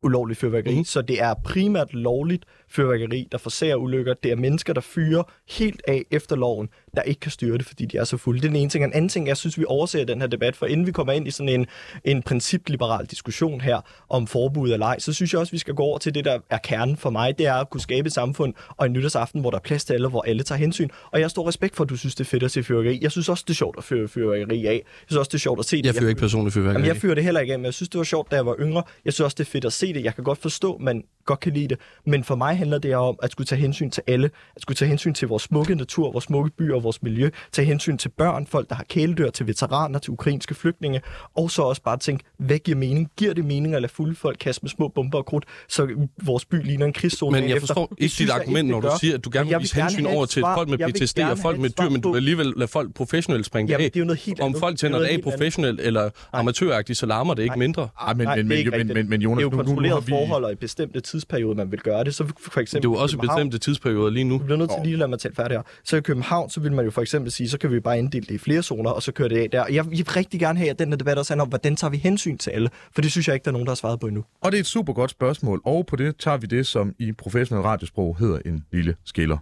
ulovligt 0.04 0.40
fyrværkeri. 0.40 0.78
Mm. 0.78 0.84
Så 0.84 1.02
det 1.02 1.22
er 1.22 1.34
primært 1.44 1.94
lovligt 1.94 2.44
fyrværkeri, 2.70 3.28
der 3.32 3.38
forsager 3.38 3.76
ulykker. 3.76 4.14
Det 4.24 4.32
er 4.32 4.36
mennesker, 4.36 4.74
der 4.74 4.82
fyrer 4.82 5.24
helt 5.50 5.82
af 5.88 6.04
efter 6.12 6.36
loven, 6.36 6.70
der 6.96 7.02
ikke 7.02 7.20
kan 7.20 7.32
styre 7.32 7.58
det, 7.58 7.66
fordi 7.66 7.86
de 7.86 7.98
er 7.98 8.04
så 8.04 8.18
fulde. 8.18 8.42
Det 8.42 8.48
er 8.48 8.50
den 8.50 8.60
ene 8.60 8.70
ting. 8.70 8.84
En 8.84 8.94
anden 8.94 9.10
ting, 9.10 9.28
jeg 9.28 9.38
synes, 9.38 9.60
vi 9.60 9.66
overser 9.68 10.06
den 10.06 10.22
her 10.22 10.28
debat, 10.28 10.56
for 10.56 10.66
inden 10.66 10.88
vi 10.88 10.92
kommer 10.92 11.14
ind 11.14 11.28
i 11.28 11.32
sådan 11.32 11.50
en, 11.50 11.66
en 12.04 12.22
principliberal 12.22 13.06
diskussion 13.06 13.62
her 13.62 13.82
om 14.10 14.28
forbud 14.28 14.72
eller 14.72 14.86
ej, 14.86 15.00
så 15.00 15.14
synes 15.14 15.34
jeg 15.34 15.40
også, 15.40 15.52
vi 15.52 15.58
skal 15.58 15.74
gå 15.74 15.84
over 15.84 15.98
til 15.98 16.16
det, 16.16 16.26
der 16.26 16.40
er 16.50 16.58
kernen 16.58 16.98
for 16.98 17.10
mig. 17.10 17.38
Det 17.38 17.46
er 17.46 17.54
at 17.54 17.70
kunne 17.70 17.82
skabe 17.82 18.08
et 18.08 18.14
samfund 18.14 18.54
og 18.78 18.86
en 18.86 18.94
nytårsaften, 18.94 19.42
hvor 19.42 19.50
der 19.50 19.58
er 19.58 19.62
plads 19.62 19.86
til 19.86 19.94
alle, 19.94 20.10
hvor 20.10 20.22
alle 20.28 20.44
tager 20.44 20.60
hensyn. 20.60 20.90
Og 21.12 21.20
jeg 21.20 21.24
har 21.24 21.30
stor 21.30 21.48
respekt 21.48 21.76
for, 21.76 21.84
at 21.84 21.90
du 21.90 21.98
synes, 21.98 22.16
det 22.16 22.26
er 22.26 22.30
fedt 22.30 22.44
at 22.44 22.52
se 22.52 22.64
fyrværkeri. 22.64 23.00
Jeg 23.02 23.12
synes 23.12 23.30
også, 23.30 23.44
det 23.48 23.54
er 23.54 23.56
sjovt 23.56 23.78
at 23.78 23.84
fyre 23.84 24.08
fyrværkeri 24.08 24.66
af. 24.66 24.72
Jeg 24.72 24.82
synes 25.08 25.18
også, 25.20 25.30
det 25.30 25.34
er 25.34 25.40
sjovt 25.40 25.60
at 25.60 25.66
se 25.66 25.78
det. 25.78 25.86
Jeg 25.86 25.96
fyrer 25.96 26.10
ikke 26.10 26.22
personligt 26.22 26.54
fyrværkeri. 26.54 26.74
Jamen, 26.74 26.88
jeg 26.88 26.98
fyrer 26.98 27.16
det 27.16 27.24
heller 27.24 27.42
ikke 27.42 27.54
af, 27.54 27.60
men 27.60 27.66
jeg 27.66 27.74
synes, 27.74 27.90
det 27.90 27.98
var 27.98 28.04
sjovt, 28.04 28.32
da 28.32 28.36
jeg 28.36 28.46
var 28.46 28.56
yngre. 28.60 28.84
Jeg 29.06 29.14
synes 29.14 29.26
også, 29.26 29.36
det 29.36 29.48
er 29.48 29.52
fedt 29.52 29.66
at 29.66 29.74
se 29.74 29.93
det. 29.94 30.04
Jeg 30.04 30.16
kan 30.16 30.24
godt 30.24 30.38
forstå, 30.38 30.78
man 30.78 31.04
godt 31.26 31.40
kan 31.40 31.54
lide 31.54 31.68
det. 31.68 31.78
Men 32.06 32.24
for 32.24 32.36
mig 32.36 32.58
handler 32.58 32.78
det 32.78 32.96
om 32.96 33.20
at 33.24 33.32
skulle 33.32 33.48
tage 33.48 33.62
hensyn 33.62 33.90
til 33.90 34.04
alle. 34.08 34.30
At 34.56 34.62
skulle 34.62 34.76
tage 34.76 34.90
hensyn 34.90 35.14
til 35.14 35.28
vores 35.28 35.44
smukke 35.44 35.76
natur, 35.76 36.12
vores 36.12 36.26
smukke 36.26 36.52
byer 36.58 36.80
vores 36.80 37.04
miljø. 37.04 37.30
Tage 37.52 37.66
hensyn 37.66 37.98
til 37.98 38.10
børn, 38.10 38.48
folk, 38.48 38.70
der 38.70 38.76
har 38.76 38.84
kæledyr, 38.84 39.30
til 39.30 39.48
veteraner, 39.48 40.00
til 40.00 40.12
ukrainske 40.12 40.56
flygtninge. 40.56 41.02
Og 41.36 41.52
så 41.52 41.62
også 41.62 41.82
bare 41.82 41.98
tænke, 41.98 42.24
hvad 42.38 42.60
giver 42.60 42.78
mening? 42.78 43.12
Giver 43.18 43.34
det 43.34 43.46
mening 43.46 43.76
at 43.76 43.82
lade 43.82 43.94
fulde 43.94 44.16
folk 44.16 44.38
kaste 44.40 44.64
med 44.64 44.70
små 44.70 44.88
bomber 44.88 45.18
og 45.18 45.26
krudt, 45.26 45.46
så 45.70 46.08
vores 46.24 46.46
by 46.46 46.64
ligner 46.64 46.86
en 46.86 46.94
krigszone 46.94 47.40
Men 47.40 47.50
jeg 47.50 47.60
forstår 47.60 47.84
efter. 47.84 48.04
ikke 48.04 48.16
dit 48.18 48.30
argument, 48.30 48.70
når 48.70 48.82
du 48.82 48.90
siger, 49.00 49.14
at 49.14 49.26
du 49.26 49.30
gerne 49.34 49.50
vil 49.50 49.60
vise 49.60 49.82
hensyn 49.82 50.06
over 50.06 50.26
til 50.26 50.42
folk 50.56 50.70
med 50.70 50.78
PTSD 50.78 51.20
og 51.20 51.38
folk 51.38 51.60
med 51.60 51.70
dyr, 51.70 51.90
men 51.90 52.02
du 52.02 52.12
vil 52.12 52.18
alligevel 52.18 52.54
lade 52.56 52.68
folk 52.68 52.94
professionelt 52.94 53.46
springe 53.46 53.72
Jamen, 53.72 53.86
af. 53.86 53.92
det 53.92 54.00
er 54.00 54.02
jo 54.02 54.06
noget 54.06 54.20
helt 54.20 54.40
Om 54.40 54.56
folk 54.60 54.78
tænder 54.78 55.00
det 55.00 55.06
af 55.06 55.22
professionelt 55.24 55.82
eller 55.82 56.10
amatøragtigt, 56.34 57.00
så 57.00 57.06
larmer 57.06 57.34
det 57.34 57.44
ikke 57.44 57.60
mindre. 57.60 57.90
Ah, 58.00 58.18
men, 58.18 58.28
men, 58.28 58.48
men, 58.48 58.88
men, 58.94 59.10
men, 59.10 59.22
Jonas, 59.22 59.46
det 59.46 59.52
er 59.52 59.83
kontrolleret 59.92 60.28
forhold 60.28 60.44
og 60.44 60.52
i 60.52 60.56
bestemte 60.56 61.00
tidsperiode, 61.02 61.56
man 61.56 61.72
vil 61.72 61.80
gøre 61.80 62.04
det. 62.04 62.16
Så 62.16 62.24
for 62.40 62.60
eksempel 62.60 62.90
det 62.90 62.96
er 62.96 63.00
jo 63.00 63.04
også 63.04 63.18
bestemte 63.18 63.58
tidsperioder 63.58 64.10
lige 64.10 64.24
nu. 64.24 64.38
Du 64.38 64.44
bliver 64.44 64.58
nødt 64.58 64.70
til 64.70 64.80
lige 64.84 64.94
at 64.94 65.00
lade 65.00 65.10
mig 65.10 65.20
tale 65.20 65.36
færdig 65.36 65.58
her. 65.58 65.64
Så 65.84 65.98
i 65.98 66.02
København, 66.02 66.50
så 66.50 66.60
vil 66.60 66.72
man 66.72 66.86
jo 66.86 66.92
for 66.92 67.02
eksempel 67.02 67.32
sige, 67.32 67.50
så 67.50 67.58
kan 67.58 67.72
vi 67.72 67.80
bare 67.80 68.00
inddele 68.00 68.26
det 68.26 68.36
i 68.36 68.38
flere 68.38 68.64
zoner, 68.64 68.92
og 68.92 69.04
så 69.04 69.12
kører 69.12 69.30
det 69.30 69.38
af 69.38 69.50
der. 69.50 69.66
Jeg 69.72 69.92
vil 69.92 70.06
rigtig 70.06 70.40
gerne 70.40 70.60
have, 70.60 70.70
at 70.70 70.80
den 70.80 70.90
her 70.90 70.96
debat 70.96 71.18
også 71.18 71.34
handler 71.34 71.44
om, 71.44 71.50
hvordan 71.50 71.76
tager 71.76 71.92
vi 71.92 71.98
hensyn 71.98 72.38
til 72.38 72.50
alle? 72.50 72.70
For 72.96 73.02
det 73.02 73.12
synes 73.12 73.28
jeg 73.28 73.34
ikke, 73.34 73.44
der 73.44 73.50
er 73.50 73.54
nogen, 73.54 73.66
der 73.66 73.72
har 73.72 73.76
svaret 73.76 74.00
på 74.00 74.08
endnu. 74.08 74.24
Og 74.42 74.52
det 74.52 74.58
er 74.58 74.62
et 74.62 74.66
super 74.66 74.94
godt 74.94 75.12
spørgsmål, 75.12 75.62
og 75.66 75.86
på 75.86 75.96
det 75.96 76.18
tager 76.18 76.38
vi 76.38 76.48
det, 76.48 76.68
som 76.68 76.96
i 77.00 77.12
professionel 77.12 77.64
radiosprog 77.64 78.18
hedder 78.20 78.40
en 78.46 78.66
lille 78.72 78.96
skiller. 79.06 79.38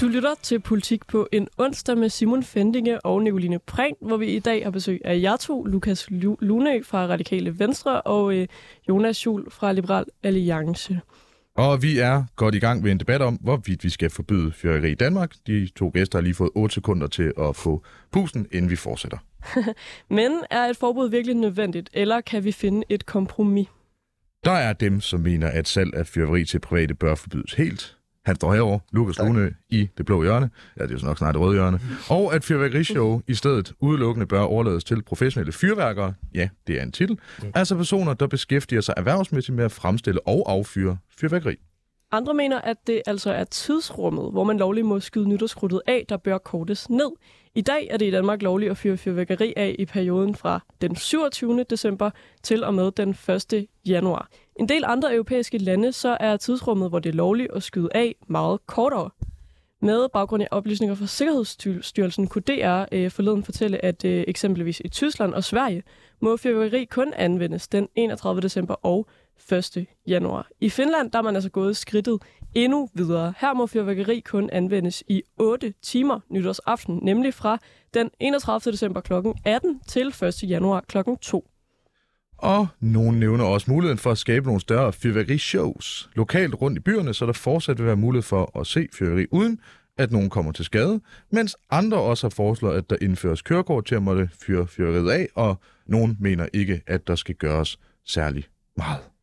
Du 0.00 0.06
lytter 0.08 0.34
til 0.42 0.60
Politik 0.60 1.06
på 1.06 1.28
en 1.32 1.48
onsdag 1.56 1.98
med 1.98 2.08
Simon 2.08 2.42
Fendinge 2.42 3.00
og 3.00 3.22
Nicoline 3.22 3.58
Prehn, 3.58 3.94
hvor 4.00 4.16
vi 4.16 4.26
i 4.26 4.38
dag 4.38 4.64
har 4.64 4.70
besøg 4.70 5.00
af 5.04 5.20
jer 5.22 5.36
to, 5.36 5.64
Lukas 5.64 6.06
Lune 6.10 6.84
fra 6.84 7.06
Radikale 7.06 7.58
Venstre 7.58 8.02
og 8.02 8.34
øh, 8.34 8.46
Jonas 8.88 9.26
Jul 9.26 9.50
fra 9.50 9.72
Liberal 9.72 10.04
Alliance. 10.22 11.00
Og 11.56 11.82
vi 11.82 11.98
er 11.98 12.24
godt 12.36 12.54
i 12.54 12.58
gang 12.58 12.82
med 12.82 12.92
en 12.92 13.00
debat 13.00 13.22
om, 13.22 13.34
hvorvidt 13.34 13.84
vi 13.84 13.90
skal 13.90 14.10
forbyde 14.10 14.52
fyrværkeri 14.52 14.90
i 14.90 14.94
Danmark. 14.94 15.34
De 15.46 15.68
to 15.76 15.90
gæster 15.94 16.18
har 16.18 16.22
lige 16.22 16.34
fået 16.34 16.50
8 16.54 16.74
sekunder 16.74 17.06
til 17.06 17.32
at 17.38 17.56
få 17.56 17.84
pusten, 18.12 18.46
inden 18.52 18.70
vi 18.70 18.76
fortsætter. 18.76 19.18
Men 20.18 20.32
er 20.50 20.64
et 20.64 20.76
forbud 20.76 21.10
virkelig 21.10 21.36
nødvendigt, 21.36 21.90
eller 21.92 22.20
kan 22.20 22.44
vi 22.44 22.52
finde 22.52 22.82
et 22.88 23.06
kompromis? 23.06 23.68
Der 24.44 24.50
er 24.50 24.72
dem, 24.72 25.00
som 25.00 25.20
mener, 25.20 25.48
at 25.48 25.68
salg 25.68 25.94
af 25.94 26.06
fyrværkeri 26.06 26.44
til 26.44 26.58
private 26.58 26.94
bør 26.94 27.14
forbydes 27.14 27.52
helt. 27.54 27.97
Han 28.26 28.36
står 28.36 28.52
herovre, 28.52 28.80
Lukas 28.92 29.18
Lune, 29.18 29.54
i 29.70 29.88
det 29.98 30.06
blå 30.06 30.22
hjørne. 30.22 30.50
Ja, 30.76 30.82
det 30.82 30.90
er 30.94 30.98
jo 31.02 31.06
nok 31.06 31.18
snart 31.18 31.34
det 31.34 31.42
røde 31.42 31.54
hjørne. 31.54 31.80
Og 32.10 32.34
at 32.34 32.44
fyrværkerishow 32.44 33.20
i 33.28 33.34
stedet 33.34 33.72
udelukkende 33.80 34.26
bør 34.26 34.40
overlades 34.40 34.84
til 34.84 35.02
professionelle 35.02 35.52
fyrværkere. 35.52 36.14
Ja, 36.34 36.48
det 36.66 36.78
er 36.78 36.82
en 36.82 36.92
titel. 36.92 37.18
Altså 37.54 37.76
personer, 37.76 38.14
der 38.14 38.26
beskæftiger 38.26 38.80
sig 38.80 38.94
erhvervsmæssigt 38.96 39.56
med 39.56 39.64
at 39.64 39.72
fremstille 39.72 40.20
og 40.26 40.52
affyre 40.52 40.96
fyrværkeri. 41.20 41.56
Andre 42.12 42.34
mener, 42.34 42.60
at 42.60 42.76
det 42.86 43.02
altså 43.06 43.32
er 43.32 43.44
tidsrummet, 43.44 44.32
hvor 44.32 44.44
man 44.44 44.58
lovligt 44.58 44.86
må 44.86 45.00
skyde 45.00 45.28
nytårskrudtet 45.28 45.80
af, 45.86 46.04
der 46.08 46.16
bør 46.16 46.38
kortes 46.38 46.90
ned. 46.90 47.10
I 47.54 47.60
dag 47.60 47.88
er 47.90 47.96
det 47.96 48.06
i 48.06 48.10
Danmark 48.10 48.42
lovligt 48.42 48.70
at 48.70 48.76
fyre 48.76 48.96
fyrværkeri 48.96 49.54
af 49.56 49.76
i 49.78 49.84
perioden 49.84 50.34
fra 50.34 50.60
den 50.80 50.96
27. 50.96 51.64
december 51.70 52.10
til 52.42 52.64
og 52.64 52.74
med 52.74 52.90
den 52.90 53.10
1. 53.52 53.66
januar. 53.86 54.28
En 54.58 54.68
del 54.68 54.84
andre 54.86 55.14
europæiske 55.14 55.58
lande, 55.58 55.92
så 55.92 56.16
er 56.20 56.36
tidsrummet, 56.36 56.88
hvor 56.88 56.98
det 56.98 57.10
er 57.10 57.14
lovligt 57.14 57.52
at 57.52 57.62
skyde 57.62 57.88
af, 57.94 58.14
meget 58.26 58.66
kortere. 58.66 59.10
Med 59.82 60.08
baggrund 60.12 60.42
i 60.42 60.46
oplysninger 60.50 60.94
fra 60.94 61.06
Sikkerhedsstyrelsen 61.06 62.26
kunne 62.26 62.42
DR 62.42 62.84
øh, 62.92 63.10
forleden 63.10 63.44
fortælle, 63.44 63.84
at 63.84 64.04
øh, 64.04 64.24
eksempelvis 64.28 64.82
i 64.84 64.88
Tyskland 64.88 65.34
og 65.34 65.44
Sverige 65.44 65.82
må 66.20 66.36
fyrværkeri 66.36 66.84
kun 66.84 67.12
anvendes 67.16 67.68
den 67.68 67.88
31. 67.94 68.40
december 68.40 68.74
og 68.74 69.06
1. 69.52 69.86
januar. 70.06 70.48
I 70.60 70.70
Finland 70.70 71.10
der 71.10 71.18
er 71.18 71.22
man 71.22 71.34
altså 71.34 71.50
gået 71.50 71.76
skridtet 71.76 72.22
endnu 72.54 72.88
videre. 72.94 73.34
Her 73.38 73.54
må 73.54 73.66
fyrværkeri 73.66 74.20
kun 74.20 74.50
anvendes 74.50 75.04
i 75.08 75.22
8 75.36 75.74
timer 75.82 76.20
nytårsaften, 76.28 76.98
nemlig 77.02 77.34
fra 77.34 77.58
den 77.94 78.10
31. 78.20 78.72
december 78.72 79.00
kl. 79.00 79.12
18 79.44 79.80
til 79.88 80.14
1. 80.22 80.42
januar 80.42 80.80
kl. 80.88 80.98
2. 81.20 81.48
Og 82.38 82.66
nogen 82.80 83.20
nævner 83.20 83.44
også 83.44 83.70
muligheden 83.70 83.98
for 83.98 84.10
at 84.10 84.18
skabe 84.18 84.46
nogle 84.46 84.60
større 84.60 84.92
fyrværkerishows 84.92 86.10
lokalt 86.14 86.54
rundt 86.54 86.78
i 86.78 86.80
byerne, 86.80 87.14
så 87.14 87.26
der 87.26 87.32
fortsat 87.32 87.78
vil 87.78 87.86
være 87.86 87.96
mulighed 87.96 88.22
for 88.22 88.58
at 88.60 88.66
se 88.66 88.88
fyrværkeri 88.98 89.26
uden, 89.30 89.60
at 89.98 90.12
nogen 90.12 90.30
kommer 90.30 90.52
til 90.52 90.64
skade, 90.64 91.00
mens 91.32 91.56
andre 91.70 91.96
også 91.96 92.26
har 92.26 92.30
foreslået, 92.30 92.76
at 92.76 92.90
der 92.90 92.96
indføres 93.02 93.42
kørekort 93.42 93.84
til 93.84 93.94
at 93.94 94.02
måtte 94.02 94.30
fyre 94.46 94.66
fyrværkeriet 94.66 95.10
af, 95.10 95.28
og 95.34 95.60
nogen 95.86 96.16
mener 96.20 96.46
ikke, 96.52 96.82
at 96.86 97.06
der 97.06 97.14
skal 97.14 97.34
gøres 97.34 97.78
særlig 98.06 98.44
meget. 98.76 99.17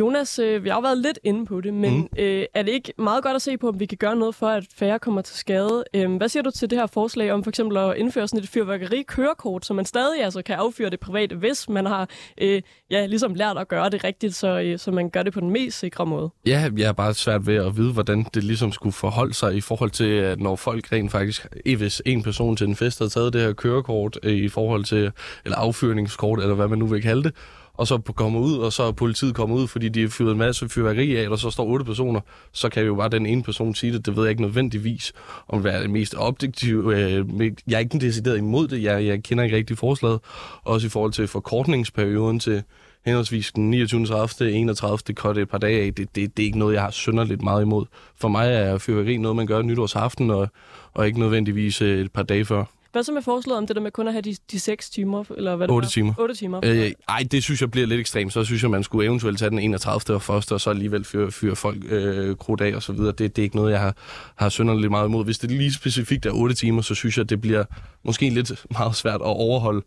Jonas, 0.00 0.38
øh, 0.38 0.64
vi 0.64 0.68
har 0.68 0.76
jo 0.76 0.80
været 0.80 0.98
lidt 0.98 1.18
inde 1.24 1.46
på 1.46 1.60
det, 1.60 1.74
men 1.74 1.96
Mm. 2.00 2.08
øh, 2.18 2.44
er 2.54 2.62
det 2.62 2.72
ikke 2.72 2.92
meget 2.98 3.22
godt 3.22 3.34
at 3.36 3.42
se 3.42 3.56
på, 3.56 3.68
om 3.68 3.80
vi 3.80 3.86
kan 3.86 3.98
gøre 3.98 4.16
noget 4.16 4.34
for, 4.34 4.46
at 4.48 4.64
færre 4.76 4.98
kommer 4.98 5.22
til 5.22 5.36
skade? 5.36 5.84
Øh, 5.94 6.16
hvad 6.16 6.28
siger 6.28 6.42
du 6.42 6.50
til 6.50 6.70
det 6.70 6.78
her 6.78 6.86
forslag 6.86 7.32
om 7.32 7.44
for 7.44 7.50
eksempel 7.50 7.76
at 7.76 7.96
indføre 7.96 8.28
sådan 8.28 8.42
et 8.42 8.48
fyrværkeri-kørekort, 8.48 9.66
så 9.66 9.74
man 9.74 9.84
stadig 9.84 10.24
altså 10.24 10.42
kan 10.42 10.56
affyre 10.56 10.90
det 10.90 11.00
private, 11.00 11.36
hvis 11.36 11.68
man 11.68 11.86
har 11.86 12.08
øh, 12.40 12.62
ja, 12.90 13.06
ligesom 13.06 13.34
lært 13.34 13.58
at 13.58 13.68
gøre 13.68 13.90
det 13.90 14.04
rigtigt, 14.04 14.34
så, 14.34 14.60
øh, 14.60 14.78
så 14.78 14.90
man 14.90 15.10
gør 15.10 15.22
det 15.22 15.32
på 15.32 15.40
den 15.40 15.50
mest 15.50 15.78
sikre 15.78 16.06
måde? 16.06 16.30
Ja, 16.46 16.70
jeg 16.76 16.88
er 16.88 16.92
bare 16.92 17.14
svært 17.14 17.46
ved 17.46 17.56
at 17.56 17.76
vide, 17.76 17.92
hvordan 17.92 18.26
det 18.34 18.44
ligesom 18.44 18.72
skulle 18.72 18.92
forholde 18.92 19.34
sig 19.34 19.54
i 19.54 19.60
forhold 19.60 19.90
til, 19.90 20.04
at 20.10 20.40
når 20.40 20.56
folk 20.56 20.92
rent 20.92 21.10
faktisk, 21.10 21.46
hvis 21.76 22.02
en 22.06 22.22
person 22.22 22.56
til 22.56 22.66
en 22.66 22.76
fest 22.76 22.98
havde 22.98 23.10
taget 23.10 23.32
det 23.32 23.40
her 23.40 23.52
kørekort 23.52 24.18
øh, 24.22 24.32
i 24.32 24.48
forhold 24.48 24.84
til, 24.84 25.10
eller 25.44 25.58
affyringskort, 25.58 26.40
eller 26.40 26.54
hvad 26.54 26.68
man 26.68 26.78
nu 26.78 26.86
vil 26.86 27.02
kalde 27.02 27.22
det, 27.22 27.34
og 27.78 27.86
så 27.86 27.98
kommer 27.98 28.40
ud, 28.40 28.58
og 28.58 28.72
så 28.72 28.82
er 28.82 28.92
politiet 28.92 29.34
kommer 29.34 29.56
ud, 29.56 29.68
fordi 29.68 29.88
de 29.88 30.00
har 30.00 30.08
fyret 30.08 30.32
en 30.32 30.38
masse 30.38 30.68
fyrværkeri 30.68 31.16
af, 31.16 31.28
og 31.28 31.38
så 31.38 31.50
står 31.50 31.64
otte 31.64 31.84
personer, 31.84 32.20
så 32.52 32.68
kan 32.68 32.84
jo 32.84 32.94
bare 32.94 33.08
den 33.08 33.26
ene 33.26 33.42
person 33.42 33.74
sige 33.74 33.92
det. 33.92 34.06
Det 34.06 34.16
ved 34.16 34.22
jeg 34.22 34.30
ikke 34.30 34.42
nødvendigvis, 34.42 35.12
om 35.48 35.62
det 35.62 35.74
er 35.74 35.80
det 35.80 35.90
mest 35.90 36.14
objektive. 36.18 36.96
Øh, 36.96 37.26
jeg 37.66 37.74
er 37.74 37.78
ikke 37.78 37.98
decideret 37.98 38.38
imod 38.38 38.68
det. 38.68 38.82
Jeg, 38.82 39.06
jeg 39.06 39.22
kender 39.22 39.44
ikke 39.44 39.56
rigtig 39.56 39.78
forslaget. 39.78 40.20
Også 40.64 40.86
i 40.86 40.90
forhold 40.90 41.12
til 41.12 41.28
forkortningsperioden 41.28 42.40
til 42.40 42.62
henholdsvis 43.04 43.52
den 43.52 43.70
29. 43.70 44.06
30. 44.06 44.52
31. 44.52 45.14
kort 45.14 45.38
et 45.38 45.48
par 45.48 45.58
dage 45.58 45.82
af. 45.82 45.94
Det, 45.94 46.14
det, 46.14 46.36
det 46.36 46.42
er 46.42 46.46
ikke 46.46 46.58
noget, 46.58 46.74
jeg 46.74 46.82
har 46.82 46.90
synderligt 46.90 47.42
meget 47.42 47.62
imod. 47.62 47.84
For 48.20 48.28
mig 48.28 48.52
er 48.52 48.78
fyrværkeri 48.78 49.16
noget, 49.16 49.36
man 49.36 49.46
gør 49.46 49.62
nytårsaften, 49.62 50.30
og, 50.30 50.48
og 50.94 51.06
ikke 51.06 51.20
nødvendigvis 51.20 51.82
øh, 51.82 52.00
et 52.00 52.12
par 52.12 52.22
dage 52.22 52.44
før. 52.44 52.64
Hvad 52.92 53.02
så 53.02 53.12
med 53.12 53.22
forslaget 53.22 53.58
om 53.58 53.66
det 53.66 53.76
der 53.76 53.82
med 53.82 53.90
kun 53.90 54.06
at 54.06 54.12
have 54.12 54.22
de, 54.22 54.36
de 54.50 54.60
6 54.60 54.90
timer? 54.90 55.24
Eller 55.36 55.56
hvad 55.56 55.68
det 55.68 55.74
Otte 55.74 55.86
var? 55.86 55.90
timer. 55.90 56.14
8 56.18 56.34
timer. 56.34 56.60
Øh, 56.64 56.92
ej, 57.08 57.24
det 57.30 57.42
synes 57.42 57.60
jeg 57.60 57.70
bliver 57.70 57.86
lidt 57.86 58.00
ekstremt. 58.00 58.32
Så 58.32 58.44
synes 58.44 58.62
jeg, 58.62 58.70
man 58.70 58.82
skulle 58.82 59.06
eventuelt 59.06 59.38
tage 59.38 59.50
den 59.50 59.58
31. 59.58 60.16
og 60.16 60.22
første, 60.22 60.52
og 60.52 60.60
så 60.60 60.70
alligevel 60.70 61.04
fyre, 61.04 61.30
fyre 61.30 61.56
folk 61.56 61.84
øh, 61.88 62.36
krudt 62.36 62.60
af 62.60 62.74
og 62.74 62.82
så 62.82 62.92
videre. 62.92 63.12
Det, 63.12 63.36
det 63.36 63.38
er 63.38 63.44
ikke 63.44 63.56
noget, 63.56 63.72
jeg 63.72 63.80
har, 63.80 63.94
har 64.36 64.48
synderligt 64.48 64.90
meget 64.90 65.08
imod. 65.08 65.24
Hvis 65.24 65.38
det 65.38 65.50
lige 65.50 65.72
specifikt 65.74 66.26
er 66.26 66.30
8 66.30 66.54
timer, 66.54 66.82
så 66.82 66.94
synes 66.94 67.18
jeg, 67.18 67.30
det 67.30 67.40
bliver 67.40 67.64
måske 68.04 68.30
lidt 68.30 68.66
meget 68.78 68.96
svært 68.96 69.20
at 69.20 69.26
overholde, 69.26 69.82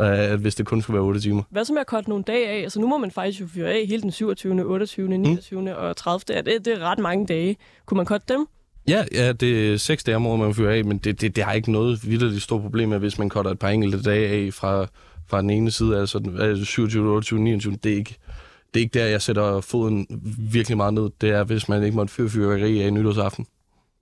øh, 0.00 0.40
hvis 0.40 0.54
det 0.54 0.66
kun 0.66 0.82
skal 0.82 0.94
være 0.94 1.02
8 1.02 1.20
timer. 1.20 1.42
Hvad 1.50 1.64
så 1.64 1.72
med 1.72 1.80
at 1.80 1.86
korte 1.86 2.08
nogle 2.08 2.24
dage 2.24 2.48
af? 2.48 2.62
Altså 2.62 2.80
nu 2.80 2.86
må 2.86 2.98
man 2.98 3.10
faktisk 3.10 3.40
jo 3.40 3.46
fyre 3.54 3.68
af 3.68 3.86
hele 3.86 4.02
den 4.02 4.12
27., 4.12 4.64
28., 4.64 5.08
29. 5.08 5.60
Mm. 5.60 5.66
og 5.76 5.96
30. 5.96 6.20
Ja, 6.28 6.40
det, 6.40 6.64
det 6.64 6.72
er 6.72 6.78
ret 6.78 6.98
mange 6.98 7.26
dage. 7.26 7.56
Kunne 7.86 7.96
man 7.96 8.06
korte 8.06 8.24
dem? 8.28 8.46
Ja, 8.88 9.04
ja, 9.12 9.32
det 9.32 9.72
er 9.72 9.76
seks 9.76 10.04
dage 10.04 10.16
om 10.16 10.26
året, 10.26 10.40
man 10.40 10.54
fyrer 10.54 10.72
af, 10.74 10.84
men 10.84 10.98
det, 10.98 11.20
det, 11.20 11.36
det 11.36 11.44
har 11.44 11.52
ikke 11.52 11.72
noget 11.72 12.08
vidderligt 12.10 12.42
stort 12.42 12.62
problem 12.62 12.88
med, 12.88 12.98
hvis 12.98 13.18
man 13.18 13.28
cutter 13.28 13.50
et 13.50 13.58
par 13.58 13.68
enkelte 13.68 14.02
dage 14.02 14.28
af 14.28 14.54
fra, 14.54 14.86
fra 15.28 15.40
den 15.42 15.50
ene 15.50 15.70
side, 15.70 15.98
altså 16.00 16.18
den- 16.18 16.40
altså 16.40 16.64
27, 16.64 17.08
28, 17.08 17.40
29. 17.40 17.76
Det 17.84 17.92
er 17.92 17.96
ikke, 17.96 18.16
det 18.74 18.80
er 18.80 18.84
ikke 18.84 18.98
der, 18.98 19.04
jeg 19.06 19.22
sætter 19.22 19.60
foden 19.60 20.06
virkelig 20.52 20.76
meget 20.76 20.94
ned. 20.94 21.10
Det 21.20 21.30
er, 21.30 21.44
hvis 21.44 21.68
man 21.68 21.82
ikke 21.82 21.96
måtte 21.96 22.14
fyre 22.14 22.28
fyrværkeri 22.28 22.80
af 22.82 22.92
nytårsaften. 22.92 23.46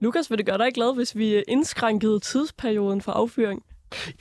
Lukas, 0.01 0.29
vil 0.29 0.37
det 0.37 0.45
gøre 0.45 0.57
dig 0.57 0.73
glad, 0.73 0.95
hvis 0.95 1.17
vi 1.17 1.43
indskrænkede 1.47 2.19
tidsperioden 2.19 3.01
for 3.01 3.11
affyring? 3.11 3.63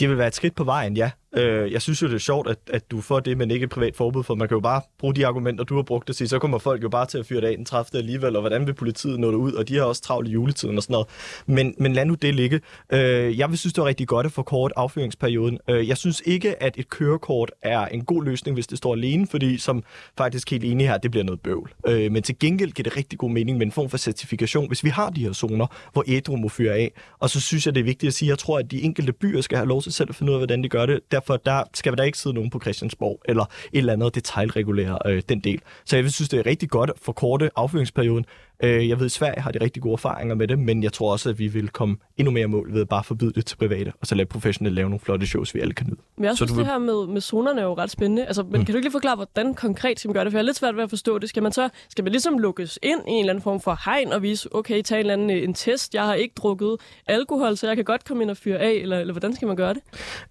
Det 0.00 0.08
vil 0.08 0.18
være 0.18 0.26
et 0.28 0.34
skridt 0.34 0.54
på 0.54 0.64
vejen, 0.64 0.96
ja. 0.96 1.10
Øh, 1.36 1.72
jeg 1.72 1.82
synes 1.82 2.02
jo, 2.02 2.06
det 2.06 2.14
er 2.14 2.18
sjovt, 2.18 2.50
at, 2.50 2.58
at 2.72 2.90
du 2.90 3.00
får 3.00 3.20
det, 3.20 3.38
men 3.38 3.50
ikke 3.50 3.64
et 3.64 3.70
privat 3.70 3.96
forbud, 3.96 4.24
for 4.24 4.34
man 4.34 4.48
kan 4.48 4.54
jo 4.54 4.60
bare 4.60 4.80
bruge 4.98 5.14
de 5.14 5.26
argumenter, 5.26 5.64
du 5.64 5.74
har 5.74 5.82
brugt 5.82 6.08
og 6.08 6.14
sige, 6.14 6.28
så 6.28 6.38
kommer 6.38 6.58
folk 6.58 6.82
jo 6.82 6.88
bare 6.88 7.06
til 7.06 7.18
at 7.18 7.26
fyre 7.26 7.40
det 7.40 7.46
af 7.46 7.56
den 7.56 7.64
30. 7.64 7.98
alligevel, 7.98 8.36
og 8.36 8.42
hvordan 8.42 8.66
vil 8.66 8.74
politiet 8.74 9.20
nå 9.20 9.28
det 9.30 9.36
ud, 9.36 9.52
og 9.52 9.68
de 9.68 9.76
har 9.76 9.84
også 9.84 10.02
travlt 10.02 10.28
i 10.28 10.30
juletiden 10.30 10.76
og 10.76 10.82
sådan 10.82 10.92
noget. 10.92 11.06
Men, 11.46 11.74
men 11.78 11.92
lad 11.92 12.04
nu 12.04 12.14
det 12.14 12.34
ligge. 12.34 12.60
Øh, 12.92 13.38
jeg 13.38 13.50
vil 13.50 13.58
synes, 13.58 13.72
det 13.72 13.82
er 13.82 13.86
rigtig 13.86 14.08
godt 14.08 14.26
at 14.26 14.32
få 14.32 14.42
kort 14.42 14.72
affyringsperioden. 14.76 15.58
Øh, 15.68 15.88
jeg 15.88 15.96
synes 15.96 16.22
ikke, 16.24 16.62
at 16.62 16.74
et 16.78 16.88
kørekort 16.88 17.50
er 17.62 17.86
en 17.86 18.04
god 18.04 18.24
løsning, 18.24 18.54
hvis 18.54 18.66
det 18.66 18.78
står 18.78 18.94
alene, 18.94 19.26
fordi 19.26 19.58
som 19.58 19.82
faktisk 20.18 20.50
helt 20.50 20.64
enig 20.64 20.88
her, 20.88 20.98
det 20.98 21.10
bliver 21.10 21.24
noget 21.24 21.40
bøvl. 21.40 21.74
Øh, 21.86 22.12
men 22.12 22.22
til 22.22 22.38
gengæld 22.38 22.72
giver 22.72 22.84
det 22.84 22.96
rigtig 22.96 23.18
god 23.18 23.30
mening 23.30 23.58
med 23.58 23.66
en 23.66 23.72
form 23.72 23.90
for 23.90 23.96
certifikation, 23.96 24.68
hvis 24.68 24.84
vi 24.84 24.88
har 24.88 25.10
de 25.10 25.24
her 25.24 25.32
zoner, 25.32 25.66
hvor 25.92 26.04
ædru 26.08 26.36
må 26.36 26.48
fyre 26.48 26.74
af. 26.74 26.92
Og 27.18 27.30
så 27.30 27.40
synes 27.40 27.66
jeg, 27.66 27.74
det 27.74 27.80
er 27.80 27.84
vigtigt 27.84 28.08
at 28.08 28.14
sige, 28.14 28.26
at 28.26 28.30
jeg 28.30 28.38
tror, 28.38 28.58
at 28.58 28.70
de 28.70 28.82
enkelte 28.82 29.12
byer 29.12 29.40
skal 29.40 29.58
have 29.58 29.68
lov 29.68 29.82
til 29.82 29.92
selv 29.92 30.10
at 30.10 30.14
finde 30.16 30.32
ud 30.32 30.34
af, 30.34 30.40
hvordan 30.40 30.62
de 30.62 30.68
gør 30.68 30.86
det. 30.86 31.00
Derfor 31.24 31.36
der 31.36 31.62
skal 31.74 31.96
der 31.96 32.04
ikke 32.04 32.18
sidde 32.18 32.34
nogen 32.34 32.50
på 32.50 32.60
Christiansborg, 32.60 33.20
eller 33.24 33.44
et 33.72 33.78
eller 33.78 33.92
andet 33.92 34.14
detaljregulere 34.14 34.98
øh, 35.06 35.22
den 35.28 35.40
del. 35.40 35.60
Så 35.84 35.96
jeg 35.96 36.04
vil 36.04 36.12
synes, 36.12 36.28
det 36.28 36.38
er 36.38 36.46
rigtig 36.46 36.70
godt 36.70 36.90
at 36.90 36.96
forkorte 37.02 37.50
affyringsperioden. 37.56 38.26
Øh, 38.64 38.88
jeg 38.88 38.98
ved, 38.98 39.06
at 39.06 39.12
Sverige 39.12 39.40
har 39.40 39.50
de 39.50 39.58
rigtig 39.60 39.82
gode 39.82 39.92
erfaringer 39.92 40.34
med 40.34 40.48
det, 40.48 40.58
men 40.58 40.82
jeg 40.82 40.92
tror 40.92 41.12
også, 41.12 41.30
at 41.30 41.38
vi 41.38 41.46
vil 41.46 41.68
komme 41.68 41.96
endnu 42.16 42.30
mere 42.30 42.46
mål 42.46 42.72
ved 42.72 42.80
at 42.80 42.88
bare 42.88 43.04
forbyde 43.04 43.32
det 43.32 43.46
til 43.46 43.56
private, 43.56 43.92
og 44.00 44.06
så 44.06 44.14
lade 44.14 44.26
professionelle 44.26 44.74
lave 44.74 44.88
nogle 44.88 45.00
flotte 45.00 45.26
shows, 45.26 45.54
vi 45.54 45.60
alle 45.60 45.74
kan 45.74 45.86
nyde. 45.86 45.96
Men 46.16 46.24
jeg 46.24 46.32
Så 46.32 46.36
synes, 46.36 46.52
du 46.52 46.58
det 46.58 46.66
her 46.66 46.78
med, 46.78 47.06
med 47.06 47.20
zonerne 47.20 47.60
er 47.60 47.64
jo 47.64 47.74
ret 47.74 47.90
spændende. 47.90 48.26
Altså, 48.26 48.42
men 48.42 48.50
mm. 48.50 48.64
kan 48.64 48.72
du 48.72 48.76
ikke 48.76 48.86
lige 48.86 48.92
forklare, 48.92 49.16
hvordan 49.16 49.54
konkret 49.54 49.98
skal 49.98 50.08
man 50.08 50.14
gøre 50.14 50.24
det? 50.24 50.32
For 50.32 50.38
jeg 50.38 50.42
er 50.42 50.46
lidt 50.46 50.56
svært 50.56 50.76
ved 50.76 50.82
at 50.82 50.90
forstå 50.90 51.18
det. 51.18 51.28
Skal 51.28 51.42
man 51.42 51.52
så 51.52 51.68
skal 51.88 52.04
man 52.04 52.12
ligesom 52.12 52.38
lukkes 52.38 52.78
ind 52.82 53.00
i 53.08 53.10
en 53.10 53.20
eller 53.20 53.32
anden 53.32 53.42
form 53.42 53.60
for 53.60 53.80
hegn 53.84 54.12
og 54.12 54.22
vise, 54.22 54.54
okay, 54.54 54.82
tag 54.82 54.96
en 54.96 55.00
eller 55.00 55.12
anden 55.12 55.30
øh, 55.30 55.42
en 55.42 55.54
test. 55.54 55.94
Jeg 55.94 56.04
har 56.04 56.14
ikke 56.14 56.34
drukket 56.36 56.76
alkohol, 57.06 57.56
så 57.56 57.66
jeg 57.66 57.76
kan 57.76 57.84
godt 57.84 58.04
komme 58.04 58.22
ind 58.22 58.30
og 58.30 58.36
fyre 58.36 58.58
af. 58.58 58.72
Eller, 58.72 58.98
eller 58.98 59.12
hvordan 59.12 59.34
skal 59.34 59.48
man 59.48 59.56
gøre 59.56 59.74
det? 59.74 59.82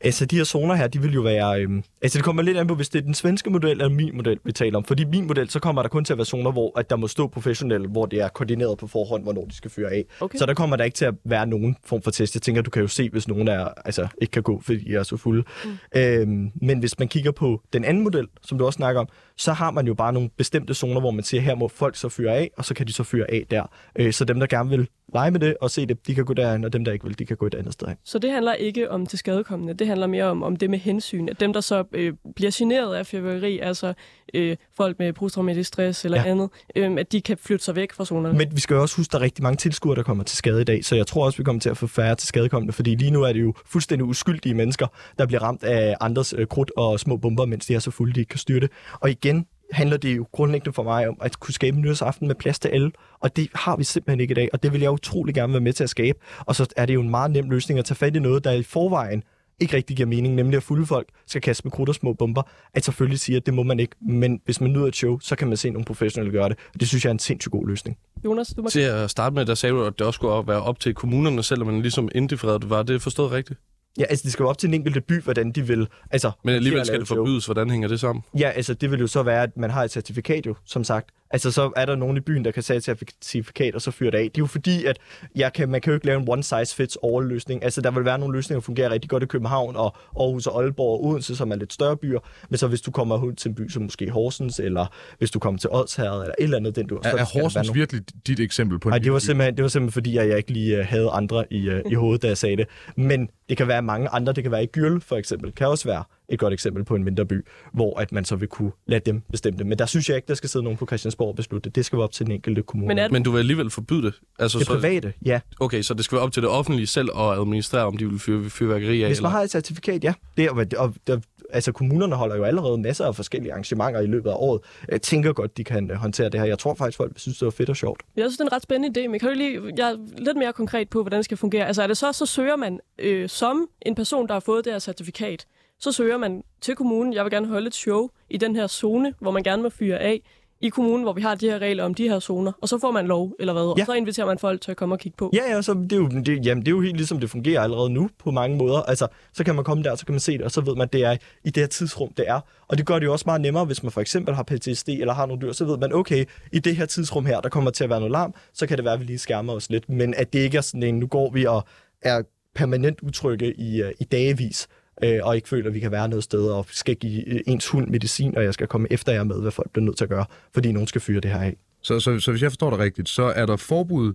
Altså, 0.01 0.25
de 0.25 0.35
her 0.35 0.43
zoner 0.43 0.75
her, 0.75 0.87
de 0.87 1.01
vil 1.01 1.13
jo 1.13 1.21
være... 1.21 1.61
Øhm, 1.61 1.83
altså, 2.01 2.17
det 2.17 2.25
kommer 2.25 2.41
lidt 2.41 2.57
an 2.57 2.67
på, 2.67 2.75
hvis 2.75 2.89
det 2.89 2.99
er 2.99 3.03
den 3.03 3.13
svenske 3.13 3.49
model 3.49 3.71
eller 3.71 3.89
min 3.89 4.15
model, 4.15 4.39
vi 4.43 4.51
taler 4.51 4.77
om. 4.77 4.83
Fordi 4.83 5.05
min 5.05 5.27
model, 5.27 5.49
så 5.49 5.59
kommer 5.59 5.81
der 5.81 5.89
kun 5.89 6.05
til 6.05 6.13
at 6.13 6.17
være 6.17 6.25
zoner, 6.25 6.51
hvor 6.51 6.79
at 6.79 6.89
der 6.89 6.95
må 6.95 7.07
stå 7.07 7.27
professionelle, 7.27 7.87
hvor 7.87 8.05
det 8.05 8.21
er 8.25 8.29
koordineret 8.29 8.77
på 8.77 8.87
forhånd, 8.87 9.23
hvornår 9.23 9.45
de 9.45 9.55
skal 9.55 9.71
fyre 9.71 9.91
af. 9.91 10.05
Okay. 10.19 10.37
Så 10.37 10.45
der 10.45 10.53
kommer 10.53 10.75
der 10.75 10.83
ikke 10.83 10.95
til 10.95 11.05
at 11.05 11.13
være 11.23 11.47
nogen 11.47 11.75
form 11.85 12.01
for 12.01 12.11
test. 12.11 12.35
Jeg 12.35 12.41
tænker, 12.41 12.61
du 12.61 12.69
kan 12.69 12.81
jo 12.81 12.87
se, 12.87 13.09
hvis 13.09 13.27
nogen 13.27 13.47
er, 13.47 13.67
altså, 13.85 14.07
ikke 14.21 14.31
kan 14.31 14.43
gå, 14.43 14.61
fordi 14.61 14.83
de 14.83 14.95
er 14.95 15.03
så 15.03 15.17
fulde. 15.17 15.43
Mm. 15.65 15.71
Øhm, 15.95 16.51
men 16.61 16.79
hvis 16.79 16.99
man 16.99 17.07
kigger 17.07 17.31
på 17.31 17.61
den 17.73 17.83
anden 17.83 18.03
model, 18.03 18.27
som 18.41 18.57
du 18.57 18.65
også 18.65 18.77
snakker 18.77 19.01
om, 19.01 19.07
så 19.37 19.53
har 19.53 19.71
man 19.71 19.87
jo 19.87 19.93
bare 19.93 20.13
nogle 20.13 20.29
bestemte 20.37 20.73
zoner, 20.73 20.99
hvor 20.99 21.11
man 21.11 21.23
siger, 21.23 21.41
her 21.41 21.55
må 21.55 21.67
folk 21.67 21.95
så 21.95 22.09
fyre 22.09 22.35
af, 22.35 22.51
og 22.57 22.65
så 22.65 22.73
kan 22.73 22.87
de 22.87 22.93
så 22.93 23.03
fyre 23.03 23.31
af 23.31 23.45
der. 23.51 23.63
Øh, 23.95 24.13
så 24.13 24.25
dem, 24.25 24.39
der 24.39 24.47
gerne 24.47 24.69
vil 24.69 24.87
lege 25.13 25.31
med 25.31 25.39
det 25.39 25.57
og 25.61 25.71
se 25.71 25.85
det, 25.85 26.07
de 26.07 26.15
kan 26.15 26.25
gå 26.25 26.33
derhen, 26.33 26.63
og 26.63 26.73
dem, 26.73 26.85
der 26.85 26.91
ikke 26.91 27.05
vil, 27.05 27.19
de 27.19 27.25
kan 27.25 27.37
gå 27.37 27.45
et 27.45 27.55
andet 27.55 27.73
sted 27.73 27.87
hen. 27.87 27.97
Så 28.03 28.19
det 28.19 28.31
handler 28.31 28.53
ikke 28.53 28.91
om 28.91 29.05
til 29.05 29.19
skadekommende. 29.19 29.73
Det 29.73 29.87
handler 29.87 30.07
mere 30.07 30.25
om, 30.25 30.43
om 30.43 30.55
det 30.55 30.69
med 30.69 30.79
hensyn. 30.79 31.29
At 31.29 31.39
dem, 31.39 31.53
der 31.53 31.61
så 31.61 31.83
øh, 31.93 32.13
bliver 32.35 32.51
generet 32.53 32.95
af 32.95 33.05
fyrværkeri, 33.05 33.59
altså 33.59 33.93
øh, 34.33 34.57
folk 34.77 34.99
med 34.99 35.13
posttraumatisk 35.13 35.67
stress 35.67 36.05
eller 36.05 36.23
Ja. 36.23 36.31
andet, 36.31 36.49
øh, 36.75 36.91
at 36.97 37.11
de 37.11 37.21
kan 37.21 37.37
flytte 37.37 37.65
sig 37.65 37.75
væk 37.75 37.93
fra 37.93 38.05
zonerne. 38.05 38.37
Men 38.37 38.47
vi 38.55 38.59
skal 38.59 38.73
jo 38.75 38.81
også 38.81 38.97
huske, 38.97 39.09
at 39.09 39.11
der 39.13 39.19
er 39.19 39.23
rigtig 39.23 39.43
mange 39.43 39.57
tilskuere, 39.57 39.95
der 39.95 40.03
kommer 40.03 40.23
til 40.23 40.37
skade 40.37 40.61
i 40.61 40.63
dag, 40.63 40.85
så 40.85 40.95
jeg 40.95 41.07
tror 41.07 41.25
også, 41.25 41.37
vi 41.37 41.43
kommer 41.43 41.59
til 41.59 41.69
at 41.69 41.77
få 41.77 41.87
færre 41.87 42.15
til 42.15 42.27
skadekommende, 42.27 42.73
fordi 42.73 42.95
lige 42.95 43.11
nu 43.11 43.23
er 43.23 43.33
det 43.33 43.41
jo 43.41 43.53
fuldstændig 43.65 44.05
uskyldige 44.05 44.55
mennesker, 44.55 44.87
der 45.17 45.25
bliver 45.25 45.43
ramt 45.43 45.63
af 45.63 45.97
andres 46.01 46.33
øh, 46.37 46.47
krudt 46.47 46.71
og 46.77 46.99
små 46.99 47.17
bomber, 47.17 47.45
mens 47.45 47.65
de 47.65 47.75
er 47.75 47.79
så 47.79 47.91
fulde, 47.91 48.13
de 48.13 48.19
ikke 48.19 48.29
kan 48.29 48.39
styre 48.39 48.59
det. 48.59 48.69
Og 48.99 49.09
igen 49.11 49.45
handler 49.71 49.97
det 49.97 50.17
jo 50.17 50.25
grundlæggende 50.31 50.73
for 50.73 50.83
mig 50.83 51.07
om 51.07 51.17
at 51.21 51.39
kunne 51.39 51.53
skabe 51.53 51.75
en 51.75 51.81
nytårsaften 51.81 52.27
med 52.27 52.35
plads 52.35 52.59
til 52.59 52.69
alle, 52.69 52.91
og 53.19 53.35
det 53.35 53.47
har 53.55 53.75
vi 53.77 53.83
simpelthen 53.83 54.19
ikke 54.19 54.31
i 54.31 54.35
dag, 54.35 54.49
og 54.53 54.63
det 54.63 54.73
vil 54.73 54.81
jeg 54.81 54.91
utrolig 54.91 55.35
gerne 55.35 55.53
være 55.53 55.61
med 55.61 55.73
til 55.73 55.83
at 55.83 55.89
skabe. 55.89 56.19
Og 56.39 56.55
så 56.55 56.67
er 56.77 56.85
det 56.85 56.93
jo 56.93 57.01
en 57.01 57.09
meget 57.09 57.31
nem 57.31 57.49
løsning 57.49 57.79
at 57.79 57.85
tage 57.85 57.95
fat 57.95 58.15
i 58.15 58.19
noget, 58.19 58.43
der 58.43 58.51
i 58.51 58.63
forvejen 58.63 59.23
ikke 59.59 59.77
rigtig 59.77 59.95
giver 59.97 60.07
mening, 60.07 60.35
nemlig 60.35 60.57
at 60.57 60.63
fulde 60.63 60.85
folk 60.85 61.07
skal 61.27 61.41
kaste 61.41 61.61
med 61.65 61.71
krudt 61.71 61.89
og 61.89 61.95
små 61.95 62.13
bomber, 62.13 62.41
at 62.73 62.85
selvfølgelig 62.85 63.19
siger, 63.19 63.37
at 63.39 63.45
det 63.45 63.53
må 63.53 63.63
man 63.63 63.79
ikke, 63.79 63.95
men 64.01 64.41
hvis 64.45 64.61
man 64.61 64.71
nyder 64.73 64.87
et 64.87 64.95
show, 64.95 65.19
så 65.19 65.35
kan 65.35 65.47
man 65.47 65.57
se 65.57 65.69
nogle 65.69 65.85
professionelle 65.85 66.31
gøre 66.31 66.49
det, 66.49 66.57
og 66.73 66.79
det 66.79 66.87
synes 66.87 67.03
jeg 67.05 67.09
er 67.09 67.13
en 67.13 67.19
sindssygt 67.19 67.51
god 67.51 67.67
løsning. 67.67 67.97
Jonas, 68.25 68.47
du 68.57 68.61
må... 68.61 68.69
Til 68.69 68.79
at 68.79 69.09
starte 69.09 69.33
med, 69.35 69.45
der 69.45 69.55
sagde 69.55 69.73
du, 69.75 69.83
at 69.83 69.99
det 69.99 70.07
også 70.07 70.17
skulle 70.17 70.47
være 70.47 70.61
op 70.61 70.79
til 70.79 70.93
kommunerne, 70.93 71.43
selvom 71.43 71.67
man 71.67 71.81
ligesom 71.81 72.09
indiffereret. 72.15 72.69
Var 72.69 72.83
det 72.83 73.01
forstået 73.01 73.31
rigtigt? 73.31 73.59
Ja, 73.97 74.03
altså 74.03 74.23
det 74.23 74.31
skal 74.31 74.43
jo 74.43 74.49
op 74.49 74.57
til 74.57 74.67
den 74.69 74.73
enkelte 74.73 75.01
by, 75.01 75.21
hvordan 75.21 75.51
de 75.51 75.67
vil. 75.67 75.87
Altså, 76.11 76.31
Men 76.43 76.55
alligevel 76.55 76.85
skal 76.85 76.99
det 76.99 77.07
show. 77.07 77.17
forbydes. 77.17 77.45
Hvordan 77.45 77.69
hænger 77.69 77.87
det 77.87 77.99
sammen? 77.99 78.23
Ja, 78.39 78.49
altså 78.49 78.73
det 78.73 78.91
vil 78.91 78.99
jo 78.99 79.07
så 79.07 79.23
være, 79.23 79.43
at 79.43 79.57
man 79.57 79.69
har 79.69 79.83
et 79.83 79.91
certifikat 79.91 80.45
jo, 80.45 80.55
som 80.65 80.83
sagt. 80.83 81.09
Altså 81.33 81.51
så 81.51 81.71
er 81.75 81.85
der 81.85 81.95
nogen 81.95 82.17
i 82.17 82.19
byen, 82.19 82.45
der 82.45 82.51
kan 82.51 82.63
tage 82.63 82.77
et 82.77 82.83
certifikat 82.83 83.75
og 83.75 83.81
så 83.81 83.91
fyre 83.91 84.11
det 84.11 84.17
af. 84.17 84.23
Det 84.23 84.37
er 84.37 84.41
jo 84.41 84.45
fordi, 84.45 84.85
at 84.85 84.97
jeg 85.35 85.53
kan, 85.53 85.69
man 85.69 85.81
kan 85.81 85.91
jo 85.91 85.95
ikke 85.95 86.05
lave 86.05 86.19
en 86.21 86.29
one 86.29 86.43
size 86.43 86.75
fits 86.75 86.97
all 87.03 87.25
løsning. 87.27 87.63
Altså 87.63 87.81
der 87.81 87.91
vil 87.91 88.05
være 88.05 88.19
nogle 88.19 88.35
løsninger, 88.37 88.59
der 88.59 88.63
fungerer 88.65 88.89
rigtig 88.89 89.09
godt 89.09 89.23
i 89.23 89.25
København 89.25 89.75
og 89.75 89.95
Aarhus 90.19 90.47
og 90.47 90.61
Aalborg 90.63 90.99
og 90.99 91.05
Odense, 91.05 91.35
som 91.35 91.51
er 91.51 91.55
lidt 91.55 91.73
større 91.73 91.97
byer. 91.97 92.19
Men 92.49 92.57
så 92.57 92.67
hvis 92.67 92.81
du 92.81 92.91
kommer 92.91 93.23
ud 93.23 93.33
til 93.33 93.49
en 93.49 93.55
by 93.55 93.69
som 93.69 93.83
måske 93.83 94.09
Horsens, 94.09 94.59
eller 94.59 94.85
hvis 95.17 95.31
du 95.31 95.39
kommer 95.39 95.59
til 95.59 95.69
Odsherred, 95.73 96.21
eller 96.21 96.33
et 96.39 96.43
eller 96.43 96.57
andet, 96.57 96.75
den 96.75 96.87
du 96.87 96.95
Er, 96.95 96.99
er 97.09 97.25
Horsens 97.41 97.55
nogle- 97.67 97.79
virkelig 97.79 98.01
dit 98.27 98.39
eksempel 98.39 98.79
på 98.79 98.89
en 98.89 98.91
Nej, 98.91 98.99
det 98.99 99.13
var 99.13 99.19
simpelthen, 99.19 99.57
det 99.57 99.63
var 99.63 99.69
simpelthen 99.69 99.93
fordi, 99.93 100.17
at 100.17 100.27
jeg 100.29 100.37
ikke 100.37 100.51
lige 100.51 100.79
uh, 100.79 100.85
havde 100.85 101.09
andre 101.09 101.45
i, 101.53 101.69
uh, 101.69 101.91
i 101.91 101.93
hovedet, 101.93 102.21
da 102.21 102.27
jeg 102.27 102.37
sagde 102.37 102.57
det. 102.57 102.67
Men 102.97 103.29
det 103.49 103.57
kan 103.57 103.67
være 103.67 103.81
mange 103.81 104.09
andre. 104.09 104.33
Det 104.33 104.43
kan 104.43 104.51
være 104.51 104.63
i 104.63 104.67
Gyrl, 104.67 105.01
for 105.01 105.15
eksempel. 105.17 105.51
Kan 105.51 105.67
også 105.67 105.87
være 105.87 106.03
et 106.33 106.39
godt 106.39 106.53
eksempel 106.53 106.83
på 106.83 106.95
en 106.95 107.03
mindre 107.03 107.25
by, 107.25 107.45
hvor 107.73 107.99
at 107.99 108.11
man 108.11 108.25
så 108.25 108.35
vil 108.35 108.47
kunne 108.47 108.71
lade 108.85 109.01
dem 109.05 109.21
bestemme 109.31 109.57
det. 109.57 109.67
Men 109.67 109.79
der 109.79 109.85
synes 109.85 110.09
jeg 110.09 110.15
ikke, 110.15 110.27
der 110.27 110.33
skal 110.33 110.49
sidde 110.49 110.63
nogen 110.63 110.77
på 110.77 110.85
Christiansborg 110.85 111.27
og 111.27 111.35
beslutte 111.35 111.69
det. 111.69 111.75
Det 111.75 111.85
skal 111.85 111.97
være 111.97 112.03
op 112.03 112.11
til 112.11 112.25
den 112.25 112.33
enkelte 112.33 112.63
kommune. 112.63 112.87
Men 112.87 112.97
er 112.97 113.09
Men 113.09 113.23
du 113.23 113.31
vil 113.31 113.39
alligevel 113.39 113.69
forbyde 113.69 114.01
det? 114.01 114.13
Altså, 114.39 114.59
det 114.59 114.67
så, 114.67 114.73
private, 114.73 115.13
ja. 115.25 115.39
okay, 115.59 115.81
så 115.81 115.93
det 115.93 116.05
skal 116.05 116.15
være 116.15 116.23
op 116.23 116.31
til 116.31 116.43
det 116.43 116.49
offentlige 116.49 116.87
selv 116.87 117.09
at 117.15 117.31
administrere, 117.31 117.85
om 117.85 117.97
de 117.97 118.09
vil 118.09 118.19
fyre 118.19 118.49
fyrværkeri 118.49 119.01
af? 119.01 119.09
Hvis 119.09 119.17
eller? 119.17 119.29
man 119.29 119.31
har 119.31 119.41
et 119.41 119.51
certifikat, 119.51 120.03
ja. 120.03 120.13
Det, 120.37 120.49
og, 120.49 120.65
og, 120.77 120.93
og, 121.09 121.21
altså 121.49 121.71
kommunerne 121.71 122.15
holder 122.15 122.35
jo 122.35 122.43
allerede 122.43 122.77
masser 122.77 123.05
af 123.05 123.15
forskellige 123.15 123.51
arrangementer 123.51 123.99
i 123.99 124.05
løbet 124.05 124.29
af 124.29 124.35
året. 124.37 124.61
Jeg 124.89 125.01
tænker 125.01 125.33
godt, 125.33 125.57
de 125.57 125.63
kan 125.63 125.91
øh, 125.91 125.97
håndtere 125.97 126.29
det 126.29 126.39
her. 126.39 126.47
Jeg 126.47 126.59
tror 126.59 126.73
faktisk, 126.73 126.97
folk 126.97 127.19
synes, 127.19 127.37
det 127.37 127.45
var 127.45 127.51
fedt 127.51 127.69
og 127.69 127.75
sjovt. 127.75 128.01
Jeg 128.15 128.23
synes, 128.23 128.37
det 128.37 128.41
er 128.41 128.45
en 128.45 128.53
ret 128.53 128.63
spændende 128.63 129.01
idé, 129.01 129.07
men 129.07 129.19
kan 129.19 129.29
du 129.29 129.35
lige, 129.35 129.59
jeg 129.77 129.91
er 129.91 129.97
lidt 130.17 130.37
mere 130.37 130.53
konkret 130.53 130.89
på, 130.89 131.01
hvordan 131.01 131.17
det 131.17 131.25
skal 131.25 131.37
fungere. 131.37 131.67
Altså 131.67 131.83
er 131.83 131.87
det 131.87 131.97
så, 131.97 132.11
så 132.11 132.25
søger 132.25 132.55
man 132.55 132.79
øh, 132.99 133.29
som 133.29 133.67
en 133.81 133.95
person, 133.95 134.27
der 134.27 134.33
har 134.33 134.39
fået 134.39 134.65
det 134.65 134.73
her 134.73 134.79
certifikat, 134.79 135.45
så 135.83 135.91
søger 135.91 136.17
man 136.17 136.43
til 136.61 136.75
kommunen, 136.75 137.13
jeg 137.13 137.23
vil 137.23 137.31
gerne 137.31 137.47
holde 137.47 137.67
et 137.67 137.75
show 137.75 138.09
i 138.29 138.37
den 138.37 138.55
her 138.55 138.67
zone, 138.67 139.13
hvor 139.19 139.31
man 139.31 139.43
gerne 139.43 139.63
må 139.63 139.69
fyre 139.69 139.99
af. 139.99 140.21
i 140.61 140.69
kommunen, 140.69 141.03
hvor 141.03 141.13
vi 141.13 141.21
har 141.21 141.35
de 141.35 141.45
her 141.49 141.59
regler 141.59 141.83
om 141.83 141.93
de 141.93 142.09
her 142.09 142.19
zoner, 142.19 142.51
og 142.61 142.69
så 142.69 142.77
får 142.79 142.91
man 142.91 143.07
lov, 143.07 143.35
eller 143.39 143.53
hvad, 143.53 143.63
Ja. 143.63 143.69
og 143.69 143.85
så 143.85 143.93
inviterer 143.93 144.25
man 144.27 144.39
folk 144.39 144.61
til 144.61 144.71
at 144.71 144.77
komme 144.77 144.95
og 144.95 144.99
kigge 144.99 145.15
på. 145.17 145.31
Ja, 145.33 145.55
ja, 145.55 145.61
så 145.61 145.73
det 145.73 145.91
er, 145.93 145.95
jo, 145.97 146.07
det, 146.07 146.45
jamen, 146.45 146.61
det 146.61 146.67
er 146.67 146.71
jo 146.75 146.81
helt 146.81 146.95
ligesom 146.97 147.19
det 147.19 147.29
fungerer 147.29 147.61
allerede 147.61 147.89
nu 147.89 148.09
på 148.19 148.31
mange 148.31 148.57
måder. 148.57 148.81
Altså, 148.81 149.07
så 149.33 149.43
kan 149.43 149.55
man 149.55 149.63
komme 149.63 149.83
der, 149.83 149.95
så 149.95 150.05
kan 150.05 150.13
man 150.13 150.19
se 150.19 150.31
det, 150.31 150.41
og 150.41 150.51
så 150.51 150.61
ved 150.61 150.75
man, 150.75 150.81
at 150.81 150.93
det 150.93 151.03
er 151.03 151.17
i 151.43 151.49
det 151.49 151.57
her 151.63 151.67
tidsrum, 151.67 152.13
det 152.17 152.25
er. 152.27 152.39
Og 152.67 152.77
det 152.77 152.85
gør 152.85 152.99
det 152.99 153.05
jo 153.05 153.11
også 153.11 153.23
meget 153.27 153.41
nemmere, 153.41 153.65
hvis 153.65 153.83
man 153.83 153.91
for 153.91 154.01
eksempel 154.01 154.35
har 154.35 154.43
PTSD 154.43 154.89
eller 154.89 155.13
har 155.13 155.25
nogle 155.25 155.41
dyr, 155.41 155.51
så 155.51 155.65
ved 155.65 155.77
man, 155.77 155.93
okay, 155.93 156.25
i 156.51 156.59
det 156.59 156.75
her 156.75 156.85
tidsrum 156.85 157.25
her, 157.25 157.41
der 157.41 157.49
kommer 157.49 157.71
til 157.71 157.83
at 157.83 157.89
være 157.89 157.99
noget 157.99 158.11
larm, 158.11 158.33
så 158.53 158.67
kan 158.67 158.77
det 158.77 158.85
være, 158.85 158.93
at 158.93 158.99
vi 158.99 159.05
lige 159.05 159.19
skærmer 159.19 159.53
os 159.53 159.69
lidt. 159.69 159.89
Men 159.89 160.13
at 160.17 160.33
det 160.33 160.39
ikke 160.39 160.57
er 160.57 160.61
sådan 160.61 160.83
en, 160.83 160.99
nu 160.99 161.07
går 161.07 161.31
vi 161.31 161.45
og 161.45 161.63
er 162.01 162.21
permanent 162.55 163.01
utrygge 163.01 163.53
i, 163.53 163.81
øh, 163.81 163.91
i 163.99 164.03
dagevis, 164.03 164.67
øh, 165.03 165.19
og 165.23 165.35
ikke 165.35 165.49
føler, 165.49 165.67
at 165.67 165.73
vi 165.73 165.79
kan 165.79 165.91
være 165.91 166.07
noget 166.07 166.23
sted, 166.23 166.45
og 166.45 166.65
skal 166.69 166.95
give 166.95 167.27
øh, 167.27 167.39
ens 167.47 167.67
hund 167.67 167.87
medicin, 167.87 168.37
og 168.37 168.43
jeg 168.43 168.53
skal 168.53 168.67
komme 168.67 168.87
efter 168.91 169.11
jer 169.11 169.23
med, 169.23 169.41
hvad 169.41 169.51
folk 169.51 169.71
bliver 169.71 169.85
nødt 169.85 169.97
til 169.97 170.03
at 170.03 170.09
gøre, 170.09 170.25
fordi 170.53 170.71
nogen 170.71 170.87
skal 170.87 171.01
fyre 171.01 171.21
det 171.21 171.31
her 171.31 171.39
af. 171.39 171.55
Så, 171.81 171.99
så, 171.99 172.19
så 172.19 172.31
hvis 172.31 172.41
jeg 172.41 172.51
forstår 172.51 172.69
dig 172.69 172.79
rigtigt, 172.79 173.09
så 173.09 173.23
er 173.23 173.45
der 173.45 173.55
forbud 173.55 174.13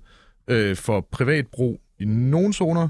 øh, 0.48 0.76
for 0.76 1.06
privat 1.10 1.46
brug 1.46 1.80
i 1.98 2.04
nogle 2.04 2.52
zoner. 2.52 2.88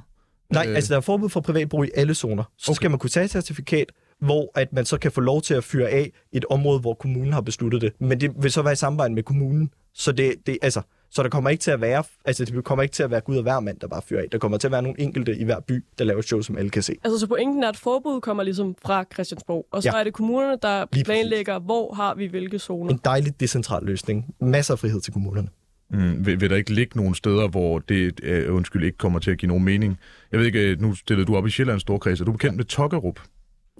Nej, 0.53 0.65
Øh. 0.69 0.75
altså 0.75 0.93
der 0.95 0.97
er 0.97 1.01
forbud 1.01 1.29
for 1.29 1.41
privatbrug 1.41 1.85
i 1.85 1.91
alle 1.95 2.15
zoner. 2.15 2.45
Så 2.59 2.71
okay. 2.71 2.77
skal 2.77 2.91
man 2.91 2.99
kunne 2.99 3.11
tage 3.11 3.25
et 3.25 3.31
certifikat, 3.31 3.93
hvor 4.21 4.51
at 4.55 4.73
man 4.73 4.85
så 4.85 4.99
kan 4.99 5.13
få 5.13 5.21
lov 5.21 5.43
til 5.43 5.55
at 5.55 5.65
fyre 5.65 5.89
af 5.89 6.13
et 6.33 6.45
område, 6.51 6.81
hvor 6.81 6.95
kommunen 6.95 7.33
har 7.33 7.41
besluttet 7.41 7.81
det. 7.81 7.93
Men 8.01 8.21
det 8.21 8.31
vil 8.43 8.53
så 8.53 8.63
være 8.63 8.73
i 8.73 8.77
samarbejde 8.77 9.15
med 9.15 9.23
kommunen. 9.23 9.71
Så 9.95 10.13
det, 10.13 10.35
det 10.47 10.59
altså, 10.63 10.83
så 11.11 11.23
der 11.23 11.29
kommer 11.29 11.51
ikke 11.51 11.63
til 11.63 11.71
at 11.71 11.81
være, 11.81 12.05
altså 12.25 12.45
det 12.45 12.65
kommer 12.65 12.83
ikke 12.83 12.93
til 12.93 13.03
at 13.03 13.11
være 13.11 13.21
Gud 13.21 13.37
og 13.37 13.43
hver 13.43 13.61
mand, 13.61 13.81
der 13.81 13.89
bare 13.89 14.03
fyrer 14.09 14.21
af. 14.23 14.27
Der 14.33 14.39
kommer 14.39 14.59
til 14.59 14.69
at 14.69 14.73
være 14.73 14.83
nogle 14.83 15.01
enkelte 15.01 15.37
i 15.37 15.45
hver 15.45 15.61
by, 15.61 15.85
der 15.99 16.05
laver 16.05 16.23
show, 16.23 16.41
som 16.43 16.57
alle 16.59 16.71
kan 16.71 16.83
se. 16.83 16.95
Altså, 17.05 17.19
så 17.19 17.27
pointen 17.27 17.63
er, 17.65 17.69
at 17.69 17.77
forbud 17.77 18.21
kommer 18.21 18.43
ligesom 18.43 18.75
fra 18.85 19.05
Christiansborg, 19.13 19.67
og 19.71 19.83
så 19.83 19.91
Ja. 19.95 20.01
er 20.01 20.05
det 20.05 20.13
kommunerne, 20.13 20.59
der 20.63 20.85
Lige 20.93 21.05
planlægger, 21.05 21.59
hvor 21.59 21.95
har 21.95 22.15
vi 22.15 22.27
hvilke 22.27 22.59
zoner. 22.59 22.91
En 22.91 23.01
dejlig 23.05 23.41
decentral 23.41 23.83
løsning. 23.85 24.35
Masser 24.41 24.75
af 24.75 24.79
frihed 24.79 25.01
til 25.01 25.13
kommunerne. 25.13 25.49
Mm, 25.91 26.27
vil, 26.27 26.41
vil 26.41 26.51
der 26.51 26.57
ikke 26.57 26.73
ligge 26.75 26.97
nogen 26.97 27.15
steder, 27.15 27.49
hvor 27.49 27.79
det 27.79 28.21
øh, 28.23 28.55
undskyld 28.55 28.85
ikke 28.85 28.99
kommer 28.99 29.19
til 29.19 29.31
at 29.31 29.39
give 29.39 29.49
nogen 29.49 29.65
mening? 29.65 29.99
Jeg 30.33 30.39
ved 30.41 30.47
ikke, 30.47 30.71
øh, 30.71 30.81
nu 30.81 30.95
stillede 30.95 31.27
du 31.27 31.37
op 31.37 31.47
i 31.47 31.51
Sjællands 31.51 31.83
Storkreds. 31.83 32.21
Er 32.21 32.25
du 32.25 32.33
bekendt 32.33 32.57
med 32.57 32.65
Tokkerup? 32.65 33.21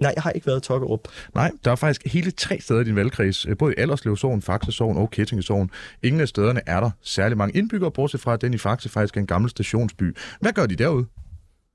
Nej, 0.01 0.13
jeg 0.15 0.23
har 0.23 0.31
ikke 0.31 0.47
været 0.47 0.57
i 0.57 0.67
Tokkerup. 0.67 1.07
Nej, 1.35 1.51
der 1.65 1.71
er 1.71 1.75
faktisk 1.75 2.13
hele 2.13 2.31
tre 2.31 2.59
steder 2.59 2.79
i 2.79 2.83
din 2.83 2.95
valgkreds, 2.95 3.45
øh, 3.45 3.57
både 3.57 3.73
i 3.73 3.75
Alderslev 3.81 4.17
Sogn, 4.17 4.41
Faxe 4.41 4.71
Sogn 4.71 4.97
og 4.97 5.11
Kettinge 5.11 5.43
Sogn. 5.43 5.71
Ingen 6.03 6.21
af 6.21 6.27
stederne 6.27 6.61
er 6.67 6.79
der 6.79 6.91
særlig 7.01 7.37
mange 7.37 7.57
indbyggere, 7.57 7.91
bortset 7.91 8.21
fra, 8.21 8.33
at 8.33 8.41
den 8.41 8.53
i 8.53 8.57
Faxe 8.57 8.89
faktisk 8.89 9.17
er 9.17 9.21
en 9.21 9.27
gammel 9.27 9.49
stationsby. 9.49 10.15
Hvad 10.39 10.51
gør 10.51 10.65
de 10.65 10.75
derude? 10.75 11.05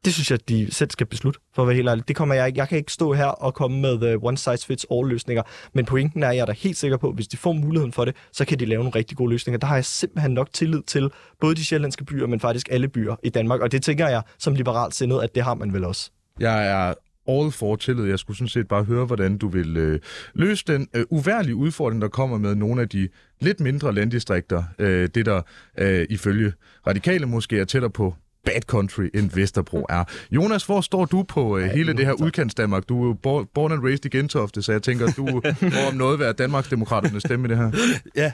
Det 0.05 0.15
synes 0.15 0.31
jeg, 0.31 0.39
at 0.43 0.49
de 0.49 0.75
selv 0.75 0.91
skal 0.91 1.07
beslutte, 1.07 1.41
for 1.55 1.63
at 1.63 1.69
være 1.69 1.77
helt 1.77 1.89
ærlig. 1.89 2.09
Det 2.09 2.17
kommer 2.17 2.35
jeg 2.35 2.47
ikke. 2.47 2.59
Jeg 2.59 2.69
kan 2.69 2.79
ikke 2.79 2.93
stå 2.93 3.13
her 3.13 3.27
og 3.27 3.55
komme 3.55 3.81
med 3.81 4.15
uh, 4.15 4.25
one 4.25 4.39
size 4.39 4.67
fits 4.67 4.87
all 4.91 5.09
løsninger, 5.09 5.43
men 5.73 5.85
pointen 5.85 6.23
er, 6.23 6.29
at 6.29 6.37
jeg 6.37 6.43
er 6.43 6.47
da 6.47 6.53
helt 6.53 6.77
sikker 6.77 6.97
på, 6.97 7.09
at 7.09 7.15
hvis 7.15 7.29
de 7.29 7.37
får 7.37 7.53
muligheden 7.53 7.93
for 7.93 8.05
det, 8.05 8.17
så 8.33 8.45
kan 8.45 8.59
de 8.59 8.65
lave 8.65 8.79
nogle 8.79 8.99
rigtig 8.99 9.17
gode 9.17 9.31
løsninger. 9.31 9.59
Der 9.59 9.67
har 9.67 9.75
jeg 9.75 9.85
simpelthen 9.85 10.33
nok 10.33 10.53
tillid 10.53 10.83
til 10.83 11.11
både 11.41 11.55
de 11.55 11.65
sjællandske 11.65 12.05
byer, 12.05 12.27
men 12.27 12.41
faktisk 12.41 12.69
alle 12.71 12.89
byer 12.89 13.17
i 13.23 13.29
Danmark, 13.29 13.61
og 13.61 13.73
det 13.73 13.83
tænker 13.83 14.09
jeg 14.09 14.23
som 14.39 14.55
liberalt 14.55 14.95
sindet, 14.95 15.23
at 15.23 15.35
det 15.35 15.43
har 15.43 15.55
man 15.55 15.73
vel 15.73 15.85
også. 15.85 16.11
Jeg 16.41 16.67
er 16.67 16.95
all 17.29 17.51
for 17.51 17.77
tillid. 17.77 18.05
Jeg 18.05 18.19
skulle 18.19 18.37
sådan 18.37 18.49
set 18.49 18.69
bare 18.69 18.85
høre, 18.85 19.07
hvordan 19.07 19.39
du 19.39 19.49
vil 19.49 19.77
øh, 19.77 20.01
løse 20.35 20.65
den 20.67 20.89
øh, 20.95 21.05
uværlige 21.11 21.57
udfordring, 21.57 22.03
der 22.03 22.09
kommer 22.09 22.39
med 22.39 22.55
nogle 22.55 22.83
af 22.83 22.89
de 22.89 23.09
lidt 23.41 23.61
mindre 23.61 23.95
landdistrikter. 23.95 24.63
Øh, 24.79 25.09
det, 25.15 25.27
der 25.27 25.43
øh, 25.79 26.07
ifølge 26.11 26.53
radikale 26.87 27.27
måske 27.27 27.59
er 27.59 27.65
tættere 27.65 27.91
på 27.91 28.15
bad 28.45 28.61
country, 28.67 29.03
end 29.15 29.31
Vesterbro 29.35 29.87
er. 29.89 30.05
Jonas, 30.31 30.65
hvor 30.65 30.81
står 30.81 31.05
du 31.05 31.23
på 31.23 31.59
øh, 31.59 31.71
hele 31.71 31.93
det 31.93 32.07
her 32.07 32.13
udkants 32.13 32.55
Danmark? 32.55 32.89
Du 32.89 33.03
er 33.03 33.07
jo 33.07 33.13
bor- 33.23 33.51
born 33.55 33.73
and 33.73 33.85
raised 33.85 34.05
i 34.07 34.09
Gentofte, 34.09 34.63
så 34.63 34.73
jeg 34.73 34.83
tænker, 34.83 35.13
du 35.13 35.27
må 35.63 35.89
om 35.89 35.95
noget 35.95 36.19
være 36.19 36.33
Danmarksdemokraternes 36.33 37.23
stemme 37.23 37.49
i 37.49 37.51
det 37.51 37.57
her. 37.57 37.71
Ja, 38.17 38.33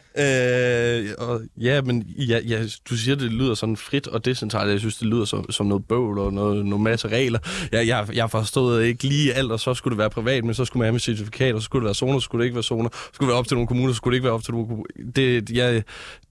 øh, 0.99 1.09
og, 1.19 1.41
ja, 1.57 1.83
men 1.83 2.03
ja, 2.03 2.39
ja, 2.49 2.65
du 2.91 2.97
siger, 2.97 3.15
det 3.17 3.33
lyder 3.33 3.55
sådan 3.55 3.77
frit 3.77 4.07
og 4.07 4.25
decentralt. 4.25 4.71
Jeg 4.71 4.79
synes, 4.81 4.97
det 4.97 5.07
lyder 5.09 5.25
som, 5.25 5.51
som 5.51 5.67
noget 5.67 5.85
bøvl 5.85 6.19
og 6.19 6.33
noget, 6.33 6.67
nogle 6.67 6.85
masse 6.85 7.09
regler. 7.09 7.39
Jeg, 7.73 7.87
jeg, 7.87 8.09
jeg 8.15 8.31
forstod 8.31 8.81
ikke 8.81 9.05
lige 9.05 9.35
alt, 9.35 9.53
og 9.53 9.61
så 9.61 9.75
skulle 9.75 9.93
det 9.93 9.99
være 9.99 10.11
privat, 10.11 10.45
men 10.45 10.55
så 10.55 10.65
skulle 10.65 10.81
man 10.81 10.85
have 10.87 10.93
med 10.93 11.01
certifikat, 11.01 11.55
og 11.55 11.61
så 11.61 11.65
skulle 11.65 11.81
det 11.81 11.87
være 11.87 11.95
zoner, 11.95 12.19
så 12.19 12.25
skulle 12.25 12.41
det 12.41 12.47
ikke 12.47 12.55
være 12.57 12.63
zoner. 12.63 12.89
Så 12.93 12.99
skulle 13.13 13.27
det 13.27 13.33
være 13.33 13.39
op 13.39 13.49
til 13.49 13.55
nogle 13.55 13.67
kommuner, 13.69 13.93
så 13.93 13.97
skulle 13.97 14.13
det 14.13 14.17
ikke 14.17 14.25
være 14.25 14.35
op 14.35 14.43
til 14.43 14.53
nogle 14.53 14.67
kommuner. 14.69 14.87
Det, 15.17 15.51
jeg, 15.51 15.83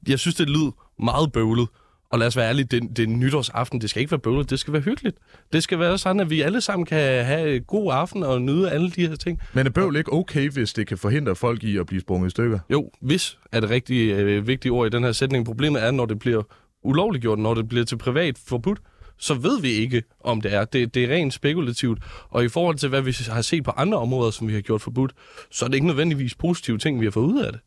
jeg 0.08 0.20
synes, 0.20 0.36
det 0.36 0.50
lyder 0.50 0.72
meget 1.04 1.32
bøvlet. 1.32 1.68
Og 2.12 2.20
lad 2.20 2.28
os 2.28 2.38
være 2.38 2.50
ærlige, 2.50 2.66
det, 2.66 2.98
det 2.98 3.04
er 3.04 3.08
nytårsaften. 3.08 3.82
Det 3.82 3.90
skal 3.90 4.00
ikke 4.00 4.12
være 4.12 4.20
bøvlet, 4.20 4.50
det 4.50 4.60
skal 4.60 4.74
være 4.74 4.82
hyggeligt. 4.82 5.18
Det 5.54 5.64
skal 5.64 5.80
være 5.80 5.98
sådan, 5.98 6.20
at 6.20 6.30
vi 6.30 6.42
alle 6.42 6.62
sammen 6.62 6.86
kan 6.86 7.26
have 7.26 7.56
en 7.56 7.64
god 7.64 7.94
aften 7.94 8.24
og 8.24 8.42
nyde 8.42 8.72
alle 8.72 8.92
de 8.92 9.08
her 9.08 9.16
ting. 9.16 9.40
Men 9.54 9.66
er 9.66 9.70
bøvl 9.70 9.96
ikke 9.96 10.14
okay, 10.14 10.50
hvis 10.50 10.74
det 10.74 10.88
kan 10.88 10.98
forhindre 10.98 11.36
folk 11.36 11.64
i 11.64 11.78
at 11.78 11.86
blive 11.86 12.02
sprunget 12.02 12.28
i 12.28 12.30
stykker? 12.30 12.60
Jo, 12.72 12.92
hvis 13.02 13.38
er 13.52 13.60
det 13.60 13.70
rigtig 13.70 14.12
øh, 14.12 14.48
vigtige 14.48 14.72
ord 14.72 14.88
i 14.88 14.90
den 14.90 15.04
her 15.04 15.12
sætning. 15.12 15.46
Problemet 15.46 15.84
er, 15.84 15.92
når 15.92 16.06
det 16.06 16.20
bliver 16.20 16.44
ulovliggjort, 16.84 17.40
når 17.40 17.54
det 17.54 17.70
bliver 17.70 17.86
til 17.86 17.98
privat 17.98 18.38
forbudt, 18.48 18.80
så 19.18 19.34
ved 19.34 19.62
vi 19.62 19.70
ikke, 19.70 20.04
om 20.24 20.42
det 20.42 20.54
er. 20.54 20.66
Det, 20.66 20.94
det 20.94 21.04
er 21.04 21.16
rent 21.16 21.34
spekulativt. 21.34 22.00
Og 22.30 22.46
i 22.46 22.50
forhold 22.50 22.76
til, 22.76 22.90
hvad 22.90 23.02
vi 23.02 23.16
har 23.30 23.42
set 23.42 23.64
på 23.64 23.72
andre 23.72 23.98
områder, 23.98 24.32
som 24.32 24.48
vi 24.48 24.54
har 24.54 24.62
gjort 24.62 24.82
forbudt, 24.82 25.12
så 25.52 25.66
er 25.66 25.70
det 25.70 25.76
ikke 25.76 25.88
nødvendigvis 25.88 26.36
positive 26.36 26.78
ting, 26.78 27.00
vi 27.00 27.06
har 27.06 27.12
fået 27.12 27.26
ud 27.26 27.44
af 27.44 27.52
det. 27.52 27.62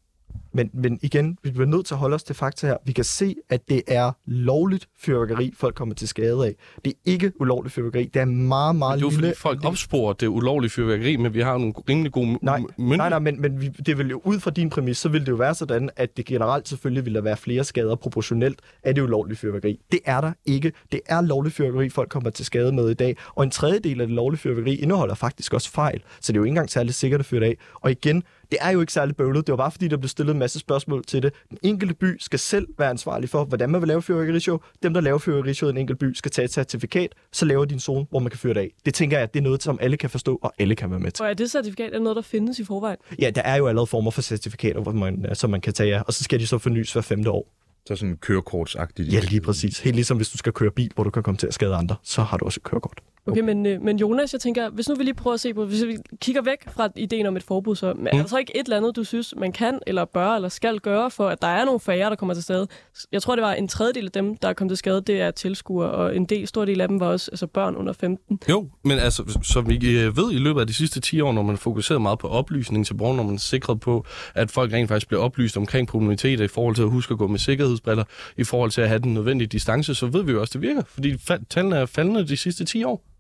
Men, 0.55 0.71
men 0.75 0.99
igen, 1.03 1.39
vi 1.43 1.51
bliver 1.51 1.67
nødt 1.67 1.87
til 1.87 1.95
at 1.95 1.99
holde 1.99 2.15
os 2.15 2.23
til 2.23 2.35
fakta 2.35 2.67
her. 2.67 2.77
Vi 2.85 2.93
kan 2.93 3.05
se, 3.05 3.35
at 3.51 3.69
det 3.69 3.83
er 3.87 4.13
lovligt 4.27 4.89
fyrværkeri, 5.01 5.55
folk 5.57 5.75
kommer 5.75 5.95
til 5.95 6.09
skade 6.09 6.47
af. 6.47 6.55
Det 6.85 6.91
er 6.91 6.97
ikke 7.05 7.33
ulovligt 7.41 7.75
fyrværkeri. 7.75 8.05
Det 8.15 8.21
er 8.21 8.25
meget, 8.25 8.77
meget 8.77 8.99
Det 8.99 9.05
er 9.07 9.07
jo 9.07 9.11
lille... 9.11 9.27
fordi 9.27 9.41
folk 9.41 9.59
det- 9.59 9.67
opsporer 9.69 10.13
det 10.13 10.27
ulovlige 10.27 10.71
fyrværkeri, 10.71 11.17
men 11.17 11.35
vi 11.35 11.41
har 11.41 11.59
nogle 11.59 11.73
rimelig 11.89 12.13
gode 12.13 12.39
Nej, 12.43 12.59
myndigheder. 12.59 12.97
nej, 12.97 13.09
nej, 13.09 13.19
men, 13.19 13.41
men 13.41 13.61
vi, 13.61 13.69
det 13.69 13.99
vil 13.99 14.11
jo 14.11 14.21
ud 14.25 14.41
fra 14.41 14.51
din 14.51 14.71
præmis, 14.71 14.99
så 14.99 15.09
vil 15.09 15.21
det 15.21 15.29
jo 15.29 15.37
være 15.37 15.55
sådan, 15.55 15.91
at 15.97 16.17
det 16.17 16.25
generelt 16.25 16.69
selvfølgelig 16.69 17.05
vil 17.05 17.15
der 17.15 17.21
være 17.21 17.37
flere 17.37 17.65
skader 17.65 17.95
proportionelt 17.97 18.61
af 18.83 18.95
det 18.95 19.03
ulovlige 19.03 19.37
fyrværkeri. 19.37 19.81
Det 19.93 20.01
er 20.05 20.21
der 20.21 20.33
ikke. 20.47 20.73
Det 20.93 21.01
er 21.07 21.21
lovligt 21.21 21.55
fyrværkeri, 21.55 21.89
folk 21.89 22.09
kommer 22.09 22.31
til 22.31 22.45
skade 22.45 22.73
med 22.73 22.91
i 22.91 22.95
dag. 22.95 23.17
Og 23.35 23.45
en 23.45 23.51
tredjedel 23.51 24.01
af 24.01 24.07
det 24.07 24.17
lovlige 24.17 24.39
fyrværkeri 24.41 24.75
indeholder 24.75 25.15
faktisk 25.15 25.55
også 25.55 25.71
fejl. 25.71 26.03
Så 26.21 26.33
det 26.33 26.37
er 26.39 26.41
jo 26.41 26.45
ikke 26.45 26.51
engang 26.51 26.71
særlig 26.71 26.95
sikkert 26.95 27.21
at 27.21 27.27
fyre 27.27 27.41
det 27.41 27.47
af. 27.47 27.57
Og 27.75 27.91
igen, 27.91 28.23
det 28.53 28.59
er 28.61 28.71
jo 28.71 28.81
ikke 28.81 28.93
særlig 28.93 29.17
bøvlet. 29.17 29.47
Det 29.47 29.53
var 29.53 29.57
bare 29.57 29.71
fordi, 29.71 29.89
der 29.89 29.97
blev 29.97 30.09
stillet 30.09 30.33
en 30.33 30.39
masse 30.39 30.59
spørgsmål 30.59 31.05
til 31.05 31.23
det. 31.23 31.33
Den 31.51 31.59
enkelte 31.63 31.95
by 31.95 32.17
skal 32.21 32.39
selv 32.39 32.69
være 32.79 32.91
ansvarlig 32.91 33.29
for, 33.29 33.45
hvordan 33.45 33.71
man 33.71 33.81
vil 33.81 33.89
lave 33.89 34.03
fyrværkerishow. 34.03 34.59
Dem, 34.83 34.95
der 34.95 35.01
laver 35.01 35.19
fyrværkerishow 35.19 35.69
i 35.69 35.71
en 35.71 35.77
enkelt 35.77 35.99
by, 35.99 36.15
skal 36.15 36.31
tage 36.31 36.45
et 36.45 36.53
certifikat, 36.53 37.15
så 37.33 37.45
laver 37.45 37.65
de 37.65 37.75
en 37.75 37.81
zone, 37.81 38.07
hvor 38.11 38.19
man 38.19 38.31
kan 38.31 38.39
fyre 38.39 38.55
det 38.55 38.61
af. 38.61 38.71
Det 38.85 38.95
tænker 38.95 39.19
jeg, 39.19 39.35
det 39.35 39.41
er 39.41 39.45
noget, 39.45 39.63
som 39.63 39.79
alle 39.81 39.97
kan 39.97 40.11
forstå, 40.11 40.39
og 40.43 40.53
alle 40.59 40.75
kan 40.75 40.91
være 40.91 41.01
med 41.01 41.11
til. 41.11 41.23
Og 41.23 41.31
er 41.31 41.35
det 41.35 41.51
certifikat 41.51 41.95
er 41.95 41.99
noget, 41.99 42.17
der 42.17 42.23
findes 42.23 42.59
i 42.59 42.65
forvejen? 42.65 42.97
Ja, 43.19 43.31
der 43.31 43.43
er 43.43 43.57
jo 43.57 43.67
allerede 43.67 43.87
former 43.87 44.11
for 44.11 44.23
certifikater, 44.23 44.81
hvor 44.81 44.93
man, 44.93 45.27
som 45.35 45.51
man 45.51 45.61
kan 45.61 45.73
tage 45.73 45.97
af, 45.97 46.03
og 46.07 46.13
så 46.13 46.25
skal 46.25 46.41
de 46.41 46.47
så 46.47 46.59
fornyes 46.59 46.93
hver 46.93 47.03
femte 47.03 47.31
år. 47.31 47.47
Så 47.87 47.97
sådan 47.97 48.17
kørekortsagtigt. 48.17 49.13
Ja, 49.13 49.21
lige 49.21 49.41
præcis. 49.41 49.79
Helt 49.79 49.97
ligesom 49.97 50.17
hvis 50.17 50.29
du 50.29 50.39
skal 50.39 50.53
køre 50.53 50.71
bil, 50.71 50.93
hvor 50.95 51.05
du 51.05 51.11
kan 51.11 51.23
komme 51.23 51.39
til 51.39 51.47
at 51.47 51.55
skade 51.55 51.75
andre, 51.75 51.97
så 52.03 52.23
har 52.23 52.37
du 52.37 52.45
også 52.45 52.59
et 52.59 52.63
kørekort. 52.63 53.01
Okay, 53.27 53.41
men, 53.41 53.67
øh, 53.67 53.83
men 53.83 53.99
Jonas, 53.99 54.33
jeg 54.33 54.41
tænker, 54.41 54.71
hvis 54.71 54.89
nu 54.89 54.95
vi 54.95 55.05
lige 55.05 55.15
prøver 55.15 55.35
at 55.35 55.41
se 55.41 55.55
på, 55.55 55.65
hvis 55.65 55.85
vi 55.85 55.97
kigger 56.21 56.43
væk 56.43 56.71
fra 56.71 56.89
ideen 56.97 57.27
om 57.27 57.37
et 57.37 57.43
forbud, 57.43 57.77
så 57.77 57.95
men 57.97 58.07
er 58.07 58.17
der 58.17 58.27
så 58.27 58.39
ikke 58.39 58.57
et 58.57 58.65
eller 58.65 58.77
andet, 58.77 58.97
du 58.97 59.05
synes, 59.05 59.35
man 59.37 59.53
kan, 59.53 59.79
eller 59.87 60.05
bør, 60.05 60.29
eller 60.29 60.49
skal 60.49 60.79
gøre, 60.79 61.11
for 61.11 61.29
at 61.29 61.43
der 61.43 61.49
er 61.49 61.65
nogle 61.65 61.81
færre, 61.81 62.11
der 62.11 62.17
kommer 62.17 62.35
til 62.35 62.43
skade? 62.43 62.67
Jeg 63.13 63.23
tror, 63.23 63.37
det 63.37 63.43
var 63.43 63.53
en 63.53 63.69
tredjedel 63.69 64.05
af 64.07 64.13
dem, 64.13 64.37
der 64.37 64.49
er 64.49 64.53
kommet 64.53 64.71
til 64.71 64.79
skade, 64.79 65.01
det 65.01 65.21
er 65.21 65.31
tilskuere, 65.31 65.91
og 65.91 66.17
en 66.17 66.25
del, 66.25 66.47
stor 66.47 66.65
del 66.65 66.81
af 66.81 66.89
dem 66.89 67.01
var 67.01 67.07
også 67.07 67.31
altså 67.33 67.47
børn 67.47 67.77
under 67.77 67.93
15. 67.93 68.41
Jo, 68.49 68.69
men 68.85 68.99
altså, 68.99 69.39
som 69.43 69.69
vi 69.69 69.75
øh, 70.01 70.17
ved 70.17 70.33
i 70.33 70.39
løbet 70.39 70.61
af 70.61 70.67
de 70.67 70.75
sidste 70.75 71.01
10 71.01 71.21
år, 71.21 71.33
når 71.33 71.43
man 71.43 71.57
fokuserer 71.57 71.99
meget 71.99 72.19
på 72.19 72.29
oplysning 72.29 72.87
til 72.87 72.95
borgerne, 72.95 73.17
når 73.17 73.25
man 73.25 73.39
sikret 73.39 73.81
på, 73.81 74.07
at 74.35 74.51
folk 74.51 74.73
rent 74.73 74.89
faktisk 74.89 75.09
bliver 75.09 75.23
oplyst 75.23 75.57
omkring 75.57 75.89
problematikker 75.89 76.45
i 76.45 76.49
forhold 76.49 76.75
til 76.75 76.83
at 76.83 76.91
huske 76.91 77.13
at 77.13 77.19
gå 77.19 77.27
med 77.27 77.39
sikkerhedsbriller, 77.39 78.05
i 78.37 78.45
forhold 78.45 78.71
til 78.71 78.81
at 78.81 78.89
have 78.89 78.99
den 78.99 79.15
nødvendige 79.15 79.49
distance, 79.49 79.95
så 79.95 80.07
ved 80.07 80.23
vi 80.25 80.33
jo 80.33 80.41
også, 80.41 80.51
at 80.51 80.53
det 80.53 80.69
virker, 80.69 80.83
fordi 80.87 81.17
tallene 81.51 81.77
er 81.77 81.87
faldende 81.87 82.29
de 82.29 82.37
sidste 82.37 82.65
10 82.65 82.85
år. 82.85 83.12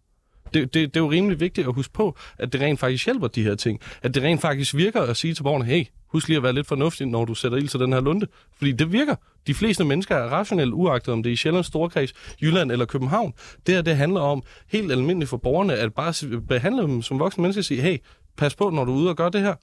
Det, 0.55 0.75
det, 0.75 0.95
det 0.95 1.01
er 1.01 1.05
jo 1.05 1.11
rimelig 1.11 1.41
vigtigt 1.41 1.67
at 1.67 1.75
huske 1.75 1.93
på, 1.93 2.17
at 2.39 2.53
det 2.53 2.61
rent 2.61 2.81
faktisk 2.81 3.05
hjælper 3.05 3.29
de 3.29 3.43
her 3.43 3.55
ting. 3.55 3.81
At 4.03 4.15
det 4.15 4.23
rent 4.23 4.41
faktisk 4.41 4.77
virker 4.77 5.01
at 5.03 5.17
sige 5.17 5.35
til 5.35 5.43
borgerne, 5.43 5.65
hey, 5.65 5.85
husk 6.07 6.29
lige 6.29 6.37
at 6.37 6.43
være 6.43 6.53
lidt 6.53 6.67
fornuftig, 6.67 7.07
når 7.07 7.25
du 7.25 7.35
sætter 7.35 7.59
ild 7.59 7.69
til 7.69 7.81
den 7.81 7.93
her 7.93 8.01
lunde. 8.01 8.27
Fordi 8.57 8.73
det 8.73 8.93
virker. 8.93 9.15
De 9.47 9.55
fleste 9.55 9.85
mennesker 9.85 10.17
er 10.17 10.29
rationelt 10.29 10.73
uagtet, 10.73 11.13
om 11.13 11.23
det 11.23 11.31
er 11.31 11.35
i 11.35 11.37
Sjællands 11.37 11.67
Storkreds, 11.67 12.13
Jylland 12.43 12.73
eller 12.73 12.85
København. 12.85 13.35
Det 13.67 13.75
her, 13.75 13.83
det 13.83 13.97
handler 13.97 14.21
om 14.21 14.43
helt 14.67 14.93
almindeligt 14.93 15.29
for 15.29 15.37
borgerne, 15.37 15.75
at 15.75 15.95
bare 15.95 16.41
behandle 16.49 16.83
dem 16.83 17.03
som 17.03 17.19
voksne 17.19 17.43
mennesker 17.43 17.61
og 17.61 17.65
sige, 17.65 17.81
hey, 17.81 17.99
pas 18.37 18.55
på, 18.55 18.71
når 18.71 18.85
du 18.85 18.93
er 18.93 18.97
ude 18.97 19.11
og 19.11 19.17
gør 19.17 19.29
det 19.29 19.41
her. 19.41 19.55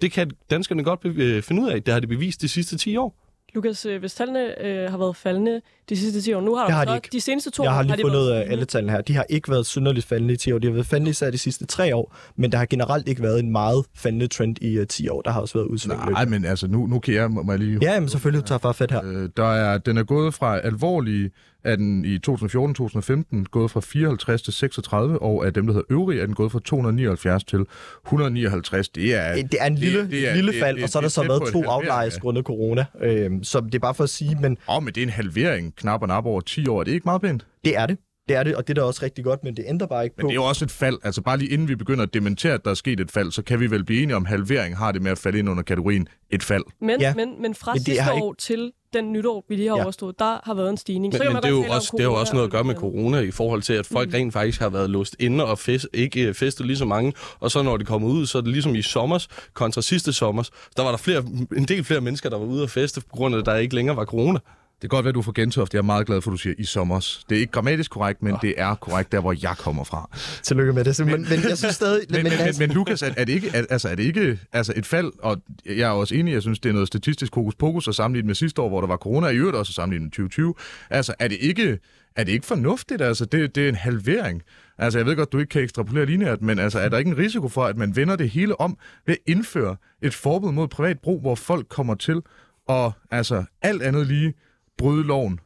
Det 0.00 0.12
kan 0.12 0.30
danskerne 0.50 0.84
godt 0.84 1.00
øh, 1.04 1.42
finde 1.42 1.62
ud 1.62 1.68
af. 1.68 1.82
Det 1.82 1.94
har 1.94 2.00
de 2.00 2.06
bevist 2.06 2.42
de 2.42 2.48
sidste 2.48 2.78
10 2.78 2.96
år. 2.96 3.28
Lukas, 3.54 3.86
øh, 3.86 4.00
hvis 4.00 4.14
tallene 4.14 4.64
øh, 4.64 4.90
har 4.90 4.98
været 4.98 5.16
faldende 5.16 5.60
de 5.88 5.96
sidste 5.96 6.20
10 6.22 6.32
år, 6.32 6.40
nu 6.40 6.54
har 6.54 6.64
Det 6.66 6.74
har 6.74 6.84
så 6.84 6.90
de 6.90 6.96
ikke. 6.96 7.08
de 7.12 7.20
seneste 7.20 7.50
to 7.50 7.62
Jeg 7.62 7.72
har 7.72 7.82
lige 7.82 7.96
de 7.96 8.00
fundet 8.02 8.16
været 8.16 8.24
ud 8.24 8.30
af 8.30 8.36
stigende. 8.40 8.52
alle 8.52 8.64
tallene 8.64 8.92
her. 8.92 9.00
De 9.00 9.14
har 9.14 9.26
ikke 9.28 9.50
været 9.50 9.66
synderligt 9.66 10.06
faldende 10.06 10.34
i 10.34 10.36
10 10.36 10.52
år. 10.52 10.58
De 10.58 10.66
har 10.66 10.74
været 10.74 10.86
faldende 10.86 11.10
især 11.10 11.30
de 11.30 11.38
sidste 11.38 11.66
3 11.66 11.94
år, 11.96 12.16
men 12.36 12.52
der 12.52 12.58
har 12.58 12.66
generelt 12.66 13.08
ikke 13.08 13.22
været 13.22 13.38
en 13.40 13.52
meget 13.52 13.84
faldende 13.96 14.26
trend 14.26 14.56
i 14.62 14.78
uh, 14.78 14.86
10 14.86 15.08
år. 15.08 15.22
Der 15.22 15.30
har 15.30 15.40
også 15.40 15.54
været 15.58 15.66
udsving. 15.66 16.10
Nej, 16.10 16.24
men 16.24 16.44
altså, 16.44 16.66
nu, 16.66 16.86
nu 16.86 16.98
kan 16.98 17.14
jeg, 17.14 17.30
må 17.30 17.52
jeg 17.52 17.58
lige... 17.58 17.78
Ja, 17.82 18.00
men 18.00 18.08
selvfølgelig, 18.08 18.42
du 18.42 18.48
tager 18.48 18.58
bare 18.58 18.74
fedt 18.74 18.90
her. 18.90 19.00
Øh, 19.04 19.28
der 19.36 19.52
er, 19.52 19.78
den 19.78 19.96
er 19.98 20.02
gået 20.02 20.34
fra 20.34 20.58
alvorlige 20.60 21.30
er 21.64 21.76
den 21.76 22.04
i 22.04 22.16
2014-2015 22.30 23.44
gået 23.50 23.70
fra 23.70 23.80
54 23.80 24.42
til 24.42 24.52
36, 24.52 25.22
og 25.22 25.46
af 25.46 25.52
dem, 25.54 25.66
der 25.66 25.72
hedder 25.74 25.86
øvrige, 25.90 26.20
er 26.20 26.26
den 26.26 26.34
gået 26.34 26.52
fra 26.52 26.60
279 26.64 27.44
til 27.44 27.64
159. 28.06 28.88
Det 28.88 29.14
er, 29.14 29.34
Det 29.34 29.54
er 29.60 29.66
en 29.66 29.74
lille, 29.74 30.00
det, 30.02 30.10
det, 30.10 30.28
er- 30.30 30.34
lille 30.34 30.52
det- 30.52 30.60
fald, 30.60 30.76
det- 30.76 30.84
og 30.84 30.90
så 30.90 30.98
er 30.98 31.00
det 31.00 31.04
der 31.16 31.22
så 31.22 31.28
været 31.28 31.52
to 31.52 31.62
outliers 31.66 32.18
grundet 32.18 32.44
corona. 32.44 32.84
Øhm, 33.02 33.44
så 33.44 33.60
det 33.60 33.74
er 33.74 33.78
bare 33.78 33.94
for 33.94 34.04
at 34.04 34.10
sige, 34.10 34.36
men 34.40 34.58
Åh, 34.68 34.82
men 34.82 34.94
det 34.94 35.00
er 35.00 35.06
en 35.06 35.10
halvering, 35.12 35.74
knap 35.78 36.02
og 36.02 36.08
nap 36.08 36.26
over 36.26 36.40
10 36.40 36.68
år. 36.68 36.82
Det 36.84 36.90
er 36.90 36.94
ikke 36.94 37.04
meget 37.04 37.20
pænt. 37.20 37.46
det 37.64 37.76
er 37.76 37.86
det. 37.86 37.98
Det 38.28 38.36
er 38.36 38.42
det, 38.42 38.54
og 38.56 38.68
det 38.68 38.78
er 38.78 38.80
da 38.80 38.86
også 38.86 39.00
rigtig 39.04 39.24
godt, 39.24 39.44
men 39.44 39.56
det 39.56 39.64
ændrer 39.68 39.86
bare 39.86 40.04
ikke 40.04 40.14
Men 40.16 40.22
på. 40.22 40.26
det 40.28 40.32
er 40.32 40.34
jo 40.34 40.44
også 40.44 40.64
et 40.64 40.70
fald. 40.70 40.98
Altså 41.04 41.22
bare 41.22 41.36
lige 41.38 41.50
inden 41.50 41.68
vi 41.68 41.74
begynder 41.76 42.02
at 42.02 42.14
dementere, 42.14 42.52
at 42.54 42.64
der 42.64 42.70
er 42.70 42.74
sket 42.74 43.00
et 43.00 43.10
fald, 43.10 43.32
så 43.32 43.42
kan 43.42 43.60
vi 43.60 43.70
vel 43.70 43.84
blive 43.84 44.02
enige 44.02 44.16
om, 44.16 44.24
halvering 44.24 44.76
har 44.76 44.92
det 44.92 45.02
med 45.02 45.10
at 45.10 45.18
falde 45.18 45.38
ind 45.38 45.48
under 45.50 45.62
kategorien 45.62 46.08
et 46.30 46.42
fald. 46.42 46.64
Men, 46.80 47.00
Ja. 47.00 47.14
men, 47.14 47.42
men 47.42 47.54
fra 47.54 47.72
Men 47.72 47.78
det 47.78 47.86
sidste 47.86 48.02
ikke- 48.02 48.12
år 48.24 48.34
til 48.38 48.72
den 48.92 49.12
nytår, 49.12 49.44
vi 49.48 49.56
lige 49.56 49.68
har 49.68 49.76
Ja. 49.76 49.82
overstået, 49.82 50.18
der 50.18 50.40
har 50.44 50.54
været 50.54 50.70
en 50.70 50.76
stigning. 50.76 51.12
Men, 51.14 51.20
kan 51.20 51.26
men 51.26 51.32
man 51.32 51.42
det, 51.42 51.48
er 51.48 51.54
godt 51.54 51.66
jo 51.68 51.72
også, 51.74 51.90
det 51.92 52.00
har 52.00 52.10
jo 52.10 52.14
også 52.20 52.32
noget 52.34 52.46
at 52.46 52.52
gøre 52.52 52.64
med 52.64 52.74
corona. 52.74 53.18
i 53.18 53.30
forhold 53.30 53.62
til, 53.62 53.72
at 53.72 53.86
folk 53.86 54.14
rent 54.14 54.32
faktisk 54.32 54.60
har 54.60 54.68
været 54.68 54.90
låst 54.90 55.16
inde 55.18 55.44
og 55.46 55.58
fest, 55.58 55.86
ikke 55.92 56.22
øh, 56.28 56.34
festet 56.34 56.66
lige 56.66 56.76
så 56.76 56.84
mange. 56.84 57.12
Og 57.40 57.50
så 57.50 57.62
når 57.62 57.76
de 57.76 57.84
kommer 57.84 58.08
ud, 58.08 58.26
så 58.26 58.38
er 58.38 58.42
det 58.42 58.52
ligesom 58.52 58.74
i 58.74 58.82
sommers 58.82 59.28
kontra 59.54 59.82
sidste 59.82 60.12
sommers. 60.12 60.50
Der 60.76 60.82
var 60.82 60.90
der 60.90 60.98
flere, 60.98 61.24
en 61.56 61.64
del 61.64 61.84
flere 61.84 62.00
mennesker, 62.00 62.30
der 62.30 62.38
var 62.38 62.46
ude 62.46 62.62
og 62.62 62.70
feste, 62.70 63.00
på 63.00 63.06
grund 63.16 63.34
af, 63.34 63.38
at 63.38 63.46
der 63.46 63.56
ikke 63.56 63.74
længere 63.74 63.96
var 63.96 64.04
corona. 64.04 64.38
Det 64.82 64.90
kan 64.90 64.96
godt 64.96 65.04
være, 65.04 65.12
du 65.12 65.22
får 65.22 65.32
Gentofte. 65.32 65.74
Jeg 65.74 65.78
er 65.78 65.84
meget 65.84 66.06
glad 66.06 66.20
for, 66.20 66.30
at 66.30 66.32
du 66.32 66.36
siger 66.36 66.54
i 66.58 66.64
sommers. 66.64 67.24
Det 67.28 67.36
er 67.36 67.40
ikke 67.40 67.50
grammatisk 67.50 67.90
korrekt, 67.90 68.22
men 68.22 68.36
det 68.42 68.54
er 68.56 68.74
korrekt 68.74 69.12
der, 69.12 69.20
hvor 69.20 69.34
jeg 69.42 69.54
kommer 69.58 69.84
fra. 69.84 70.10
Tillykke 70.42 70.72
med 70.72 70.84
det. 70.84 70.98
Men, 70.98 71.06
men, 71.06 71.26
men 71.30 71.48
jeg 71.48 71.58
synes 71.58 71.74
stadig... 71.74 72.06
Men, 72.10 72.22
men, 72.22 72.32
men, 72.44 72.54
men 72.58 72.70
Lukas, 72.70 73.02
er, 73.02 73.14
er 73.16 73.24
det 73.24 73.32
ikke, 73.32 73.50
er, 73.54 73.64
altså, 73.70 73.88
er 73.88 73.94
det 73.94 74.02
ikke 74.02 74.38
altså 74.52 74.72
et 74.76 74.86
fald, 74.86 75.12
og 75.18 75.36
jeg 75.66 75.78
er 75.78 75.88
også 75.88 76.14
enig, 76.14 76.32
jeg 76.32 76.42
synes, 76.42 76.58
det 76.58 76.68
er 76.68 76.72
noget 76.72 76.88
statistisk 76.88 77.34
hokus 77.34 77.54
pokus 77.54 77.88
at 77.88 77.94
sammenligne 77.94 78.26
med 78.26 78.34
sidste 78.34 78.62
år, 78.62 78.68
hvor 78.68 78.80
der 78.80 78.88
var 78.88 78.96
corona, 78.96 79.28
i 79.28 79.36
øvrigt 79.36 79.56
også 79.56 79.70
at 79.70 79.74
sammenligne 79.74 80.04
med 80.04 80.10
2020. 80.10 80.54
Altså, 80.90 81.14
er 81.18 81.28
det 81.28 81.38
ikke, 81.40 81.78
er 82.16 82.24
det 82.24 82.32
ikke 82.32 82.46
fornuftigt? 82.46 83.02
Altså, 83.02 83.24
det, 83.24 83.54
det 83.54 83.64
er 83.64 83.68
en 83.68 83.74
halvering. 83.74 84.42
Altså, 84.78 84.98
jeg 84.98 85.06
ved 85.06 85.16
godt, 85.16 85.32
du 85.32 85.38
ikke 85.38 85.50
kan 85.50 85.62
ekstrapolere 85.62 86.06
lineært, 86.06 86.42
men 86.42 86.58
altså, 86.58 86.78
er 86.78 86.88
der 86.88 86.98
ikke 86.98 87.10
en 87.10 87.18
risiko 87.18 87.48
for, 87.48 87.64
at 87.64 87.76
man 87.76 87.96
vender 87.96 88.16
det 88.16 88.30
hele 88.30 88.60
om 88.60 88.78
ved 89.06 89.14
at 89.14 89.32
indføre 89.32 89.76
et 90.02 90.14
forbud 90.14 90.52
mod 90.52 90.68
privat 90.68 90.98
brug, 90.98 91.20
hvor 91.20 91.34
folk 91.34 91.68
kommer 91.68 91.94
til 91.94 92.22
at, 92.68 92.92
altså, 93.10 93.44
alt 93.62 93.82
andet 93.82 94.06
lige 94.06 94.34
bryde 94.78 95.06
loven 95.06 95.40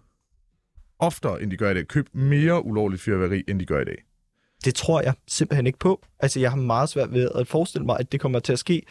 oftere, 0.99 1.43
end 1.43 1.51
de 1.51 1.57
gør 1.57 1.71
i 1.71 1.75
dag. 1.75 1.89
Køb 1.89 2.09
mere 2.13 2.65
ulovligt 2.65 3.03
fyrværkeri, 3.03 3.43
end 3.49 3.61
de 3.61 3.67
gør 3.67 3.81
i 3.81 3.85
dag. 3.85 4.05
Det 4.65 4.75
tror 4.75 5.03
jeg 5.03 5.15
simpelthen 5.29 5.67
ikke 5.67 5.79
på. 5.79 6.03
Altså, 6.21 6.41
jeg 6.41 6.51
har 6.51 6.57
meget 6.57 6.89
svært 6.89 7.13
ved 7.13 7.29
at 7.35 7.49
forestille 7.49 7.87
mig, 7.87 7.97
at 8.01 8.13
det 8.13 8.21
kommer 8.21 8.39
til 8.39 8.53
at 8.53 8.59
ske. 8.59 8.83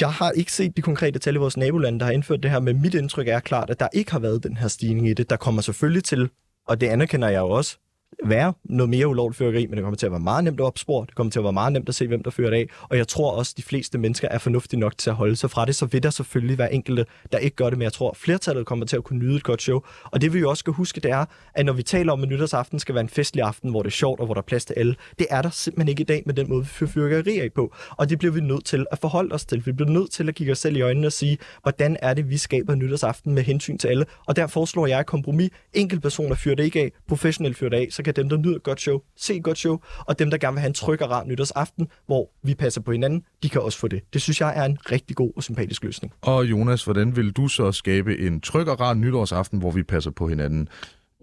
Jeg 0.00 0.12
har 0.12 0.30
ikke 0.30 0.52
set 0.52 0.76
de 0.76 0.82
konkrete 0.82 1.18
tal 1.18 1.34
i 1.34 1.38
vores 1.38 1.56
nabolande, 1.56 1.98
der 1.98 2.04
har 2.04 2.12
indført 2.12 2.42
det 2.42 2.50
her, 2.50 2.60
men 2.60 2.82
mit 2.82 2.94
indtryk 2.94 3.28
er 3.28 3.40
klart, 3.40 3.70
at 3.70 3.80
der 3.80 3.88
ikke 3.92 4.12
har 4.12 4.18
været 4.18 4.42
den 4.42 4.56
her 4.56 4.68
stigning 4.68 5.08
i 5.08 5.14
det. 5.14 5.30
Der 5.30 5.36
kommer 5.36 5.62
selvfølgelig 5.62 6.04
til, 6.04 6.30
og 6.66 6.80
det 6.80 6.86
anerkender 6.86 7.28
jeg 7.28 7.40
jo 7.40 7.50
også, 7.50 7.78
være 8.24 8.52
noget 8.64 8.90
mere 8.90 9.08
ulovligt 9.08 9.38
fyrværkeri, 9.38 9.66
men 9.66 9.76
det 9.76 9.82
kommer 9.82 9.96
til 9.96 10.06
at 10.06 10.12
være 10.12 10.20
meget 10.20 10.44
nemt 10.44 10.60
at 10.60 10.66
opspore. 10.66 11.06
Det 11.06 11.14
kommer 11.14 11.30
til 11.30 11.38
at 11.38 11.44
være 11.44 11.52
meget 11.52 11.72
nemt 11.72 11.88
at 11.88 11.94
se, 11.94 12.06
hvem 12.06 12.22
der 12.22 12.30
fører 12.30 12.50
det 12.50 12.56
af. 12.56 12.66
Og 12.88 12.96
jeg 12.96 13.08
tror 13.08 13.32
også, 13.32 13.52
at 13.52 13.56
de 13.56 13.62
fleste 13.62 13.98
mennesker 13.98 14.28
er 14.28 14.38
fornuftige 14.38 14.80
nok 14.80 14.98
til 14.98 15.10
at 15.10 15.16
holde 15.16 15.36
sig 15.36 15.50
fra 15.50 15.64
det. 15.64 15.74
Så 15.74 15.86
vil 15.86 16.02
der 16.02 16.10
selvfølgelig 16.10 16.58
være 16.58 16.74
enkelte, 16.74 17.06
der 17.32 17.38
ikke 17.38 17.56
gør 17.56 17.70
det, 17.70 17.78
men 17.78 17.82
jeg 17.82 17.92
tror, 17.92 18.10
at 18.10 18.16
flertallet 18.16 18.66
kommer 18.66 18.86
til 18.86 18.96
at 18.96 19.04
kunne 19.04 19.18
nyde 19.18 19.36
et 19.36 19.42
godt 19.42 19.62
show. 19.62 19.80
Og 20.04 20.20
det 20.20 20.34
vi 20.34 20.38
jo 20.38 20.50
også 20.50 20.60
skal 20.60 20.72
huske, 20.72 21.00
det 21.00 21.10
er, 21.10 21.24
at 21.54 21.66
når 21.66 21.72
vi 21.72 21.82
taler 21.82 22.12
om, 22.12 22.22
at 22.22 22.28
nytårsaften 22.28 22.78
skal 22.78 22.94
være 22.94 23.02
en 23.02 23.08
festlig 23.08 23.44
aften, 23.44 23.70
hvor 23.70 23.82
det 23.82 23.90
er 23.90 23.92
sjovt 23.92 24.20
og 24.20 24.26
hvor 24.26 24.34
der 24.34 24.40
er 24.40 24.46
plads 24.46 24.64
til 24.64 24.74
alle, 24.76 24.94
det 25.18 25.26
er 25.30 25.42
der 25.42 25.50
simpelthen 25.50 25.88
ikke 25.88 26.00
i 26.00 26.04
dag 26.04 26.22
med 26.26 26.34
den 26.34 26.48
måde, 26.48 26.60
vi 26.60 26.66
fyrer 26.66 26.90
fyrværkeri 26.90 27.38
af 27.38 27.52
på. 27.52 27.74
Og 27.90 28.10
det 28.10 28.18
bliver 28.18 28.32
vi 28.32 28.40
nødt 28.40 28.64
til 28.64 28.86
at 28.92 28.98
forholde 28.98 29.34
os 29.34 29.44
til. 29.44 29.66
Vi 29.66 29.72
bliver 29.72 29.90
nødt 29.90 30.10
til 30.10 30.28
at 30.28 30.34
kigge 30.34 30.52
os 30.52 30.58
selv 30.58 30.76
i 30.76 30.80
øjnene 30.80 31.06
og 31.06 31.12
sige, 31.12 31.38
hvordan 31.62 31.96
er 32.02 32.14
det, 32.14 32.30
vi 32.30 32.36
skaber 32.36 32.74
nytårsaften 32.74 33.34
med 33.34 33.42
hensyn 33.42 33.78
til 33.78 33.88
alle. 33.88 34.06
Og 34.26 34.36
der 34.36 34.46
foreslår 34.46 34.86
jeg 34.86 35.00
et 35.00 35.06
kompromis. 35.06 35.50
Enkelte 35.72 36.02
personer 36.02 36.34
fyrer 36.34 36.54
det 36.54 36.64
ikke 36.64 36.80
af, 36.80 36.92
professionelt 37.08 37.56
fyrer 37.56 37.70
det 37.70 37.76
af, 37.76 37.88
så 37.90 38.01
kan 38.04 38.14
dem, 38.14 38.28
der 38.28 38.36
nyder 38.36 38.56
et 38.56 38.62
godt 38.62 38.80
show, 38.80 39.00
se 39.16 39.34
et 39.34 39.44
godt 39.44 39.58
show, 39.58 39.78
og 39.98 40.18
dem, 40.18 40.30
der 40.30 40.38
gerne 40.38 40.54
vil 40.54 40.60
have 40.60 40.68
en 40.68 40.74
tryg 40.74 41.02
og 41.02 41.10
rar 41.10 41.24
nytårsaften, 41.24 41.88
hvor 42.06 42.30
vi 42.42 42.54
passer 42.54 42.80
på 42.80 42.92
hinanden, 42.92 43.24
de 43.42 43.48
kan 43.48 43.60
også 43.60 43.78
få 43.78 43.88
det. 43.88 44.00
Det 44.12 44.22
synes 44.22 44.40
jeg 44.40 44.52
er 44.56 44.64
en 44.64 44.78
rigtig 44.92 45.16
god 45.16 45.32
og 45.36 45.42
sympatisk 45.42 45.84
løsning. 45.84 46.12
Og 46.20 46.44
Jonas, 46.44 46.84
hvordan 46.84 47.16
vil 47.16 47.32
du 47.32 47.48
så 47.48 47.72
skabe 47.72 48.18
en 48.18 48.40
tryg 48.40 48.68
og 48.68 48.80
rar 48.80 48.94
nytårsaften, 48.94 49.58
hvor 49.58 49.70
vi 49.70 49.82
passer 49.82 50.10
på 50.10 50.28
hinanden? 50.28 50.68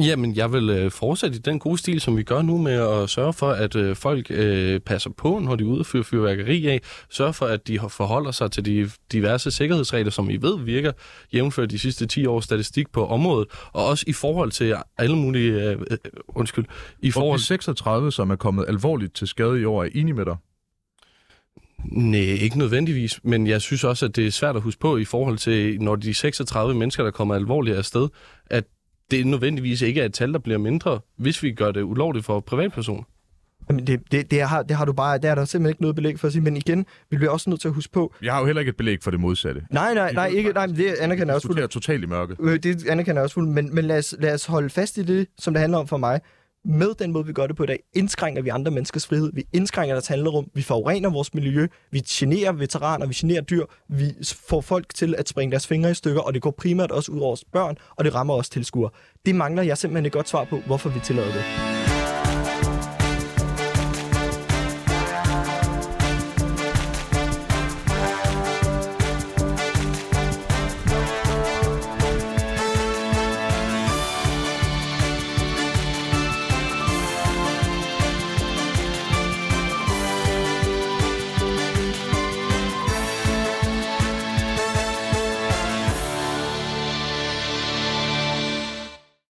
Jamen, 0.03 0.35
jeg 0.35 0.53
vil 0.53 0.69
øh, 0.69 0.91
fortsætte 0.91 1.37
i 1.37 1.39
den 1.39 1.59
gode 1.59 1.77
stil, 1.77 2.01
som 2.01 2.17
vi 2.17 2.23
gør 2.23 2.41
nu 2.41 2.57
med 2.57 2.73
at 2.73 3.09
sørge 3.09 3.33
for, 3.33 3.49
at 3.49 3.75
øh, 3.75 3.95
folk 3.95 4.27
øh, 4.29 4.79
passer 4.79 5.09
på, 5.09 5.39
når 5.39 5.55
de 5.55 5.63
er 5.63 5.67
ude 5.67 5.79
og 5.79 5.85
fyre 5.85 6.03
fyrværkeri 6.03 6.67
af. 6.67 6.81
Sørge 7.09 7.33
for, 7.33 7.45
at 7.45 7.67
de 7.67 7.79
forholder 7.89 8.31
sig 8.31 8.51
til 8.51 8.65
de 8.65 8.89
diverse 9.11 9.51
sikkerhedsregler, 9.51 10.11
som 10.11 10.29
I 10.29 10.37
ved 10.37 10.59
virker, 10.59 10.91
jævnført 11.33 11.71
de 11.71 11.79
sidste 11.79 12.05
10 12.05 12.25
års 12.25 12.43
statistik 12.43 12.91
på 12.91 13.07
området. 13.07 13.47
Og 13.73 13.85
også 13.85 14.05
i 14.07 14.13
forhold 14.13 14.51
til 14.51 14.75
alle 14.97 15.15
mulige... 15.15 15.51
Øh, 15.51 15.81
øh, 15.91 15.97
undskyld. 16.27 16.65
I 16.99 17.11
forhold 17.11 17.39
de 17.39 17.45
36, 17.45 18.11
som 18.11 18.29
er 18.29 18.35
kommet 18.35 18.65
alvorligt 18.67 19.15
til 19.15 19.27
skade 19.27 19.61
i 19.61 19.65
år, 19.65 19.83
er 19.83 19.89
enige 19.93 20.13
med 20.13 20.25
dig? 20.25 20.35
Nej, 21.85 22.19
ikke 22.19 22.57
nødvendigvis, 22.57 23.19
men 23.23 23.47
jeg 23.47 23.61
synes 23.61 23.83
også, 23.83 24.05
at 24.05 24.15
det 24.15 24.27
er 24.27 24.31
svært 24.31 24.55
at 24.55 24.61
huske 24.61 24.79
på 24.79 24.97
i 24.97 25.05
forhold 25.05 25.37
til, 25.37 25.81
når 25.81 25.95
de 25.95 26.13
36 26.13 26.73
mennesker, 26.73 27.03
der 27.03 27.11
kommer 27.11 27.35
alvorligt 27.35 27.77
afsted, 27.77 28.07
at 28.45 28.63
det 29.11 29.27
nødvendigvis 29.27 29.81
ikke 29.81 30.01
er 30.01 30.05
et 30.05 30.13
tal, 30.13 30.33
der 30.33 30.39
bliver 30.39 30.57
mindre, 30.59 30.99
hvis 31.17 31.43
vi 31.43 31.51
gør 31.51 31.71
det 31.71 31.81
ulovligt 31.81 32.25
for 32.25 32.39
privatpersoner. 32.39 33.03
Jamen 33.69 33.87
det, 33.87 33.99
det, 34.11 34.31
det, 34.31 34.41
har, 34.41 34.63
det 34.63 34.77
har 34.77 34.85
du 34.85 34.93
bare, 34.93 35.17
der 35.17 35.31
er 35.31 35.35
der 35.35 35.45
simpelthen 35.45 35.69
ikke 35.71 35.81
noget 35.81 35.95
belæg 35.95 36.19
for 36.19 36.27
at 36.27 36.33
sige, 36.33 36.41
men 36.43 36.57
igen, 36.57 36.85
vi 37.09 37.17
bliver 37.17 37.31
også 37.31 37.49
nødt 37.49 37.61
til 37.61 37.67
at 37.67 37.73
huske 37.73 37.91
på, 37.93 38.13
Jeg 38.21 38.33
har 38.33 38.39
jo 38.39 38.45
heller 38.45 38.59
ikke 38.59 38.69
et 38.69 38.77
belæg 38.77 38.97
for 39.03 39.11
det 39.11 39.19
modsatte. 39.19 39.61
nej, 39.71 39.93
nej, 39.93 40.13
nej, 40.13 40.27
ikke, 40.27 40.49
nej, 40.53 40.67
men 40.67 40.75
det 40.75 40.93
anerkender 40.99 41.27
jeg 41.33 41.35
også 41.35 41.47
fuldt. 41.47 41.71
totalt 41.71 42.03
i 42.03 42.07
mørke. 42.07 42.35
Øh, 42.39 42.59
Det 42.63 42.87
anerkender 42.87 43.19
jeg 43.19 43.23
også 43.23 43.33
fuldt, 43.33 43.49
men, 43.49 43.75
men 43.75 43.85
lad, 43.85 43.97
os, 43.97 44.15
lad 44.19 44.33
os 44.33 44.45
holde 44.45 44.69
fast 44.69 44.97
i 44.97 45.03
det, 45.03 45.27
som 45.39 45.53
det 45.53 45.61
handler 45.61 45.77
om 45.77 45.87
for 45.87 45.97
mig. 45.97 46.21
Med 46.65 46.95
den 46.99 47.11
måde, 47.11 47.25
vi 47.25 47.33
gør 47.33 47.47
det 47.47 47.55
på 47.55 47.63
i 47.63 47.67
dag, 47.67 47.79
indskrænker 47.93 48.41
vi 48.41 48.49
andre 48.49 48.71
menneskers 48.71 49.07
frihed, 49.07 49.31
vi 49.33 49.43
indskrænker 49.53 49.93
deres 49.95 50.07
handlerum, 50.07 50.47
vi 50.53 50.61
forurener 50.61 51.09
vores 51.09 51.33
miljø, 51.33 51.67
vi 51.91 51.99
generer 51.99 52.51
veteraner, 52.51 53.05
vi 53.05 53.13
generer 53.13 53.41
dyr, 53.41 53.65
vi 53.89 54.13
får 54.23 54.61
folk 54.61 54.93
til 54.95 55.15
at 55.15 55.29
springe 55.29 55.51
deres 55.51 55.67
fingre 55.67 55.91
i 55.91 55.93
stykker, 55.93 56.21
og 56.21 56.33
det 56.33 56.41
går 56.41 56.51
primært 56.51 56.91
også 56.91 57.11
ud 57.11 57.19
over 57.19 57.29
vores 57.29 57.45
børn, 57.51 57.77
og 57.95 58.05
det 58.05 58.15
rammer 58.15 58.33
også 58.33 58.51
tilskuere. 58.51 58.89
Det 59.25 59.35
mangler 59.35 59.63
jeg 59.63 59.77
simpelthen 59.77 60.05
et 60.05 60.11
godt 60.11 60.29
svar 60.29 60.43
på, 60.43 60.57
hvorfor 60.57 60.89
vi 60.89 60.99
tillader 60.99 61.33
det. 61.33 61.78